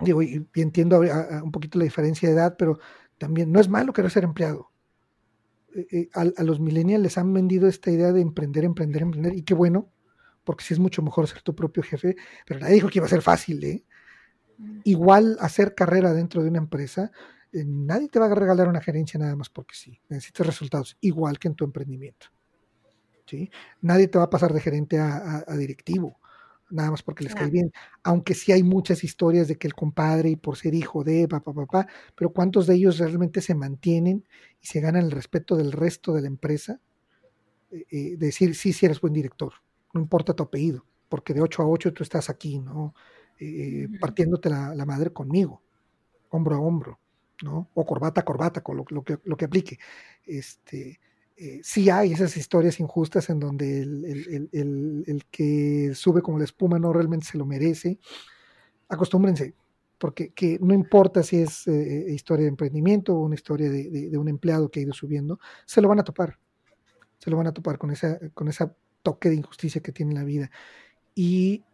digo, 0.00 0.22
y, 0.22 0.46
entiendo 0.54 1.00
un 1.42 1.52
poquito 1.52 1.78
la 1.78 1.84
diferencia 1.84 2.28
de 2.28 2.34
edad, 2.34 2.56
pero 2.58 2.78
también 3.18 3.52
no 3.52 3.60
es 3.60 3.68
malo 3.68 3.92
querer 3.92 4.10
ser 4.10 4.24
empleado. 4.24 4.70
Eh, 5.74 5.86
eh, 5.90 6.08
a, 6.14 6.42
los 6.42 6.58
millennials 6.58 7.02
les 7.02 7.18
han 7.18 7.32
vendido 7.32 7.68
esta 7.68 7.90
idea 7.90 8.12
de 8.12 8.20
emprender, 8.20 8.64
emprender, 8.64 9.02
emprender, 9.02 9.34
y 9.34 9.42
qué 9.42 9.54
bueno, 9.54 9.90
porque 10.44 10.64
sí 10.64 10.74
es 10.74 10.80
mucho 10.80 11.02
mejor 11.02 11.28
ser 11.28 11.42
tu 11.42 11.54
propio 11.54 11.82
jefe, 11.82 12.16
pero 12.46 12.60
nadie 12.60 12.74
dijo 12.74 12.88
que 12.88 12.98
iba 12.98 13.06
a 13.06 13.10
ser 13.10 13.22
fácil, 13.22 13.62
¿eh? 13.62 13.84
Mm. 14.58 14.80
Igual 14.84 15.36
hacer 15.40 15.74
carrera 15.74 16.12
dentro 16.12 16.42
de 16.42 16.48
una 16.48 16.58
empresa, 16.58 17.12
nadie 17.52 18.08
te 18.08 18.18
va 18.18 18.26
a 18.26 18.34
regalar 18.34 18.68
una 18.68 18.80
gerencia 18.80 19.18
nada 19.18 19.36
más 19.36 19.48
porque 19.48 19.74
sí, 19.74 20.00
necesitas 20.08 20.46
resultados, 20.46 20.96
igual 21.00 21.38
que 21.38 21.48
en 21.48 21.54
tu 21.54 21.64
emprendimiento. 21.64 22.28
Nadie 23.80 24.08
te 24.08 24.18
va 24.18 24.24
a 24.24 24.30
pasar 24.30 24.52
de 24.52 24.60
gerente 24.60 24.98
a, 24.98 25.44
directivo, 25.56 26.18
nada 26.70 26.90
más 26.90 27.02
porque 27.02 27.24
les 27.24 27.34
cae 27.34 27.50
bien. 27.50 27.72
Aunque 28.02 28.34
sí 28.34 28.52
hay 28.52 28.62
muchas 28.62 29.04
historias 29.04 29.48
de 29.48 29.56
que 29.56 29.66
el 29.66 29.74
compadre 29.74 30.30
y 30.30 30.36
por 30.36 30.56
ser 30.56 30.74
hijo 30.74 31.04
de 31.04 31.28
papá, 31.28 31.52
papá, 31.52 31.86
pero 32.16 32.30
¿cuántos 32.30 32.66
de 32.66 32.74
ellos 32.74 32.98
realmente 32.98 33.40
se 33.40 33.54
mantienen 33.54 34.24
y 34.60 34.66
se 34.66 34.80
ganan 34.80 35.04
el 35.04 35.10
respeto 35.10 35.56
del 35.56 35.72
resto 35.72 36.12
de 36.12 36.22
la 36.22 36.28
empresa? 36.28 36.80
Eh, 37.70 37.86
eh, 37.90 38.16
decir, 38.16 38.54
sí, 38.54 38.72
sí 38.72 38.86
eres 38.86 39.00
buen 39.00 39.12
director, 39.12 39.52
no 39.92 40.00
importa 40.00 40.34
tu 40.34 40.42
apellido, 40.42 40.84
porque 41.08 41.34
de 41.34 41.40
8 41.40 41.62
a 41.62 41.68
8 41.68 41.92
tú 41.92 42.02
estás 42.02 42.28
aquí, 42.30 42.58
¿no? 42.58 42.94
Eh, 43.38 43.88
partiéndote 44.00 44.50
la, 44.50 44.84
madre 44.84 45.10
conmigo, 45.12 45.62
hombro 46.28 46.56
a 46.56 46.60
hombro, 46.60 46.98
¿no? 47.42 47.70
O 47.74 47.84
corbata 47.84 48.24
corbata, 48.24 48.62
con 48.62 48.76
lo, 48.76 48.84
que, 48.84 49.18
lo 49.24 49.36
que 49.36 49.44
aplique. 49.44 49.78
Este, 50.24 51.00
eh, 51.42 51.60
sí 51.62 51.88
hay 51.88 52.12
esas 52.12 52.36
historias 52.36 52.80
injustas 52.80 53.30
en 53.30 53.40
donde 53.40 53.80
el, 53.80 55.24
que 55.30 55.92
sube 55.94 56.20
como 56.20 56.38
la 56.38 56.44
espuma 56.44 56.78
no 56.78 56.92
realmente 56.92 57.26
se 57.26 57.38
lo 57.38 57.46
merece. 57.46 57.98
Acostúmbrense, 58.90 59.54
porque 59.96 60.34
que 60.34 60.58
no 60.60 60.74
importa 60.74 61.22
si 61.22 61.38
es 61.38 61.66
eh, 61.66 62.08
eh, 62.08 62.12
historia 62.12 62.44
de 62.44 62.50
emprendimiento 62.50 63.14
o 63.14 63.24
una 63.24 63.36
historia 63.36 63.70
de, 63.70 64.10
un 64.18 64.28
empleado 64.28 64.70
que 64.70 64.80
ha 64.80 64.82
ido 64.82 64.92
subiendo, 64.92 65.38
se 65.64 65.80
lo 65.80 65.88
van 65.88 66.00
a 66.00 66.04
topar. 66.04 66.38
Se 67.18 67.30
lo 67.30 67.38
van 67.38 67.46
a 67.46 67.54
topar 67.54 67.78
con 67.78 67.90
esa, 67.90 68.18
con 68.34 68.48
esa 68.48 68.74
toque 69.02 69.30
de 69.30 69.36
injusticia 69.36 69.80
que 69.80 69.92
tiene 69.92 70.14
la 70.14 70.24
vida. 70.24 70.50
Y 71.14 71.64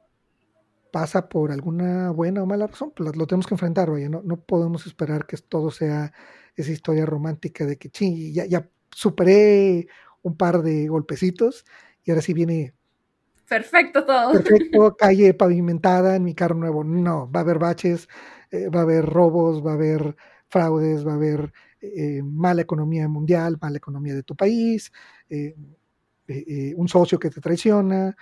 pasa 0.97 1.29
por 1.29 1.53
alguna 1.53 2.11
buena 2.11 2.43
o 2.43 2.47
mala 2.47 2.67
razón, 2.67 2.91
pues 2.97 3.15
lo 3.15 3.27
tenemos 3.27 3.47
que 3.47 3.53
enfrentar, 3.53 3.91
vaya, 3.91 4.09
no, 4.09 4.23
no 4.25 4.41
podemos 4.41 4.87
esperar 4.87 5.27
que 5.27 5.37
todo 5.37 5.71
sea 5.71 6.11
esa 6.55 6.73
historia 6.73 7.05
romántica 7.05 7.67
de 7.67 7.77
que, 7.77 7.91
ching, 7.91 8.33
ya, 8.33 8.47
ya 8.47 8.67
superé 8.91 9.89
un 10.23 10.39
par 10.39 10.63
de 10.63 10.89
golpecitos 10.89 11.67
y 12.03 12.13
ahora 12.13 12.23
sí 12.23 12.33
viene. 12.33 12.73
Perfecto 13.47 14.07
todo. 14.07 14.33
Perfecto, 14.33 14.97
calle 14.99 15.35
pavimentada 15.35 16.17
en 16.17 16.25
mi 16.25 16.35
carro 16.35 16.55
nuevo. 16.55 16.83
No, 16.83 17.31
va 17.31 17.41
a 17.41 17.43
haber 17.43 17.59
baches, 17.59 18.09
eh, 18.51 18.71
va 18.71 18.81
a 18.81 18.85
haber 18.85 19.05
robos, 19.05 19.63
va 19.63 19.73
a 19.73 19.75
haber 19.75 20.17
fraudes, 20.49 21.07
va 21.07 21.13
a 21.13 21.17
haber 21.17 21.53
eh, 21.83 22.23
mala 22.25 22.63
economía 22.63 23.07
mundial, 23.07 23.59
mala 23.61 23.77
economía 23.77 24.15
de 24.15 24.23
tu 24.23 24.35
país, 24.35 24.91
eh, 25.29 25.55
un 26.75 26.89
socio 26.89 27.19
que 27.19 27.29
te 27.29 27.43
traiciona, 27.43 28.17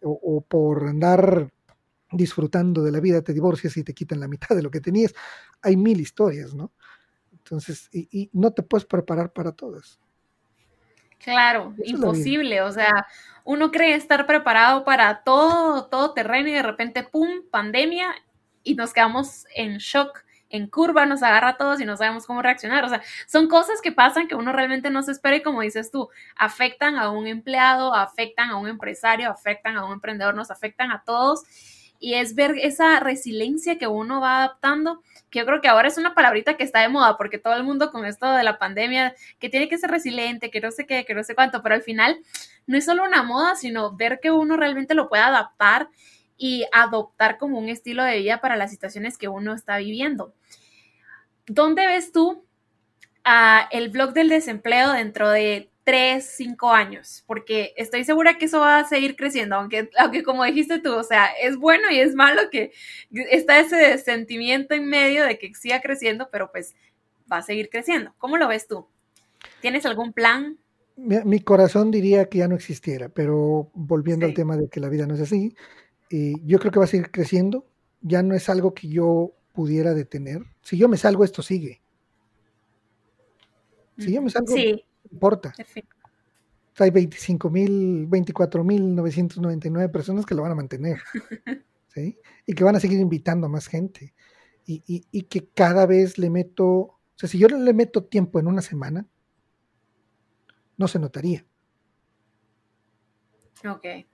o, 0.00 0.18
o, 0.22 0.40
por 0.40 0.88
andar 0.88 1.52
disfrutando 2.12 2.82
de 2.82 2.92
la 2.92 3.00
vida 3.00 3.22
te 3.22 3.32
divorcias 3.32 3.76
y 3.76 3.84
te 3.84 3.94
quitan 3.94 4.20
la 4.20 4.28
mitad 4.28 4.54
de 4.54 4.62
lo 4.62 4.70
que 4.70 4.80
tenías. 4.80 5.14
Hay 5.62 5.76
mil 5.76 6.00
historias, 6.00 6.54
¿no? 6.54 6.72
Entonces, 7.32 7.88
y, 7.92 8.30
no 8.32 8.52
te 8.52 8.62
puedes 8.62 8.84
preparar 8.84 9.32
para 9.32 9.52
todas. 9.52 9.98
Claro, 11.18 11.74
imposible. 11.84 12.62
O 12.62 12.72
sea, 12.72 13.06
uno 13.44 13.70
cree 13.70 13.94
estar 13.94 14.26
preparado 14.26 14.84
para 14.84 15.22
todo, 15.22 15.86
todo 15.86 16.12
terreno 16.14 16.48
y 16.48 16.52
de 16.52 16.62
repente, 16.62 17.04
¡pum!, 17.04 17.42
pandemia 17.50 18.14
y 18.64 18.74
nos 18.74 18.92
quedamos 18.92 19.46
en 19.54 19.78
shock, 19.78 20.24
en 20.50 20.68
curva, 20.68 21.06
nos 21.06 21.22
agarra 21.22 21.50
a 21.50 21.56
todos 21.56 21.80
y 21.80 21.84
no 21.84 21.96
sabemos 21.96 22.26
cómo 22.26 22.42
reaccionar. 22.42 22.84
O 22.84 22.88
sea, 22.88 23.02
son 23.26 23.48
cosas 23.48 23.80
que 23.80 23.92
pasan 23.92 24.28
que 24.28 24.34
uno 24.34 24.52
realmente 24.52 24.90
no 24.90 25.02
se 25.02 25.12
espera 25.12 25.36
y 25.36 25.42
como 25.42 25.62
dices 25.62 25.90
tú, 25.90 26.08
afectan 26.36 26.96
a 26.96 27.10
un 27.10 27.26
empleado, 27.26 27.94
afectan 27.94 28.50
a 28.50 28.56
un 28.56 28.68
empresario, 28.68 29.30
afectan 29.30 29.76
a 29.76 29.84
un 29.84 29.92
emprendedor, 29.92 30.34
nos 30.34 30.50
afectan 30.50 30.90
a 30.90 31.02
todos. 31.04 31.42
Y 32.02 32.14
es 32.14 32.34
ver 32.34 32.56
esa 32.60 32.98
resiliencia 32.98 33.78
que 33.78 33.86
uno 33.86 34.20
va 34.20 34.38
adaptando 34.38 35.00
que 35.32 35.38
yo 35.38 35.46
creo 35.46 35.62
que 35.62 35.68
ahora 35.68 35.88
es 35.88 35.96
una 35.96 36.14
palabrita 36.14 36.58
que 36.58 36.62
está 36.62 36.80
de 36.80 36.90
moda, 36.90 37.16
porque 37.16 37.38
todo 37.38 37.54
el 37.54 37.64
mundo 37.64 37.90
con 37.90 38.04
esto 38.04 38.30
de 38.30 38.42
la 38.42 38.58
pandemia, 38.58 39.14
que 39.38 39.48
tiene 39.48 39.66
que 39.66 39.78
ser 39.78 39.90
resiliente, 39.90 40.50
que 40.50 40.60
no 40.60 40.70
sé 40.70 40.84
qué, 40.84 41.06
que 41.06 41.14
no 41.14 41.24
sé 41.24 41.34
cuánto, 41.34 41.62
pero 41.62 41.74
al 41.74 41.82
final 41.82 42.20
no 42.66 42.76
es 42.76 42.84
solo 42.84 43.02
una 43.02 43.22
moda, 43.22 43.56
sino 43.56 43.96
ver 43.96 44.20
que 44.20 44.30
uno 44.30 44.58
realmente 44.58 44.94
lo 44.94 45.08
puede 45.08 45.22
adaptar 45.22 45.88
y 46.36 46.66
adoptar 46.70 47.38
como 47.38 47.58
un 47.58 47.70
estilo 47.70 48.04
de 48.04 48.18
vida 48.18 48.42
para 48.42 48.56
las 48.56 48.70
situaciones 48.70 49.16
que 49.16 49.28
uno 49.28 49.54
está 49.54 49.78
viviendo. 49.78 50.34
¿Dónde 51.46 51.86
ves 51.86 52.12
tú 52.12 52.44
uh, 53.24 53.66
el 53.70 53.88
blog 53.88 54.12
del 54.12 54.28
desempleo 54.28 54.92
dentro 54.92 55.30
de 55.30 55.71
tres, 55.84 56.34
cinco 56.36 56.70
años, 56.70 57.24
porque 57.26 57.74
estoy 57.76 58.04
segura 58.04 58.38
que 58.38 58.44
eso 58.44 58.60
va 58.60 58.78
a 58.78 58.88
seguir 58.88 59.16
creciendo, 59.16 59.56
aunque, 59.56 59.90
aunque 59.98 60.22
como 60.22 60.44
dijiste 60.44 60.78
tú, 60.78 60.94
o 60.94 61.02
sea, 61.02 61.26
es 61.40 61.56
bueno 61.56 61.90
y 61.90 61.98
es 61.98 62.14
malo 62.14 62.42
que 62.50 62.72
está 63.10 63.58
ese 63.58 63.98
sentimiento 63.98 64.74
en 64.74 64.86
medio 64.86 65.24
de 65.24 65.38
que 65.38 65.54
siga 65.54 65.80
creciendo, 65.80 66.28
pero 66.30 66.50
pues 66.52 66.74
va 67.30 67.38
a 67.38 67.42
seguir 67.42 67.68
creciendo. 67.68 68.14
¿Cómo 68.18 68.36
lo 68.36 68.48
ves 68.48 68.66
tú? 68.66 68.86
¿Tienes 69.60 69.86
algún 69.86 70.12
plan? 70.12 70.58
Mi, 70.96 71.40
corazón 71.40 71.90
diría 71.90 72.26
que 72.26 72.38
ya 72.38 72.48
no 72.48 72.54
existiera, 72.54 73.08
pero 73.08 73.70
volviendo 73.74 74.26
al 74.26 74.34
tema 74.34 74.56
de 74.56 74.68
que 74.68 74.78
la 74.78 74.88
vida 74.88 75.06
no 75.06 75.14
es 75.14 75.20
así, 75.20 75.56
eh, 76.10 76.34
yo 76.44 76.58
creo 76.58 76.70
que 76.70 76.78
va 76.78 76.84
a 76.84 76.88
seguir 76.88 77.10
creciendo 77.10 77.66
ya 78.02 78.22
no 78.22 78.34
es 78.34 78.48
algo 78.48 78.74
que 78.74 78.88
yo 78.88 79.32
pudiera 79.52 79.94
detener. 79.94 80.42
Si 80.62 80.76
yo 80.76 80.88
me 80.88 80.96
salgo, 80.96 81.24
esto 81.24 81.42
sigue. 81.42 81.80
Si 83.98 84.12
yo 84.12 84.20
me 84.20 84.30
salgo, 84.30 84.54
no 84.54 84.62
importa. 85.12 85.52
Hay 86.78 86.90
25 86.90 87.50
mil, 87.50 88.06
24 88.06 88.64
mil 88.64 88.94
999 88.94 89.88
personas 89.90 90.26
que 90.26 90.34
lo 90.34 90.42
van 90.42 90.52
a 90.52 90.56
mantener. 90.56 90.98
¿sí? 91.88 92.18
Y 92.46 92.54
que 92.54 92.64
van 92.64 92.76
a 92.76 92.80
seguir 92.80 92.98
invitando 92.98 93.46
a 93.46 93.50
más 93.50 93.66
gente. 93.66 94.14
Y, 94.64 94.82
y, 94.86 95.06
y, 95.10 95.22
que 95.24 95.48
cada 95.48 95.86
vez 95.86 96.18
le 96.18 96.30
meto, 96.30 96.66
o 96.66 96.98
sea, 97.16 97.28
si 97.28 97.38
yo 97.38 97.48
le 97.48 97.72
meto 97.74 98.04
tiempo 98.04 98.38
en 98.38 98.46
una 98.46 98.62
semana, 98.62 99.06
no 100.76 100.88
se 100.88 100.98
notaría. 100.98 101.44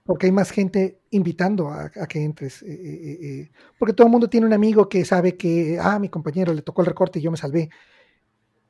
Porque 0.05 0.27
hay 0.27 0.31
más 0.31 0.51
gente 0.51 1.01
invitando 1.09 1.69
a, 1.69 1.89
que 1.89 2.23
entres. 2.23 2.61
Eh, 2.61 2.67
eh, 2.71 3.17
eh, 3.21 3.51
porque 3.77 3.93
todo 3.93 4.07
el 4.07 4.11
mundo 4.11 4.29
tiene 4.29 4.45
un 4.45 4.53
amigo 4.53 4.87
que 4.87 5.03
sabe 5.05 5.37
que, 5.37 5.79
ah, 5.81 5.97
mi 5.97 6.09
compañero 6.09 6.53
le 6.53 6.61
tocó 6.61 6.81
el 6.81 6.87
recorte 6.87 7.19
y 7.19 7.23
yo 7.23 7.31
me 7.31 7.37
salvé, 7.37 7.69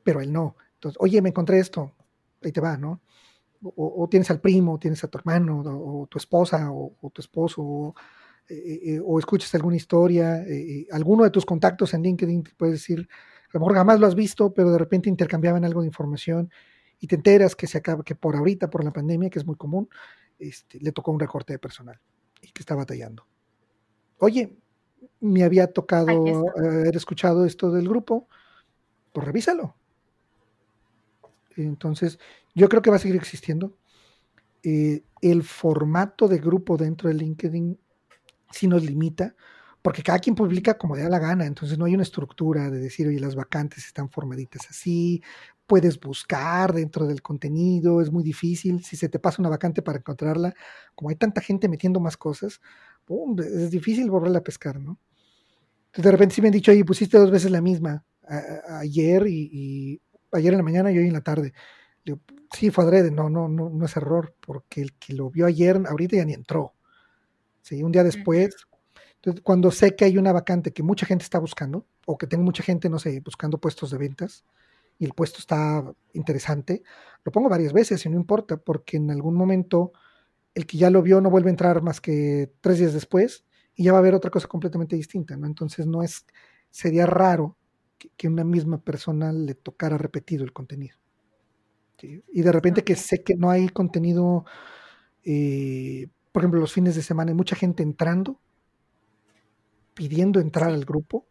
pero 0.04 0.22
él 0.22 0.32
no. 0.32 0.56
Entonces, 0.76 0.98
oye, 1.02 1.22
me 1.22 1.30
encontré 1.30 1.60
esto, 1.60 1.94
ahí 2.44 2.52
te 2.52 2.62
va, 2.62 2.78
¿no? 2.78 3.02
O, 3.62 4.08
tienes 4.10 4.32
al 4.32 4.40
primo, 4.40 4.80
tienes 4.80 5.04
a 5.04 5.10
tu 5.10 5.18
hermano, 5.18 5.62
o, 5.66 6.08
tu 6.08 6.18
esposa, 6.18 6.72
o, 6.72 7.12
tu 7.14 7.22
esposo, 7.22 7.62
o, 7.62 9.20
escuchas 9.20 9.54
alguna 9.56 9.76
historia, 9.76 10.46
alguno 10.92 11.26
de 11.26 11.30
tus 11.30 11.46
contactos 11.46 11.94
en 11.94 12.04
LinkedIn 12.04 12.44
te 12.44 12.52
puede 12.56 12.74
decir, 12.74 13.10
a 13.50 13.52
lo 13.54 13.60
mejor 13.60 13.76
jamás 13.76 14.00
lo 14.00 14.08
has 14.08 14.16
visto, 14.16 14.54
pero 14.54 14.72
de 14.72 14.78
repente 14.78 15.10
intercambiaban 15.10 15.66
algo 15.66 15.82
de 15.82 15.88
información 15.88 16.50
y 17.00 17.08
te 17.08 17.16
enteras 17.16 17.56
que 17.56 17.68
se 17.68 17.78
acaba, 17.78 18.04
que 18.04 18.16
por 18.16 18.36
ahorita, 18.36 18.70
por 18.70 18.84
la 18.84 18.92
pandemia, 18.92 19.30
que 19.30 19.40
es 19.40 19.46
muy 19.46 19.56
común, 19.56 19.90
este, 20.38 20.80
le 20.80 20.92
tocó 20.92 21.12
un 21.12 21.20
recorte 21.20 21.54
de 21.54 21.60
personal 21.60 22.00
y 22.42 22.52
que 22.52 22.62
está 22.62 22.76
batallando. 22.76 23.26
Oye, 24.20 24.58
me 25.20 25.44
había 25.44 25.72
tocado 25.72 26.46
haber 26.58 26.96
escuchado 26.96 27.46
esto 27.46 27.72
del 27.72 27.88
grupo, 27.88 28.28
pues 29.12 29.26
revísalo. 29.26 29.76
Entonces, 31.64 32.20
yo 32.56 32.70
creo 32.70 32.82
que 32.82 32.90
va 32.90 32.98
a 32.98 33.00
seguir 33.00 33.16
existiendo. 33.16 33.76
Eh, 34.64 35.04
el 35.22 35.44
formato 35.44 36.28
de 36.28 36.38
grupo 36.38 36.78
dentro 36.78 37.10
de 37.10 37.16
LinkedIn 37.16 37.80
sí 38.52 38.68
nos 38.68 38.84
limita, 38.84 39.36
porque 39.82 40.04
cada 40.04 40.20
quien 40.20 40.36
publica 40.36 40.78
como 40.78 40.96
le 40.96 41.04
da 41.04 41.10
la 41.10 41.20
gana, 41.20 41.46
entonces 41.46 41.78
no 41.78 41.86
hay 41.86 41.94
una 41.94 42.04
estructura 42.04 42.70
de 42.70 42.80
decir, 42.80 43.08
oye, 43.08 43.20
las 43.20 43.36
vacantes 43.36 43.86
están 43.86 44.10
formaditas 44.10 44.70
así, 44.70 45.22
puedes 45.66 46.00
buscar 46.00 46.74
dentro 46.74 47.06
del 47.06 47.22
contenido, 47.22 48.02
es 48.02 48.12
muy 48.12 48.24
difícil, 48.24 48.84
si 48.84 48.98
se 48.98 49.08
te 49.08 49.20
pasa 49.20 49.42
una 49.42 49.50
vacante 49.50 49.82
para 49.82 50.00
encontrarla, 50.00 50.54
como 50.96 51.10
hay 51.10 51.16
tanta 51.16 51.42
gente 51.42 51.70
metiendo 51.70 52.00
más 52.00 52.18
cosas, 52.18 52.60
es 53.40 53.72
difícil 53.72 54.10
volverla 54.10 54.40
a 54.40 54.44
pescar, 54.44 54.80
¿no? 54.80 55.00
Entonces 55.88 56.06
de 56.06 56.12
repente 56.12 56.36
sí 56.36 56.42
me 56.42 56.50
han 56.50 56.54
dicho, 56.54 56.72
oye, 56.72 56.84
pusiste 56.86 57.18
dos 57.18 57.32
veces 57.32 57.52
la 57.52 57.62
misma, 57.62 58.04
ayer 58.68 59.26
y, 59.28 60.02
ayer 60.32 60.54
en 60.54 60.58
la 60.58 60.64
mañana 60.64 60.92
y 60.92 60.98
hoy 60.98 61.08
en 61.08 61.14
la 61.14 61.22
tarde. 61.22 61.54
Digo, 62.06 62.20
sí, 62.52 62.72
fue 62.72 62.84
adrede, 62.84 63.12
no, 63.12 63.30
no, 63.30 63.48
no, 63.48 63.70
no 63.70 63.86
es 63.86 63.96
error, 63.98 64.34
porque 64.40 64.82
el 64.82 64.94
que 64.94 65.14
lo 65.14 65.30
vio 65.30 65.46
ayer, 65.46 65.82
ahorita 65.88 66.18
ya 66.18 66.26
ni 66.26 66.34
entró. 66.34 66.74
Sí, 67.62 67.84
un 67.84 67.92
día 67.92 68.04
después, 68.04 68.56
entonces, 69.16 69.42
cuando 69.44 69.70
sé 69.70 69.96
que 69.96 70.06
hay 70.06 70.18
una 70.18 70.32
vacante 70.32 70.72
que 70.72 70.82
mucha 70.82 71.06
gente 71.06 71.24
está 71.24 71.40
buscando, 71.40 71.86
o 72.06 72.18
que 72.18 72.26
tengo 72.26 72.44
mucha 72.44 72.64
gente, 72.64 72.90
no 72.90 73.00
sé, 73.00 73.20
buscando 73.20 73.58
puestos 73.58 73.92
de 73.92 73.98
ventas, 73.98 74.46
y 74.98 75.06
el 75.06 75.14
puesto 75.14 75.40
está 75.40 75.84
interesante, 76.14 76.84
lo 77.24 77.32
pongo 77.32 77.50
varias 77.50 77.74
veces 77.74 78.06
y 78.06 78.10
no 78.10 78.18
importa, 78.18 78.58
porque 78.58 78.98
en 78.98 79.10
algún 79.12 79.36
momento 79.36 79.94
el 80.54 80.66
que 80.66 80.78
ya 80.78 80.90
lo 80.90 81.02
vio 81.02 81.22
no 81.22 81.30
vuelve 81.30 81.50
a 81.50 81.52
entrar 81.52 81.82
más 81.82 82.02
que 82.02 82.52
tres 82.60 82.80
días 82.80 82.94
después 82.94 83.46
y 83.76 83.86
ya 83.86 83.94
va 83.94 84.00
a 84.00 84.02
haber 84.02 84.14
otra 84.14 84.30
cosa 84.30 84.48
completamente 84.48 84.98
distinta, 84.98 85.38
¿no? 85.38 85.48
Entonces 85.48 85.86
no 85.86 86.04
es, 86.04 86.26
sería 86.70 87.06
raro 87.06 87.58
que, 88.18 88.28
una 88.28 88.44
misma 88.44 88.80
persona 88.80 89.32
le 89.32 89.56
tocara 89.56 89.98
repetido 89.98 90.44
el 90.44 90.54
contenido. 90.54 90.98
Y 92.02 92.42
de 92.42 92.52
repente 92.52 92.84
que 92.84 92.96
sé 92.96 93.24
que 93.24 93.36
no 93.36 93.50
hay 93.50 93.68
contenido, 93.68 94.46
eh, 95.26 96.08
por 96.32 96.42
ejemplo, 96.42 96.62
los 96.62 96.72
fines 96.72 96.96
de 96.96 97.02
semana, 97.02 97.32
hay 97.32 97.36
mucha 97.36 97.58
gente 97.58 97.84
entrando, 97.84 98.40
pidiendo 99.94 100.40
entrar 100.40 100.70
al 100.70 100.86
grupo, 100.86 101.26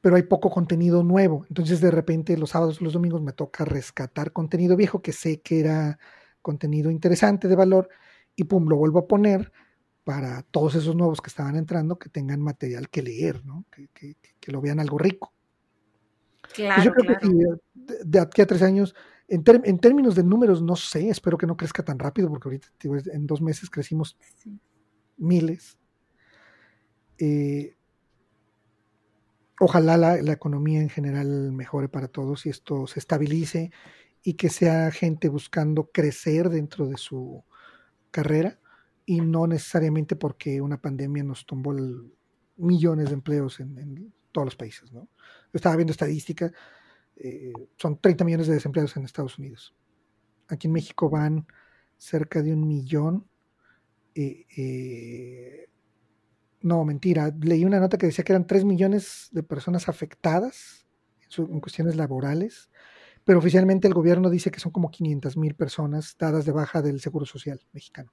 pero 0.00 0.16
hay 0.16 0.24
poco 0.24 0.50
contenido 0.50 1.04
nuevo. 1.04 1.46
Entonces 1.48 1.80
de 1.80 1.92
repente 1.92 2.36
los 2.36 2.50
sábados 2.50 2.82
los 2.82 2.92
domingos 2.92 3.22
me 3.22 3.32
toca 3.32 3.64
rescatar 3.64 4.32
contenido 4.32 4.76
viejo 4.76 5.00
que 5.00 5.12
sé 5.12 5.40
que 5.40 5.60
era 5.60 5.98
contenido 6.42 6.90
interesante, 6.90 7.46
de 7.46 7.54
valor, 7.54 7.88
y 8.34 8.44
pum, 8.44 8.68
lo 8.68 8.76
vuelvo 8.76 8.98
a 8.98 9.06
poner 9.06 9.52
para 10.04 10.42
todos 10.42 10.74
esos 10.74 10.96
nuevos 10.96 11.20
que 11.20 11.28
estaban 11.28 11.56
entrando, 11.56 11.98
que 11.98 12.08
tengan 12.08 12.40
material 12.40 12.88
que 12.88 13.02
leer, 13.02 13.44
¿no? 13.44 13.64
que, 13.70 14.16
lo 14.50 14.60
vean 14.60 14.80
algo 14.80 14.98
rico. 14.98 15.32
Claro, 16.54 16.82
yo 16.82 16.92
creo 16.92 17.18
que 17.18 17.28
de, 18.04 18.20
aquí 18.20 18.42
a 18.42 18.46
tres 18.46 18.62
años, 18.62 18.94
en, 19.28 19.42
términos 19.78 20.14
de 20.14 20.24
números, 20.24 20.62
no 20.62 20.76
sé, 20.76 21.08
espero 21.08 21.38
que 21.38 21.46
no 21.46 21.56
crezca 21.56 21.82
tan 21.82 21.98
rápido, 21.98 22.28
porque 22.28 22.48
ahorita 22.48 22.68
en 23.12 23.26
dos 23.26 23.40
meses 23.40 23.70
crecimos 23.70 24.16
miles. 25.16 25.78
Eh, 27.18 27.76
ojalá 29.60 29.96
la, 29.96 30.32
economía 30.32 30.80
en 30.80 30.88
general 30.88 31.52
mejore 31.52 31.88
para 31.88 32.08
todos 32.08 32.46
y 32.46 32.50
esto 32.50 32.86
se 32.86 32.98
estabilice 32.98 33.70
y 34.22 34.34
que 34.34 34.50
sea 34.50 34.90
gente 34.90 35.28
buscando 35.28 35.90
crecer 35.92 36.48
dentro 36.48 36.86
de 36.86 36.96
su 36.96 37.44
carrera 38.10 38.58
y 39.06 39.20
no 39.20 39.46
necesariamente 39.46 40.16
porque 40.16 40.60
una 40.60 40.80
pandemia 40.80 41.22
nos 41.22 41.46
tumbó 41.46 41.74
millones 42.56 43.08
de 43.08 43.14
empleos 43.14 43.60
en, 43.60 44.12
todos 44.32 44.46
los 44.46 44.56
países. 44.56 44.92
¿no? 44.92 45.08
Estaba 45.52 45.76
viendo 45.76 45.92
estadística, 45.92 46.52
eh, 47.16 47.52
son 47.76 47.98
30 47.98 48.24
millones 48.24 48.46
de 48.46 48.54
desempleados 48.54 48.96
en 48.96 49.04
Estados 49.04 49.38
Unidos. 49.38 49.74
Aquí 50.48 50.66
en 50.66 50.72
México 50.72 51.08
van 51.08 51.46
cerca 51.96 52.42
de 52.42 52.52
un 52.52 52.66
millón. 52.66 53.26
Eh, 54.14 54.46
eh, 54.56 55.68
no, 56.62 56.84
mentira. 56.84 57.32
Leí 57.40 57.64
una 57.64 57.80
nota 57.80 57.98
que 57.98 58.06
decía 58.06 58.24
que 58.24 58.32
eran 58.32 58.46
3 58.46 58.64
millones 58.64 59.28
de 59.32 59.42
personas 59.42 59.88
afectadas 59.88 60.86
en, 61.38 61.60
cuestiones 61.60 61.96
laborales, 61.96 62.70
pero 63.24 63.38
oficialmente 63.38 63.88
el 63.88 63.94
gobierno 63.94 64.30
dice 64.30 64.50
que 64.50 64.60
son 64.60 64.72
como 64.72 64.90
500 64.90 65.36
mil 65.36 65.54
personas 65.54 66.16
dadas 66.18 66.44
de 66.44 66.52
baja 66.52 66.82
del 66.82 67.00
Seguro 67.00 67.24
Social 67.24 67.60
mexicano. 67.72 68.12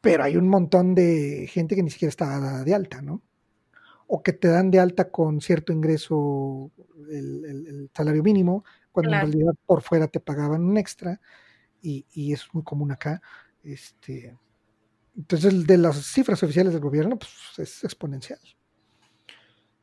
Pero 0.00 0.22
hay 0.22 0.36
un 0.36 0.48
montón 0.48 0.94
de 0.94 1.46
gente 1.50 1.74
que 1.74 1.82
ni 1.82 1.90
siquiera 1.90 2.10
está 2.10 2.26
dada 2.26 2.64
de 2.64 2.74
alta, 2.74 3.02
¿no? 3.02 3.22
O 4.12 4.22
que 4.22 4.32
te 4.32 4.48
dan 4.48 4.70
de 4.70 4.80
alta 4.80 5.10
con 5.10 5.40
cierto 5.40 5.72
ingreso, 5.72 6.70
el, 7.10 7.88
salario 7.94 8.22
mínimo, 8.22 8.64
cuando 8.90 9.12
en 9.12 9.20
realidad 9.20 9.54
por 9.66 9.82
fuera 9.82 10.08
te 10.08 10.18
pagaban 10.18 10.64
un 10.64 10.76
extra, 10.76 11.20
y, 11.80 12.04
y 12.12 12.32
es 12.32 12.46
muy 12.52 12.64
común 12.64 12.90
acá. 12.90 13.22
Este, 13.62 14.36
entonces, 15.16 15.66
de 15.66 15.78
las 15.78 15.96
cifras 15.96 16.42
oficiales 16.42 16.72
del 16.72 16.82
gobierno, 16.82 17.18
pues 17.18 17.32
es 17.58 17.84
exponencial. 17.84 18.40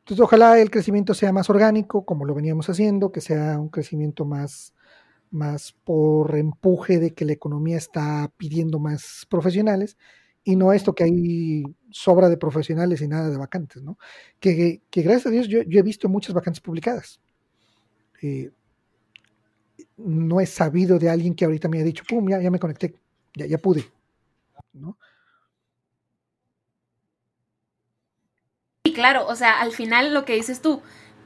Entonces, 0.00 0.24
ojalá 0.24 0.58
el 0.58 0.70
crecimiento 0.70 1.14
sea 1.14 1.32
más 1.32 1.50
orgánico, 1.50 2.04
como 2.04 2.24
lo 2.24 2.34
veníamos 2.34 2.68
haciendo, 2.68 3.12
que 3.12 3.20
sea 3.20 3.58
un 3.58 3.68
crecimiento 3.68 4.24
más, 4.24 4.74
más 5.30 5.72
por 5.84 6.36
empuje 6.36 6.98
de 6.98 7.14
que 7.14 7.24
la 7.24 7.34
economía 7.34 7.76
está 7.76 8.32
pidiendo 8.36 8.78
más 8.78 9.26
profesionales 9.28 9.96
y 10.48 10.56
no 10.56 10.72
esto 10.72 10.94
que 10.94 11.04
hay 11.04 11.62
sobra 11.90 12.30
de 12.30 12.38
profesionales 12.38 13.02
y 13.02 13.06
nada 13.06 13.28
de 13.28 13.36
vacantes, 13.36 13.82
¿no? 13.82 13.98
Que, 14.40 14.80
gracias 14.90 15.26
a 15.26 15.30
Dios 15.30 15.46
yo, 15.46 15.60
he 15.60 15.82
visto 15.82 16.08
muchas 16.08 16.34
vacantes 16.34 16.62
publicadas. 16.62 17.20
Eh, 18.22 18.50
no 19.98 20.40
he 20.40 20.46
sabido 20.46 20.98
de 20.98 21.10
alguien 21.10 21.34
que 21.34 21.44
ahorita 21.44 21.68
me 21.68 21.76
haya 21.76 21.84
dicho, 21.84 22.02
pum, 22.08 22.26
ya, 22.30 22.40
ya 22.40 22.50
me 22.50 22.58
conecté, 22.58 22.94
ya, 23.34 23.44
ya 23.44 23.58
pude, 23.58 23.84
¿no? 24.72 24.96
claro, 28.94 29.26
o 29.26 29.36
sea, 29.36 29.60
al 29.60 29.72
final 29.72 30.14
lo 30.14 30.24
que 30.24 30.32
dices 30.32 30.62
tú, 30.62 30.80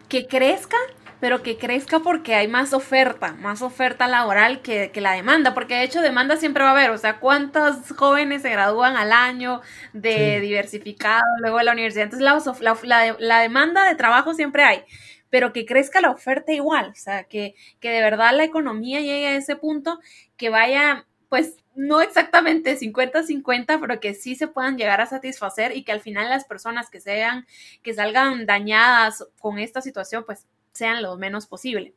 que 0.08 0.26
crezca, 0.26 0.76
pero 1.22 1.40
que 1.40 1.56
crezca 1.56 2.00
porque 2.00 2.34
hay 2.34 2.48
más 2.48 2.72
oferta, 2.72 3.34
más 3.34 3.62
oferta 3.62 4.08
laboral 4.08 4.60
que, 4.60 4.90
la 4.96 5.12
demanda, 5.12 5.54
porque 5.54 5.76
de 5.76 5.84
hecho 5.84 6.02
demanda 6.02 6.36
siempre 6.36 6.64
va 6.64 6.70
a 6.70 6.72
haber, 6.72 6.90
o 6.90 6.98
sea, 6.98 7.20
cuántos 7.20 7.76
jóvenes 7.96 8.42
se 8.42 8.50
gradúan 8.50 8.96
al 8.96 9.12
año 9.12 9.60
de 9.92 10.40
diversificado 10.40 11.22
luego 11.40 11.58
de 11.58 11.64
la 11.64 11.74
universidad, 11.74 12.10
entonces 12.12 12.58
la, 12.82 13.16
la, 13.20 13.38
demanda 13.38 13.88
de 13.88 13.94
trabajo 13.94 14.34
siempre 14.34 14.64
hay, 14.64 14.82
pero 15.30 15.52
que 15.52 15.64
crezca 15.64 16.00
la 16.00 16.10
oferta 16.10 16.52
igual, 16.52 16.90
o 16.90 16.96
sea, 16.96 17.22
que, 17.22 17.54
que 17.78 17.90
de 17.90 18.00
verdad 18.00 18.34
la 18.34 18.42
economía 18.42 18.98
llegue 18.98 19.28
a 19.28 19.36
ese 19.36 19.54
punto 19.54 20.00
que 20.36 20.50
vaya 20.50 21.06
pues 21.28 21.56
no 21.74 22.02
exactamente 22.02 22.76
50-50, 22.76 23.80
pero 23.80 24.00
que 24.00 24.12
sí 24.12 24.34
se 24.34 24.48
puedan 24.48 24.76
llegar 24.76 25.00
a 25.00 25.06
satisfacer 25.06 25.74
y 25.74 25.84
que 25.84 25.92
al 25.92 26.00
final 26.00 26.28
las 26.28 26.44
personas 26.44 26.90
que 26.90 27.00
sean, 27.00 27.46
que 27.82 27.94
salgan 27.94 28.44
dañadas 28.44 29.24
con 29.38 29.58
esta 29.58 29.80
situación, 29.80 30.24
pues 30.26 30.46
sean 30.72 31.02
lo 31.02 31.16
menos 31.16 31.46
posible. 31.46 31.94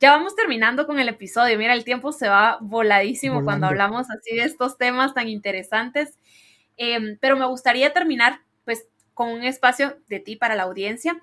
Ya 0.00 0.12
vamos 0.12 0.34
terminando 0.36 0.86
con 0.86 0.98
el 0.98 1.08
episodio. 1.08 1.58
Mira, 1.58 1.74
el 1.74 1.84
tiempo 1.84 2.12
se 2.12 2.28
va 2.28 2.58
voladísimo 2.60 3.44
cuando 3.44 3.66
hablamos 3.66 4.10
así 4.10 4.36
de 4.36 4.44
estos 4.44 4.78
temas 4.78 5.14
tan 5.14 5.28
interesantes. 5.28 6.18
Em, 6.76 7.18
pero 7.20 7.36
me 7.36 7.46
gustaría 7.46 7.92
terminar, 7.92 8.40
pues, 8.64 8.86
con 9.14 9.28
un 9.30 9.44
espacio 9.44 9.98
de 10.08 10.20
ti 10.20 10.36
para 10.36 10.54
la 10.54 10.62
audiencia 10.64 11.20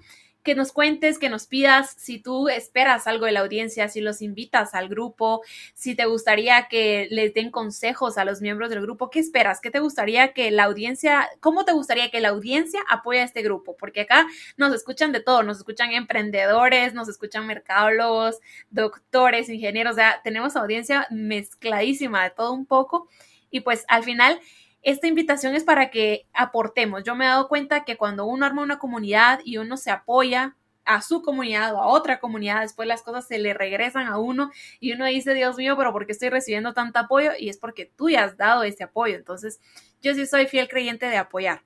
que 0.48 0.56
nos 0.56 0.72
cuentes, 0.72 1.20
que 1.20 1.28
nos 1.28 1.46
pidas 1.46 1.94
si 1.98 2.20
tú 2.20 2.48
esperas 2.48 3.06
algo 3.06 3.26
de 3.26 3.34
la 3.34 3.42
audiencia, 3.42 3.90
si 3.90 4.00
los 4.00 4.22
invitas 4.22 4.74
al 4.76 4.88
grupo, 4.88 5.42
si 5.74 5.94
te 5.94 6.06
gustaría 6.06 6.70
que 6.70 7.10
les 7.12 7.34
den 7.34 7.52
consejos 7.52 8.18
a 8.18 8.24
los 8.24 8.40
miembros 8.40 8.70
del 8.70 8.82
grupo, 8.82 9.10
¿qué 9.10 9.20
esperas? 9.20 9.60
¿Qué 9.60 9.72
te 9.72 9.82
gustaría 9.82 10.32
que 10.32 10.50
la 10.52 10.64
audiencia, 10.64 11.28
cómo 11.42 11.66
te 11.66 11.74
gustaría 11.74 12.10
que 12.12 12.22
la 12.22 12.30
audiencia 12.30 12.80
apoye 12.88 13.20
a 13.20 13.26
este 13.26 13.42
grupo? 13.42 13.76
Porque 13.76 14.02
acá 14.02 14.26
nos 14.56 14.74
escuchan 14.74 15.12
de 15.12 15.20
todo, 15.20 15.44
nos 15.44 15.58
escuchan 15.58 15.92
emprendedores, 15.92 16.94
nos 16.94 17.10
escuchan 17.10 17.46
mercadólogos, 17.46 18.40
doctores, 18.70 19.50
ingenieros, 19.50 19.92
o 19.92 19.96
sea, 19.98 20.22
tenemos 20.24 20.56
audiencia 20.56 21.08
mezcladísima 21.12 22.24
de 22.24 22.30
todo 22.30 22.54
un 22.54 22.66
poco 22.66 23.10
y 23.52 23.60
pues 23.60 23.84
al 23.90 24.06
final 24.06 24.40
esta 24.88 25.06
invitación 25.06 25.54
es 25.54 25.66
para 25.66 25.90
que 25.90 26.28
aportemos. 26.34 27.04
Yo 27.04 27.14
me 27.14 27.26
he 27.26 27.28
dado 27.28 27.50
cuenta 27.50 27.84
que 27.84 27.98
cuando 27.98 28.26
uno 28.26 28.46
arma 28.46 28.62
una 28.62 28.80
comunidad 28.80 29.42
y 29.44 29.58
uno 29.58 29.76
se 29.76 29.92
apoya 29.92 30.56
a 30.86 31.02
su 31.02 31.22
comunidad 31.22 31.74
o 31.76 31.82
a 31.82 31.88
otra 31.88 32.22
comunidad, 32.22 32.62
después 32.62 32.88
las 32.88 33.02
cosas 33.02 33.28
se 33.28 33.38
le 33.38 33.54
regresan 33.54 34.08
a 34.08 34.18
uno 34.18 34.50
y 34.80 34.94
uno 34.94 35.04
dice, 35.06 35.34
Dios 35.34 35.58
mío, 35.58 35.76
pero 35.76 35.92
¿por 35.92 36.06
qué 36.06 36.14
estoy 36.14 36.30
recibiendo 36.30 36.74
tanto 36.74 37.00
apoyo? 37.00 37.32
Y 37.38 37.50
es 37.50 37.58
porque 37.58 37.92
tú 37.98 38.10
ya 38.10 38.24
has 38.24 38.38
dado 38.38 38.64
ese 38.64 38.86
apoyo. 38.86 39.18
Entonces, 39.18 39.60
yo 40.02 40.14
sí 40.14 40.26
soy 40.26 40.48
fiel 40.48 40.70
creyente 40.70 41.08
de 41.08 41.18
apoyar. 41.18 41.64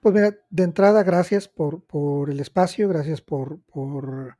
Pues 0.00 0.14
mira, 0.14 0.36
de 0.50 0.62
entrada, 0.62 1.02
gracias 1.02 1.48
por, 1.48 1.82
por 1.84 2.28
el 2.28 2.40
espacio, 2.40 2.86
gracias 2.86 3.22
por, 3.22 3.62
por 3.62 4.36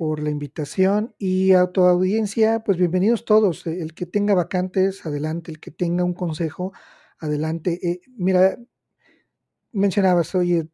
por 0.00 0.22
la 0.22 0.30
invitación 0.30 1.14
y 1.18 1.52
a 1.52 1.66
tu 1.72 1.82
audiencia, 1.82 2.60
pues 2.64 2.78
bienvenidos 2.78 3.26
todos. 3.26 3.66
Eh, 3.66 3.82
el 3.82 3.92
que 3.92 4.06
tenga 4.06 4.32
vacantes, 4.32 5.04
adelante. 5.04 5.52
El 5.52 5.60
que 5.60 5.70
tenga 5.70 6.04
un 6.04 6.14
consejo, 6.14 6.72
adelante. 7.18 7.78
Eh, 7.86 8.00
mira, 8.16 8.56
mencionabas, 9.72 10.34
oye, 10.34 10.68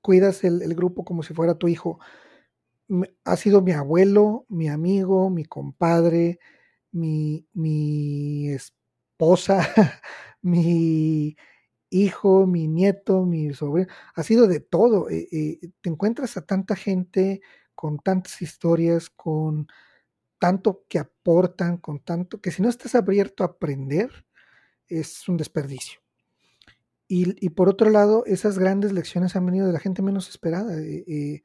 cuidas 0.00 0.42
el, 0.42 0.74
grupo 0.74 1.04
como 1.04 1.22
si 1.22 1.34
fuera 1.34 1.56
tu 1.56 1.68
hijo. 1.68 1.98
Ha 3.24 3.36
sido 3.36 3.60
mi 3.60 3.72
abuelo, 3.72 4.46
mi 4.48 4.68
amigo, 4.68 5.28
mi 5.28 5.44
compadre, 5.44 6.38
mi, 6.92 7.46
mi 7.52 8.48
esposa, 8.52 9.58
mi 10.40 11.36
hijo, 11.90 12.46
mi 12.46 12.68
nieto, 12.68 13.26
mi 13.26 13.52
sobrino. 13.52 13.88
Ha 14.14 14.22
sido 14.22 14.46
de 14.46 14.60
todo. 14.60 15.10
Eh, 15.10 15.60
te 15.82 15.90
encuentras 15.90 16.38
a 16.38 16.46
tanta 16.46 16.74
gente 16.74 17.42
con 17.76 17.98
tantas 17.98 18.42
historias, 18.42 19.10
con 19.10 19.68
tanto 20.38 20.84
que 20.88 20.98
aportan, 20.98 21.78
con 21.78 22.00
tanto 22.00 22.40
que 22.40 22.50
si 22.50 22.62
no 22.62 22.68
estás 22.68 22.94
abierto 22.94 23.44
a 23.44 23.48
aprender, 23.48 24.26
es 24.88 25.28
un 25.28 25.36
desperdicio. 25.36 26.00
Y, 27.08 27.50
por 27.50 27.68
otro 27.68 27.88
lado, 27.88 28.24
esas 28.26 28.58
grandes 28.58 28.92
lecciones 28.92 29.36
han 29.36 29.46
venido 29.46 29.68
de 29.68 29.72
la 29.72 29.78
gente 29.78 30.02
menos 30.02 30.28
esperada. 30.28 30.76
Eh, 30.76 31.04
eh, 31.06 31.42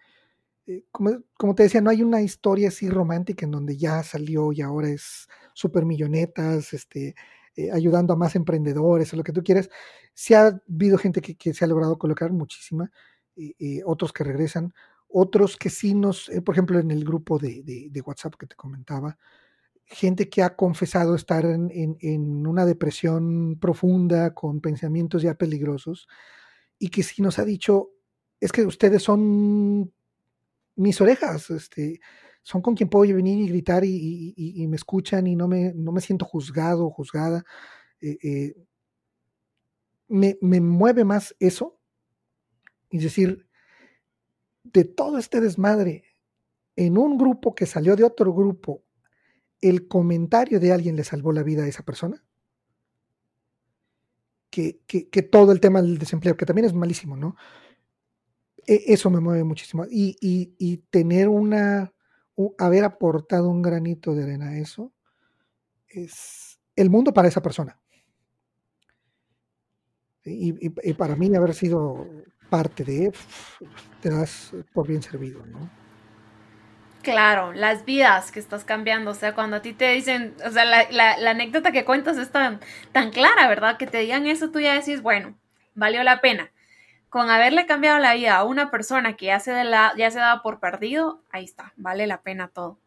eh, 0.66 0.86
como, 0.92 1.56
te 1.56 1.64
decía, 1.64 1.82
no 1.82 1.92
hay 1.92 2.02
una 2.02 2.24
historia 2.24 2.70
así 2.70 2.90
romántica 2.90 3.46
en 3.46 3.52
donde 3.52 3.78
ya 3.78 4.02
salió 4.02 4.52
y 4.52 4.62
ahora 4.62 4.90
es 4.90 5.28
súper 5.54 5.86
millonetas, 5.86 6.74
este, 6.74 7.14
ayudando 7.72 8.14
a 8.14 8.16
más 8.16 8.36
emprendedores 8.36 9.14
o 9.14 9.18
lo 9.18 9.24
que 9.24 9.34
tú 9.34 9.44
quieras. 9.44 9.70
Sí 10.16 10.34
ha 10.34 10.48
habido 10.68 10.98
gente 10.98 11.22
que, 11.22 11.54
se 11.54 11.64
ha 11.64 11.68
logrado 11.68 12.00
colocar, 12.00 12.32
muchísima, 12.32 12.92
otros 13.86 14.14
que 14.14 14.24
regresan, 14.24 14.74
otros 15.14 15.58
que 15.58 15.70
sí 15.70 15.94
nos, 15.94 16.30
eh, 16.30 16.42
por 16.42 16.56
ejemplo, 16.56 16.80
en 16.80 16.92
el 16.92 17.04
grupo 17.04 17.38
de, 17.38 17.92
WhatsApp 18.06 18.36
que 18.40 18.48
te 18.48 18.56
comentaba, 18.56 19.18
gente 19.86 20.30
que 20.30 20.42
ha 20.42 20.56
confesado 20.56 21.16
estar 21.16 21.46
en, 21.46 22.48
una 22.48 22.66
depresión 22.66 23.58
profunda, 23.60 24.34
con 24.34 24.62
pensamientos 24.62 25.22
ya 25.22 25.36
peligrosos, 25.36 26.08
y 26.80 26.90
que 26.90 27.04
sí 27.04 27.22
nos 27.22 27.40
ha 27.40 27.46
dicho, 27.46 27.92
es 28.40 28.52
que 28.52 28.66
ustedes 28.66 29.04
son 29.04 29.94
mis 30.76 31.02
orejas, 31.02 31.50
este, 31.50 32.00
son 32.42 32.62
con 32.62 32.76
quien 32.76 32.90
puedo 32.90 33.14
venir 33.14 33.40
y 33.40 33.50
gritar 33.50 33.84
y, 33.86 34.66
me 34.68 34.78
escuchan 34.78 35.28
y 35.28 35.36
no 35.36 35.48
me, 35.48 35.74
no 35.76 35.92
me 35.92 36.02
siento 36.02 36.26
juzgado 36.26 36.86
o 36.88 36.92
juzgada. 36.92 37.44
Eh, 38.02 38.18
eh, 38.24 38.56
me, 40.08 40.38
me 40.42 40.60
mueve 40.60 41.04
más 41.04 41.36
eso, 41.40 41.80
es 42.90 43.04
decir, 43.04 43.48
de 44.64 44.86
todo 44.86 45.18
este 45.18 45.42
desmadre 45.42 46.04
en 46.76 46.98
un 46.98 47.18
grupo 47.18 47.56
que 47.56 47.66
salió 47.66 47.96
de 47.96 48.04
otro 48.04 48.34
grupo, 48.34 48.84
el 49.60 49.88
comentario 49.88 50.60
de 50.60 50.72
alguien 50.72 50.96
le 50.96 51.04
salvó 51.04 51.32
la 51.32 51.44
vida 51.44 51.64
a 51.64 51.68
esa 51.68 51.84
persona? 51.84 52.24
Que, 54.50 54.82
todo 55.32 55.54
el 55.54 55.62
tema 55.62 55.82
del 55.82 55.98
desempleo, 55.98 56.36
que 56.36 56.46
también 56.46 56.66
es 56.66 56.74
malísimo, 56.74 57.16
¿no? 57.16 57.36
E, 58.68 58.84
eso 58.88 59.10
me 59.10 59.22
mueve 59.22 59.44
muchísimo. 59.44 59.86
Y, 59.90 60.78
tener 60.90 61.30
una, 61.30 61.94
haber 62.58 62.84
aportado 62.84 63.50
un 63.50 63.62
granito 63.62 64.14
de 64.14 64.24
arena 64.24 64.50
a 64.50 64.58
eso, 64.58 64.92
es 65.88 66.60
el 66.76 66.90
mundo 66.90 67.14
para 67.14 67.30
esa 67.30 67.42
persona. 67.42 67.80
Y, 70.24 70.54
y, 70.68 70.94
para 70.94 71.16
mí 71.16 71.34
haber 71.34 71.54
sido 71.54 72.06
parte 72.52 72.84
de, 72.84 73.14
te 74.02 74.10
das 74.10 74.52
por 74.74 74.86
bien 74.86 75.02
servido, 75.02 75.44
¿no? 75.46 75.70
Claro, 77.02 77.54
las 77.54 77.86
vidas 77.86 78.32
que 78.32 78.40
estás 78.40 78.66
cambiando, 78.66 79.12
o 79.12 79.14
sea, 79.16 79.34
cuando 79.34 79.56
a 79.56 79.62
ti 79.62 79.74
te 79.74 79.92
dicen, 79.94 80.36
o 80.46 80.52
sea, 80.52 80.66
la, 80.66 81.32
anécdota 81.32 81.72
que 81.72 81.86
cuentas 81.86 82.18
es 82.18 82.30
tan, 82.30 82.60
tan 82.92 83.10
clara, 83.10 83.48
¿verdad? 83.48 83.78
Que 83.78 83.88
te 83.88 84.00
digan 84.00 84.28
eso, 84.28 84.52
tú 84.52 84.60
ya 84.60 84.74
decís, 84.74 85.02
bueno, 85.02 85.36
valió 85.74 86.04
la 86.04 86.20
pena. 86.20 86.52
Con 87.10 87.30
haberle 87.30 87.66
cambiado 87.66 88.00
la 88.00 88.14
vida 88.16 88.36
a 88.36 88.44
una 88.44 88.70
persona 88.70 89.16
que 89.16 89.28
ya 89.28 89.40
se, 89.40 89.52
de 89.54 89.64
la, 89.64 89.94
ya 89.98 90.12
se 90.12 90.20
daba 90.20 90.44
por 90.44 90.60
perdido, 90.60 91.24
ahí 91.32 91.46
está, 91.46 91.74
vale 91.78 92.06
la 92.06 92.22
pena 92.22 92.50
todo. 92.50 92.81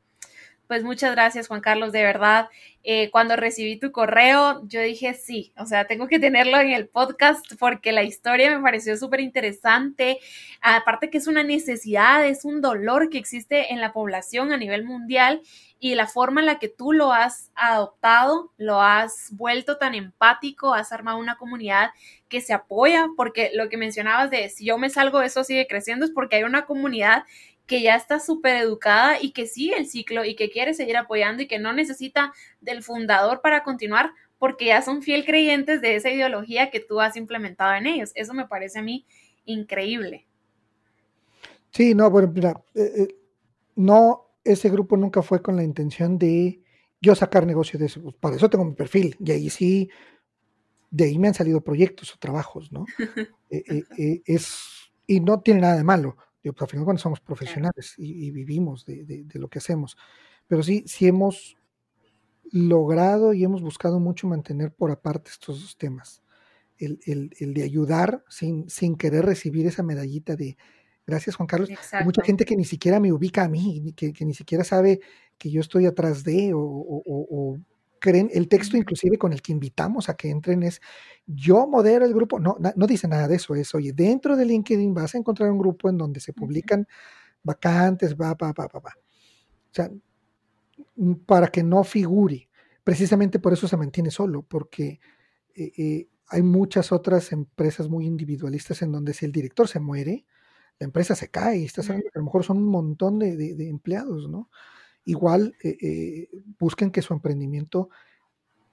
Pues 0.66 0.82
muchas 0.82 1.12
gracias, 1.12 1.48
Juan 1.48 1.60
Carlos, 1.60 1.92
de 1.92 2.02
verdad. 2.02 2.48
Eh, 2.84 3.10
cuando 3.10 3.36
recibí 3.36 3.78
tu 3.78 3.92
correo, 3.92 4.66
yo 4.66 4.80
dije 4.80 5.12
sí, 5.12 5.52
o 5.58 5.66
sea, 5.66 5.86
tengo 5.86 6.08
que 6.08 6.18
tenerlo 6.18 6.58
en 6.58 6.70
el 6.70 6.88
podcast 6.88 7.44
porque 7.58 7.92
la 7.92 8.02
historia 8.02 8.56
me 8.56 8.62
pareció 8.62 8.96
súper 8.96 9.20
interesante. 9.20 10.20
Aparte 10.62 11.10
que 11.10 11.18
es 11.18 11.26
una 11.26 11.42
necesidad, 11.42 12.26
es 12.26 12.46
un 12.46 12.62
dolor 12.62 13.10
que 13.10 13.18
existe 13.18 13.74
en 13.74 13.80
la 13.82 13.92
población 13.92 14.52
a 14.52 14.56
nivel 14.56 14.84
mundial 14.84 15.42
y 15.78 15.96
la 15.96 16.06
forma 16.06 16.40
en 16.40 16.46
la 16.46 16.58
que 16.58 16.70
tú 16.70 16.94
lo 16.94 17.12
has 17.12 17.50
adoptado, 17.54 18.50
lo 18.56 18.80
has 18.80 19.28
vuelto 19.32 19.76
tan 19.76 19.94
empático, 19.94 20.72
has 20.72 20.92
armado 20.92 21.18
una 21.18 21.36
comunidad 21.36 21.90
que 22.30 22.40
se 22.40 22.54
apoya, 22.54 23.08
porque 23.18 23.50
lo 23.54 23.68
que 23.68 23.76
mencionabas 23.76 24.30
de 24.30 24.48
si 24.48 24.64
yo 24.64 24.78
me 24.78 24.88
salgo, 24.88 25.20
eso 25.20 25.44
sigue 25.44 25.66
creciendo, 25.66 26.06
es 26.06 26.10
porque 26.10 26.36
hay 26.36 26.44
una 26.44 26.64
comunidad 26.64 27.24
que 27.66 27.82
ya 27.82 27.94
está 27.94 28.20
súper 28.20 28.56
educada 28.56 29.20
y 29.20 29.32
que 29.32 29.46
sigue 29.46 29.76
el 29.78 29.86
ciclo 29.86 30.24
y 30.24 30.36
que 30.36 30.50
quiere 30.50 30.74
seguir 30.74 30.96
apoyando 30.96 31.42
y 31.42 31.48
que 31.48 31.58
no 31.58 31.72
necesita 31.72 32.32
del 32.60 32.82
fundador 32.82 33.40
para 33.40 33.62
continuar 33.62 34.12
porque 34.38 34.66
ya 34.66 34.82
son 34.82 35.02
fiel 35.02 35.24
creyentes 35.24 35.80
de 35.80 35.96
esa 35.96 36.10
ideología 36.10 36.70
que 36.70 36.80
tú 36.80 37.00
has 37.00 37.16
implementado 37.16 37.74
en 37.74 37.86
ellos. 37.86 38.12
Eso 38.14 38.34
me 38.34 38.46
parece 38.46 38.80
a 38.80 38.82
mí 38.82 39.06
increíble. 39.46 40.26
Sí, 41.70 41.94
no, 41.94 42.10
bueno, 42.10 42.30
mira, 42.32 42.62
eh, 42.74 42.92
eh, 42.96 43.16
no, 43.76 44.28
ese 44.44 44.68
grupo 44.68 44.96
nunca 44.96 45.22
fue 45.22 45.40
con 45.42 45.56
la 45.56 45.64
intención 45.64 46.18
de 46.18 46.60
yo 47.00 47.14
sacar 47.14 47.46
negocio 47.46 47.78
de 47.78 47.86
eso. 47.86 48.02
Pues, 48.02 48.14
para 48.16 48.36
eso 48.36 48.50
tengo 48.50 48.64
mi 48.64 48.74
perfil 48.74 49.16
y 49.18 49.30
ahí 49.30 49.48
sí, 49.50 49.90
de 50.90 51.04
ahí 51.04 51.18
me 51.18 51.28
han 51.28 51.34
salido 51.34 51.62
proyectos 51.62 52.14
o 52.14 52.18
trabajos, 52.18 52.70
¿no? 52.70 52.84
Eh, 53.56 54.20
es, 54.24 54.90
y 55.06 55.20
no 55.20 55.40
tiene 55.40 55.60
nada 55.60 55.76
de 55.76 55.84
malo. 55.84 56.16
Yo, 56.44 56.52
pues, 56.52 56.62
al 56.62 56.68
final, 56.68 56.84
cuando 56.84 57.02
somos 57.02 57.20
profesionales 57.20 57.94
y, 57.96 58.30
vivimos 58.30 58.84
de, 58.84 59.26
lo 59.34 59.48
que 59.48 59.58
hacemos. 59.58 59.96
Pero 60.46 60.62
sí, 60.62 60.84
sí 60.86 61.08
hemos 61.08 61.56
logrado 62.52 63.32
y 63.32 63.42
hemos 63.42 63.62
buscado 63.62 63.98
mucho 63.98 64.28
mantener 64.28 64.70
por 64.70 64.90
aparte 64.90 65.30
estos 65.30 65.60
dos 65.62 65.76
temas. 65.76 66.22
El, 66.76 67.30
de 67.38 67.62
ayudar 67.62 68.24
sin, 68.28 68.68
sin 68.68 68.96
querer 68.96 69.24
recibir 69.24 69.66
esa 69.66 69.82
medallita 69.82 70.36
de 70.36 70.58
gracias 71.06 71.36
Juan 71.36 71.46
Carlos. 71.46 71.70
Hay 71.92 72.04
mucha 72.04 72.22
gente 72.22 72.44
que 72.44 72.56
ni 72.56 72.64
siquiera 72.64 73.00
me 73.00 73.12
ubica 73.12 73.44
a 73.44 73.48
mí, 73.48 73.94
que, 73.96 74.12
que, 74.12 74.24
ni 74.26 74.34
siquiera 74.34 74.64
sabe 74.64 75.00
que 75.38 75.50
yo 75.50 75.62
estoy 75.62 75.86
atrás 75.86 76.24
de 76.24 76.52
o 76.54 77.58
creen, 78.04 78.30
el 78.34 78.48
texto 78.48 78.76
inclusive 78.76 79.16
con 79.18 79.32
el 79.32 79.40
que 79.40 79.52
invitamos 79.52 80.10
a 80.10 80.14
que 80.16 80.28
entren 80.28 80.62
es, 80.62 80.80
yo 81.26 81.66
modero 81.66 82.04
el 82.04 82.12
grupo, 82.12 82.38
no, 82.38 82.56
no 82.76 82.86
dice 82.86 83.08
nada 83.08 83.26
de 83.28 83.36
eso, 83.36 83.54
es, 83.54 83.74
oye, 83.74 83.92
dentro 83.94 84.36
de 84.36 84.44
LinkedIn 84.44 84.92
vas 84.92 85.14
a 85.14 85.18
encontrar 85.18 85.50
un 85.50 85.58
grupo 85.58 85.88
en 85.88 85.96
donde 85.96 86.20
se 86.20 86.34
publican 86.34 86.86
vacantes, 87.42 88.14
va, 88.16 88.34
va, 88.34 88.52
va, 88.52 88.68
va, 88.68 88.80
va. 88.80 88.92
O 88.96 89.74
sea, 89.74 89.90
mm, 90.96 91.14
para 91.26 91.48
que 91.48 91.62
no 91.62 91.84
figure. 91.84 92.48
Precisamente 92.84 93.38
por 93.38 93.52
eso 93.52 93.68
se 93.68 93.76
mantiene 93.76 94.10
solo, 94.10 94.42
porque 94.42 95.00
eh, 95.54 95.72
eh, 95.78 96.08
hay 96.28 96.42
muchas 96.42 96.92
otras 96.92 97.32
empresas 97.32 97.88
muy 97.88 98.06
individualistas 98.06 98.82
en 98.82 98.92
donde 98.92 99.14
si 99.14 99.24
el 99.26 99.32
director 99.32 99.68
se 99.68 99.80
muere, 99.80 100.26
la 100.80 100.86
empresa 100.86 101.14
se 101.16 101.30
cae 101.30 101.58
y 101.60 101.64
estás 101.66 101.88
hablando 101.90 102.10
que 102.12 102.18
a 102.18 102.22
lo 102.22 102.26
mejor 102.26 102.44
son 102.44 102.58
un 102.58 102.68
montón 102.68 103.18
de, 103.20 103.36
de 103.36 103.68
empleados, 103.68 104.28
¿no? 104.28 104.50
Igual 105.04 105.54
eh, 105.62 105.76
eh, 105.80 106.28
busquen 106.58 106.90
que 106.90 107.02
su 107.02 107.12
emprendimiento 107.12 107.90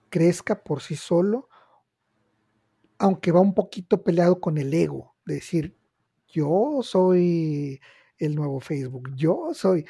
crezca 0.10 0.64
por 0.64 0.82
sí 0.82 0.96
solo 0.96 1.50
aunque 3.02 3.32
va 3.32 3.40
un 3.40 3.56
poquito 3.56 4.04
peleado 4.04 4.40
con 4.40 4.60
el 4.60 4.72
ego, 4.76 5.16
de 5.26 5.36
decir, 5.36 5.76
yo 6.28 6.82
soy 6.84 7.82
el 8.20 8.36
nuevo 8.36 8.60
Facebook, 8.60 9.10
yo 9.16 9.56
soy, 9.56 9.86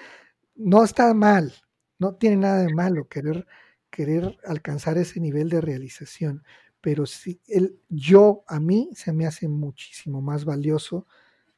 no 0.56 0.82
está 0.82 1.14
mal, 1.14 1.54
no 2.00 2.16
tiene 2.16 2.38
nada 2.38 2.64
de 2.64 2.74
malo 2.74 3.10
querer, 3.10 3.46
querer 3.90 4.38
alcanzar 4.46 4.98
ese 4.98 5.20
nivel 5.20 5.50
de 5.50 5.60
realización, 5.60 6.46
pero 6.80 7.06
si 7.06 7.42
el 7.48 7.78
yo 7.90 8.46
a 8.48 8.62
mí 8.62 8.90
se 8.96 9.12
me 9.12 9.28
hace 9.28 9.50
muchísimo 9.50 10.22
más 10.22 10.46
valioso 10.46 11.06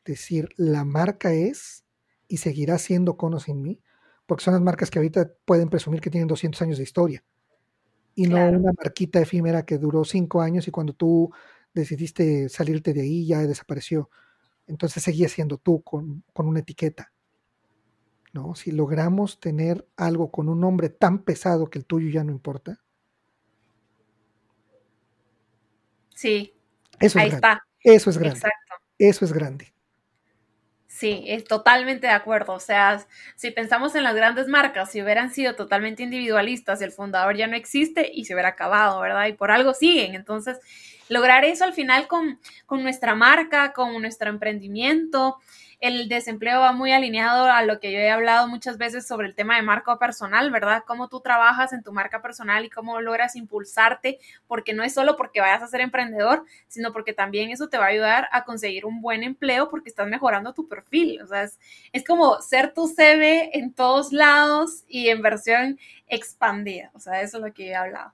decir 0.03 0.49
la 0.57 0.83
marca 0.83 1.33
es 1.33 1.85
y 2.27 2.37
seguirá 2.37 2.79
siendo 2.79 3.15
Conos 3.15 3.47
en 3.47 3.61
mí, 3.61 3.79
porque 4.25 4.43
son 4.43 4.53
las 4.53 4.61
marcas 4.61 4.89
que 4.89 4.99
ahorita 4.99 5.31
pueden 5.45 5.69
presumir 5.69 6.01
que 6.01 6.09
tienen 6.09 6.27
200 6.27 6.61
años 6.61 6.77
de 6.77 6.83
historia 6.83 7.23
y 8.15 8.27
no 8.27 8.47
una 8.47 8.71
marquita 8.73 9.19
efímera 9.19 9.65
que 9.65 9.77
duró 9.77 10.05
cinco 10.05 10.41
años 10.41 10.67
y 10.67 10.71
cuando 10.71 10.93
tú 10.93 11.31
decidiste 11.73 12.47
salirte 12.49 12.93
de 12.93 13.01
ahí 13.01 13.25
ya 13.25 13.39
desapareció. 13.39 14.09
Entonces 14.67 15.03
seguía 15.03 15.27
siendo 15.29 15.57
tú 15.57 15.81
con, 15.81 16.23
con 16.31 16.47
una 16.47 16.59
etiqueta. 16.59 17.11
¿no? 18.33 18.55
Si 18.55 18.71
logramos 18.71 19.39
tener 19.39 19.87
algo 19.95 20.31
con 20.31 20.49
un 20.49 20.59
nombre 20.59 20.89
tan 20.89 21.23
pesado 21.23 21.69
que 21.69 21.79
el 21.79 21.85
tuyo 21.85 22.09
ya 22.09 22.23
no 22.23 22.31
importa. 22.31 22.81
Sí. 26.15 26.53
Eso 26.99 27.19
ahí 27.19 27.27
es 27.27 27.35
está. 27.35 27.61
Eso 27.81 28.09
es 28.09 28.17
grande. 28.17 28.37
Exacto. 28.37 28.73
Eso 28.97 29.25
es 29.25 29.33
grande. 29.33 29.72
Sí, 31.03 31.21
es 31.27 31.43
totalmente 31.43 32.07
de 32.07 32.13
acuerdo. 32.13 32.53
O 32.53 32.61
sea, 32.61 33.05
si 33.35 33.51
pensamos 33.51 33.93
en 33.93 34.03
las 34.03 34.15
grandes 34.15 34.47
marcas, 34.47 34.89
si 34.89 35.01
hubieran 35.01 35.33
sido 35.33 35.53
totalmente 35.53 36.01
individualistas, 36.01 36.81
el 36.81 36.93
fundador 36.93 37.35
ya 37.35 37.45
no 37.45 37.57
existe 37.57 38.09
y 38.13 38.23
se 38.23 38.33
hubiera 38.33 38.47
acabado, 38.47 39.01
¿verdad? 39.01 39.27
Y 39.27 39.33
por 39.33 39.51
algo 39.51 39.73
siguen. 39.73 40.15
Entonces, 40.15 40.61
lograr 41.09 41.43
eso 41.43 41.65
al 41.65 41.73
final 41.73 42.07
con, 42.07 42.39
con 42.65 42.83
nuestra 42.83 43.15
marca, 43.15 43.73
con 43.73 44.01
nuestro 44.01 44.29
emprendimiento, 44.29 45.39
el 45.79 46.09
desempleo 46.09 46.59
va 46.59 46.71
muy 46.71 46.91
alineado 46.91 47.45
a 47.45 47.63
lo 47.63 47.79
que 47.79 47.91
yo 47.91 47.99
he 47.99 48.09
hablado 48.09 48.47
muchas 48.47 48.77
veces 48.77 49.05
sobre 49.07 49.27
el 49.27 49.35
tema 49.35 49.55
de 49.55 49.61
marca 49.61 49.97
personal, 49.97 50.51
¿verdad? 50.51 50.83
Cómo 50.85 51.09
tú 51.09 51.21
trabajas 51.21 51.73
en 51.73 51.83
tu 51.83 51.91
marca 51.91 52.21
personal 52.21 52.65
y 52.65 52.69
cómo 52.69 53.01
logras 53.01 53.35
impulsarte, 53.35 54.19
porque 54.47 54.73
no 54.73 54.83
es 54.83 54.93
solo 54.93 55.15
porque 55.17 55.41
vayas 55.41 55.61
a 55.61 55.67
ser 55.67 55.81
emprendedor, 55.81 56.45
sino 56.67 56.93
porque 56.93 57.13
también 57.13 57.49
eso 57.49 57.69
te 57.69 57.77
va 57.77 57.85
a 57.85 57.89
ayudar 57.89 58.27
a 58.31 58.45
conseguir 58.45 58.85
un 58.85 59.01
buen 59.01 59.23
empleo 59.23 59.69
porque 59.69 59.89
estás 59.89 60.07
mejorando 60.07 60.53
tu 60.53 60.67
perfil. 60.67 61.21
O 61.21 61.27
sea, 61.27 61.43
es, 61.43 61.59
es 61.91 62.03
como 62.03 62.41
ser 62.41 62.73
tu 62.73 62.87
CV 62.87 63.57
en 63.57 63.73
todos 63.73 64.11
lados 64.11 64.83
y 64.87 65.09
en 65.09 65.21
versión 65.21 65.79
expandida. 66.07 66.91
O 66.93 66.99
sea, 66.99 67.21
eso 67.21 67.37
es 67.37 67.43
lo 67.43 67.53
que 67.53 67.69
he 67.69 67.75
hablado. 67.75 68.13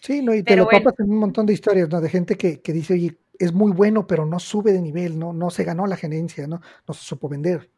Sí, 0.00 0.22
no, 0.22 0.32
y 0.34 0.42
te 0.42 0.54
lo 0.54 0.66
bueno. 0.66 0.92
en 0.98 1.10
un 1.10 1.18
montón 1.18 1.46
de 1.46 1.52
historias, 1.52 1.88
¿no? 1.88 2.00
De 2.00 2.08
gente 2.08 2.36
que, 2.36 2.60
que 2.60 2.72
dice, 2.72 2.94
oye, 2.94 3.16
es 3.38 3.52
muy 3.52 3.72
bueno, 3.72 4.06
pero 4.06 4.26
no 4.26 4.38
sube 4.38 4.72
de 4.72 4.80
nivel, 4.80 5.18
no, 5.18 5.32
no 5.32 5.50
se 5.50 5.64
ganó 5.64 5.86
la 5.86 5.96
gerencia, 5.96 6.46
¿no? 6.46 6.60
no 6.86 6.94
se 6.94 7.04
supo 7.04 7.28
vender. 7.28 7.70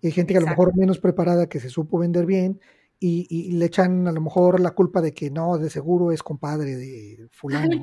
Y 0.00 0.06
hay 0.06 0.12
gente 0.12 0.32
que 0.32 0.38
a 0.38 0.42
lo 0.42 0.48
mejor 0.48 0.76
menos 0.76 0.98
preparada 0.98 1.48
que 1.48 1.60
se 1.60 1.70
supo 1.70 1.98
vender 1.98 2.24
bien 2.24 2.60
y, 3.00 3.52
le 3.52 3.66
echan 3.66 4.08
a 4.08 4.12
lo 4.12 4.20
mejor 4.20 4.60
la 4.60 4.72
culpa 4.72 5.00
de 5.00 5.12
que 5.12 5.30
no, 5.30 5.58
de 5.58 5.70
seguro 5.70 6.12
es 6.12 6.22
compadre 6.22 6.76
de 6.76 7.28
fulano. 7.30 7.82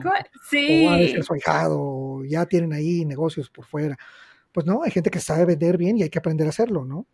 Sí. 0.50 0.86
O 0.86 0.90
ha 0.90 0.98
de 0.98 1.10
ser 1.10 1.24
su 1.24 1.34
ahijado, 1.34 2.24
ya 2.26 2.46
tienen 2.46 2.74
ahí 2.74 3.06
negocios 3.06 3.50
por 3.50 3.66
fuera. 3.66 3.98
Pues 4.52 4.66
no, 4.66 4.84
hay 4.84 4.92
gente 4.92 5.10
que 5.10 5.20
sabe 5.20 5.46
vender 5.46 5.78
bien 5.78 5.98
y 5.98 6.04
hay 6.04 6.10
que 6.10 6.20
aprender 6.20 6.48
a 6.48 6.50
hacerlo, 6.50 6.86
¿no? 6.86 7.08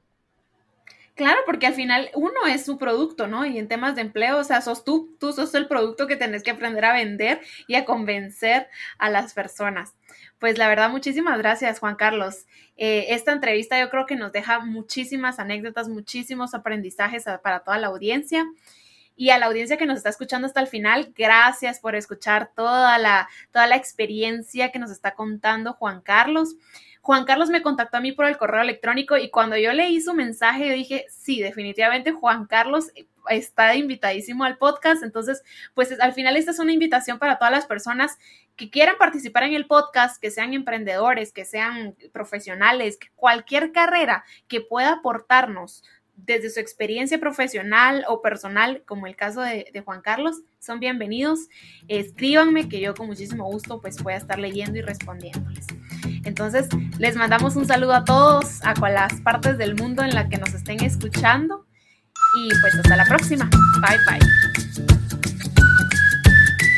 Claro, 1.21 1.41
porque 1.45 1.67
al 1.67 1.75
final 1.75 2.09
uno 2.15 2.47
es 2.47 2.65
su 2.65 2.79
producto, 2.79 3.27
¿no? 3.27 3.45
Y 3.45 3.59
en 3.59 3.67
temas 3.67 3.93
de 3.93 4.01
empleo, 4.01 4.39
o 4.39 4.43
sea, 4.43 4.59
sos 4.59 4.83
tú, 4.83 5.15
tú 5.19 5.31
sos 5.33 5.53
el 5.53 5.67
producto 5.67 6.07
que 6.07 6.15
tenés 6.15 6.41
que 6.41 6.49
aprender 6.49 6.83
a 6.83 6.93
vender 6.93 7.41
y 7.67 7.75
a 7.75 7.85
convencer 7.85 8.67
a 8.97 9.07
las 9.11 9.35
personas. 9.35 9.93
Pues 10.39 10.57
la 10.57 10.67
verdad, 10.67 10.89
muchísimas 10.89 11.37
gracias, 11.37 11.77
Juan 11.77 11.95
Carlos. 11.95 12.47
Eh, 12.75 13.05
esta 13.09 13.33
entrevista 13.33 13.79
yo 13.79 13.91
creo 13.91 14.07
que 14.07 14.15
nos 14.15 14.31
deja 14.31 14.61
muchísimas 14.61 15.37
anécdotas, 15.37 15.89
muchísimos 15.89 16.55
aprendizajes 16.55 17.25
para 17.43 17.59
toda 17.59 17.77
la 17.77 17.89
audiencia. 17.89 18.43
Y 19.15 19.29
a 19.29 19.37
la 19.37 19.45
audiencia 19.45 19.77
que 19.77 19.85
nos 19.85 19.97
está 19.97 20.09
escuchando 20.09 20.47
hasta 20.47 20.61
el 20.61 20.65
final, 20.65 21.13
gracias 21.15 21.79
por 21.79 21.95
escuchar 21.95 22.49
toda 22.55 22.97
la, 22.97 23.29
toda 23.51 23.67
la 23.67 23.75
experiencia 23.75 24.71
que 24.71 24.79
nos 24.79 24.89
está 24.89 25.13
contando 25.13 25.73
Juan 25.73 26.01
Carlos. 26.01 26.55
Juan 27.01 27.25
Carlos 27.25 27.49
me 27.49 27.63
contactó 27.63 27.97
a 27.97 28.01
mí 28.01 28.11
por 28.11 28.25
el 28.25 28.37
correo 28.37 28.61
electrónico 28.61 29.17
y 29.17 29.31
cuando 29.31 29.57
yo 29.57 29.73
leí 29.73 29.99
su 30.01 30.13
mensaje, 30.13 30.67
yo 30.67 30.73
dije, 30.73 31.05
sí, 31.09 31.41
definitivamente 31.41 32.11
Juan 32.11 32.45
Carlos 32.45 32.91
está 33.29 33.75
invitadísimo 33.75 34.43
al 34.43 34.57
podcast. 34.57 35.03
Entonces, 35.03 35.43
pues 35.73 35.99
al 35.99 36.13
final 36.13 36.37
esta 36.37 36.51
es 36.51 36.59
una 36.59 36.73
invitación 36.73 37.17
para 37.19 37.37
todas 37.37 37.51
las 37.51 37.65
personas 37.65 38.17
que 38.55 38.69
quieran 38.69 38.97
participar 38.99 39.43
en 39.43 39.53
el 39.53 39.65
podcast, 39.65 40.21
que 40.21 40.29
sean 40.29 40.53
emprendedores, 40.53 41.33
que 41.33 41.45
sean 41.45 41.95
profesionales, 42.11 42.99
cualquier 43.15 43.71
carrera 43.71 44.23
que 44.47 44.61
pueda 44.61 44.93
aportarnos 44.93 45.83
desde 46.15 46.49
su 46.49 46.59
experiencia 46.59 47.19
profesional 47.19 48.05
o 48.07 48.21
personal, 48.21 48.83
como 48.85 49.07
el 49.07 49.15
caso 49.15 49.41
de, 49.41 49.67
de, 49.73 49.81
Juan 49.81 50.01
Carlos, 50.01 50.41
son 50.59 50.79
bienvenidos. 50.79 51.47
Escríbanme 51.87 52.69
que 52.69 52.79
yo 52.79 52.93
con 52.93 53.07
muchísimo 53.07 53.45
gusto 53.45 53.81
pues 53.81 54.01
voy 54.03 54.13
a 54.13 54.17
estar 54.17 54.39
leyendo 54.39 54.77
y 54.77 54.81
respondiéndoles. 54.81 55.65
Entonces, 56.23 56.67
les 56.99 57.15
mandamos 57.15 57.55
un 57.55 57.65
saludo 57.65 57.93
a 57.93 58.05
todos, 58.05 58.61
a 58.63 58.73
las 58.89 59.13
partes 59.21 59.57
del 59.57 59.75
mundo 59.75 60.03
en 60.03 60.13
la 60.13 60.29
que 60.29 60.37
nos 60.37 60.53
estén 60.53 60.83
escuchando 60.83 61.65
y 62.35 62.49
pues 62.61 62.75
hasta 62.75 62.95
la 62.95 63.05
próxima. 63.05 63.49
Bye 63.81 63.97
bye. 64.07 65.10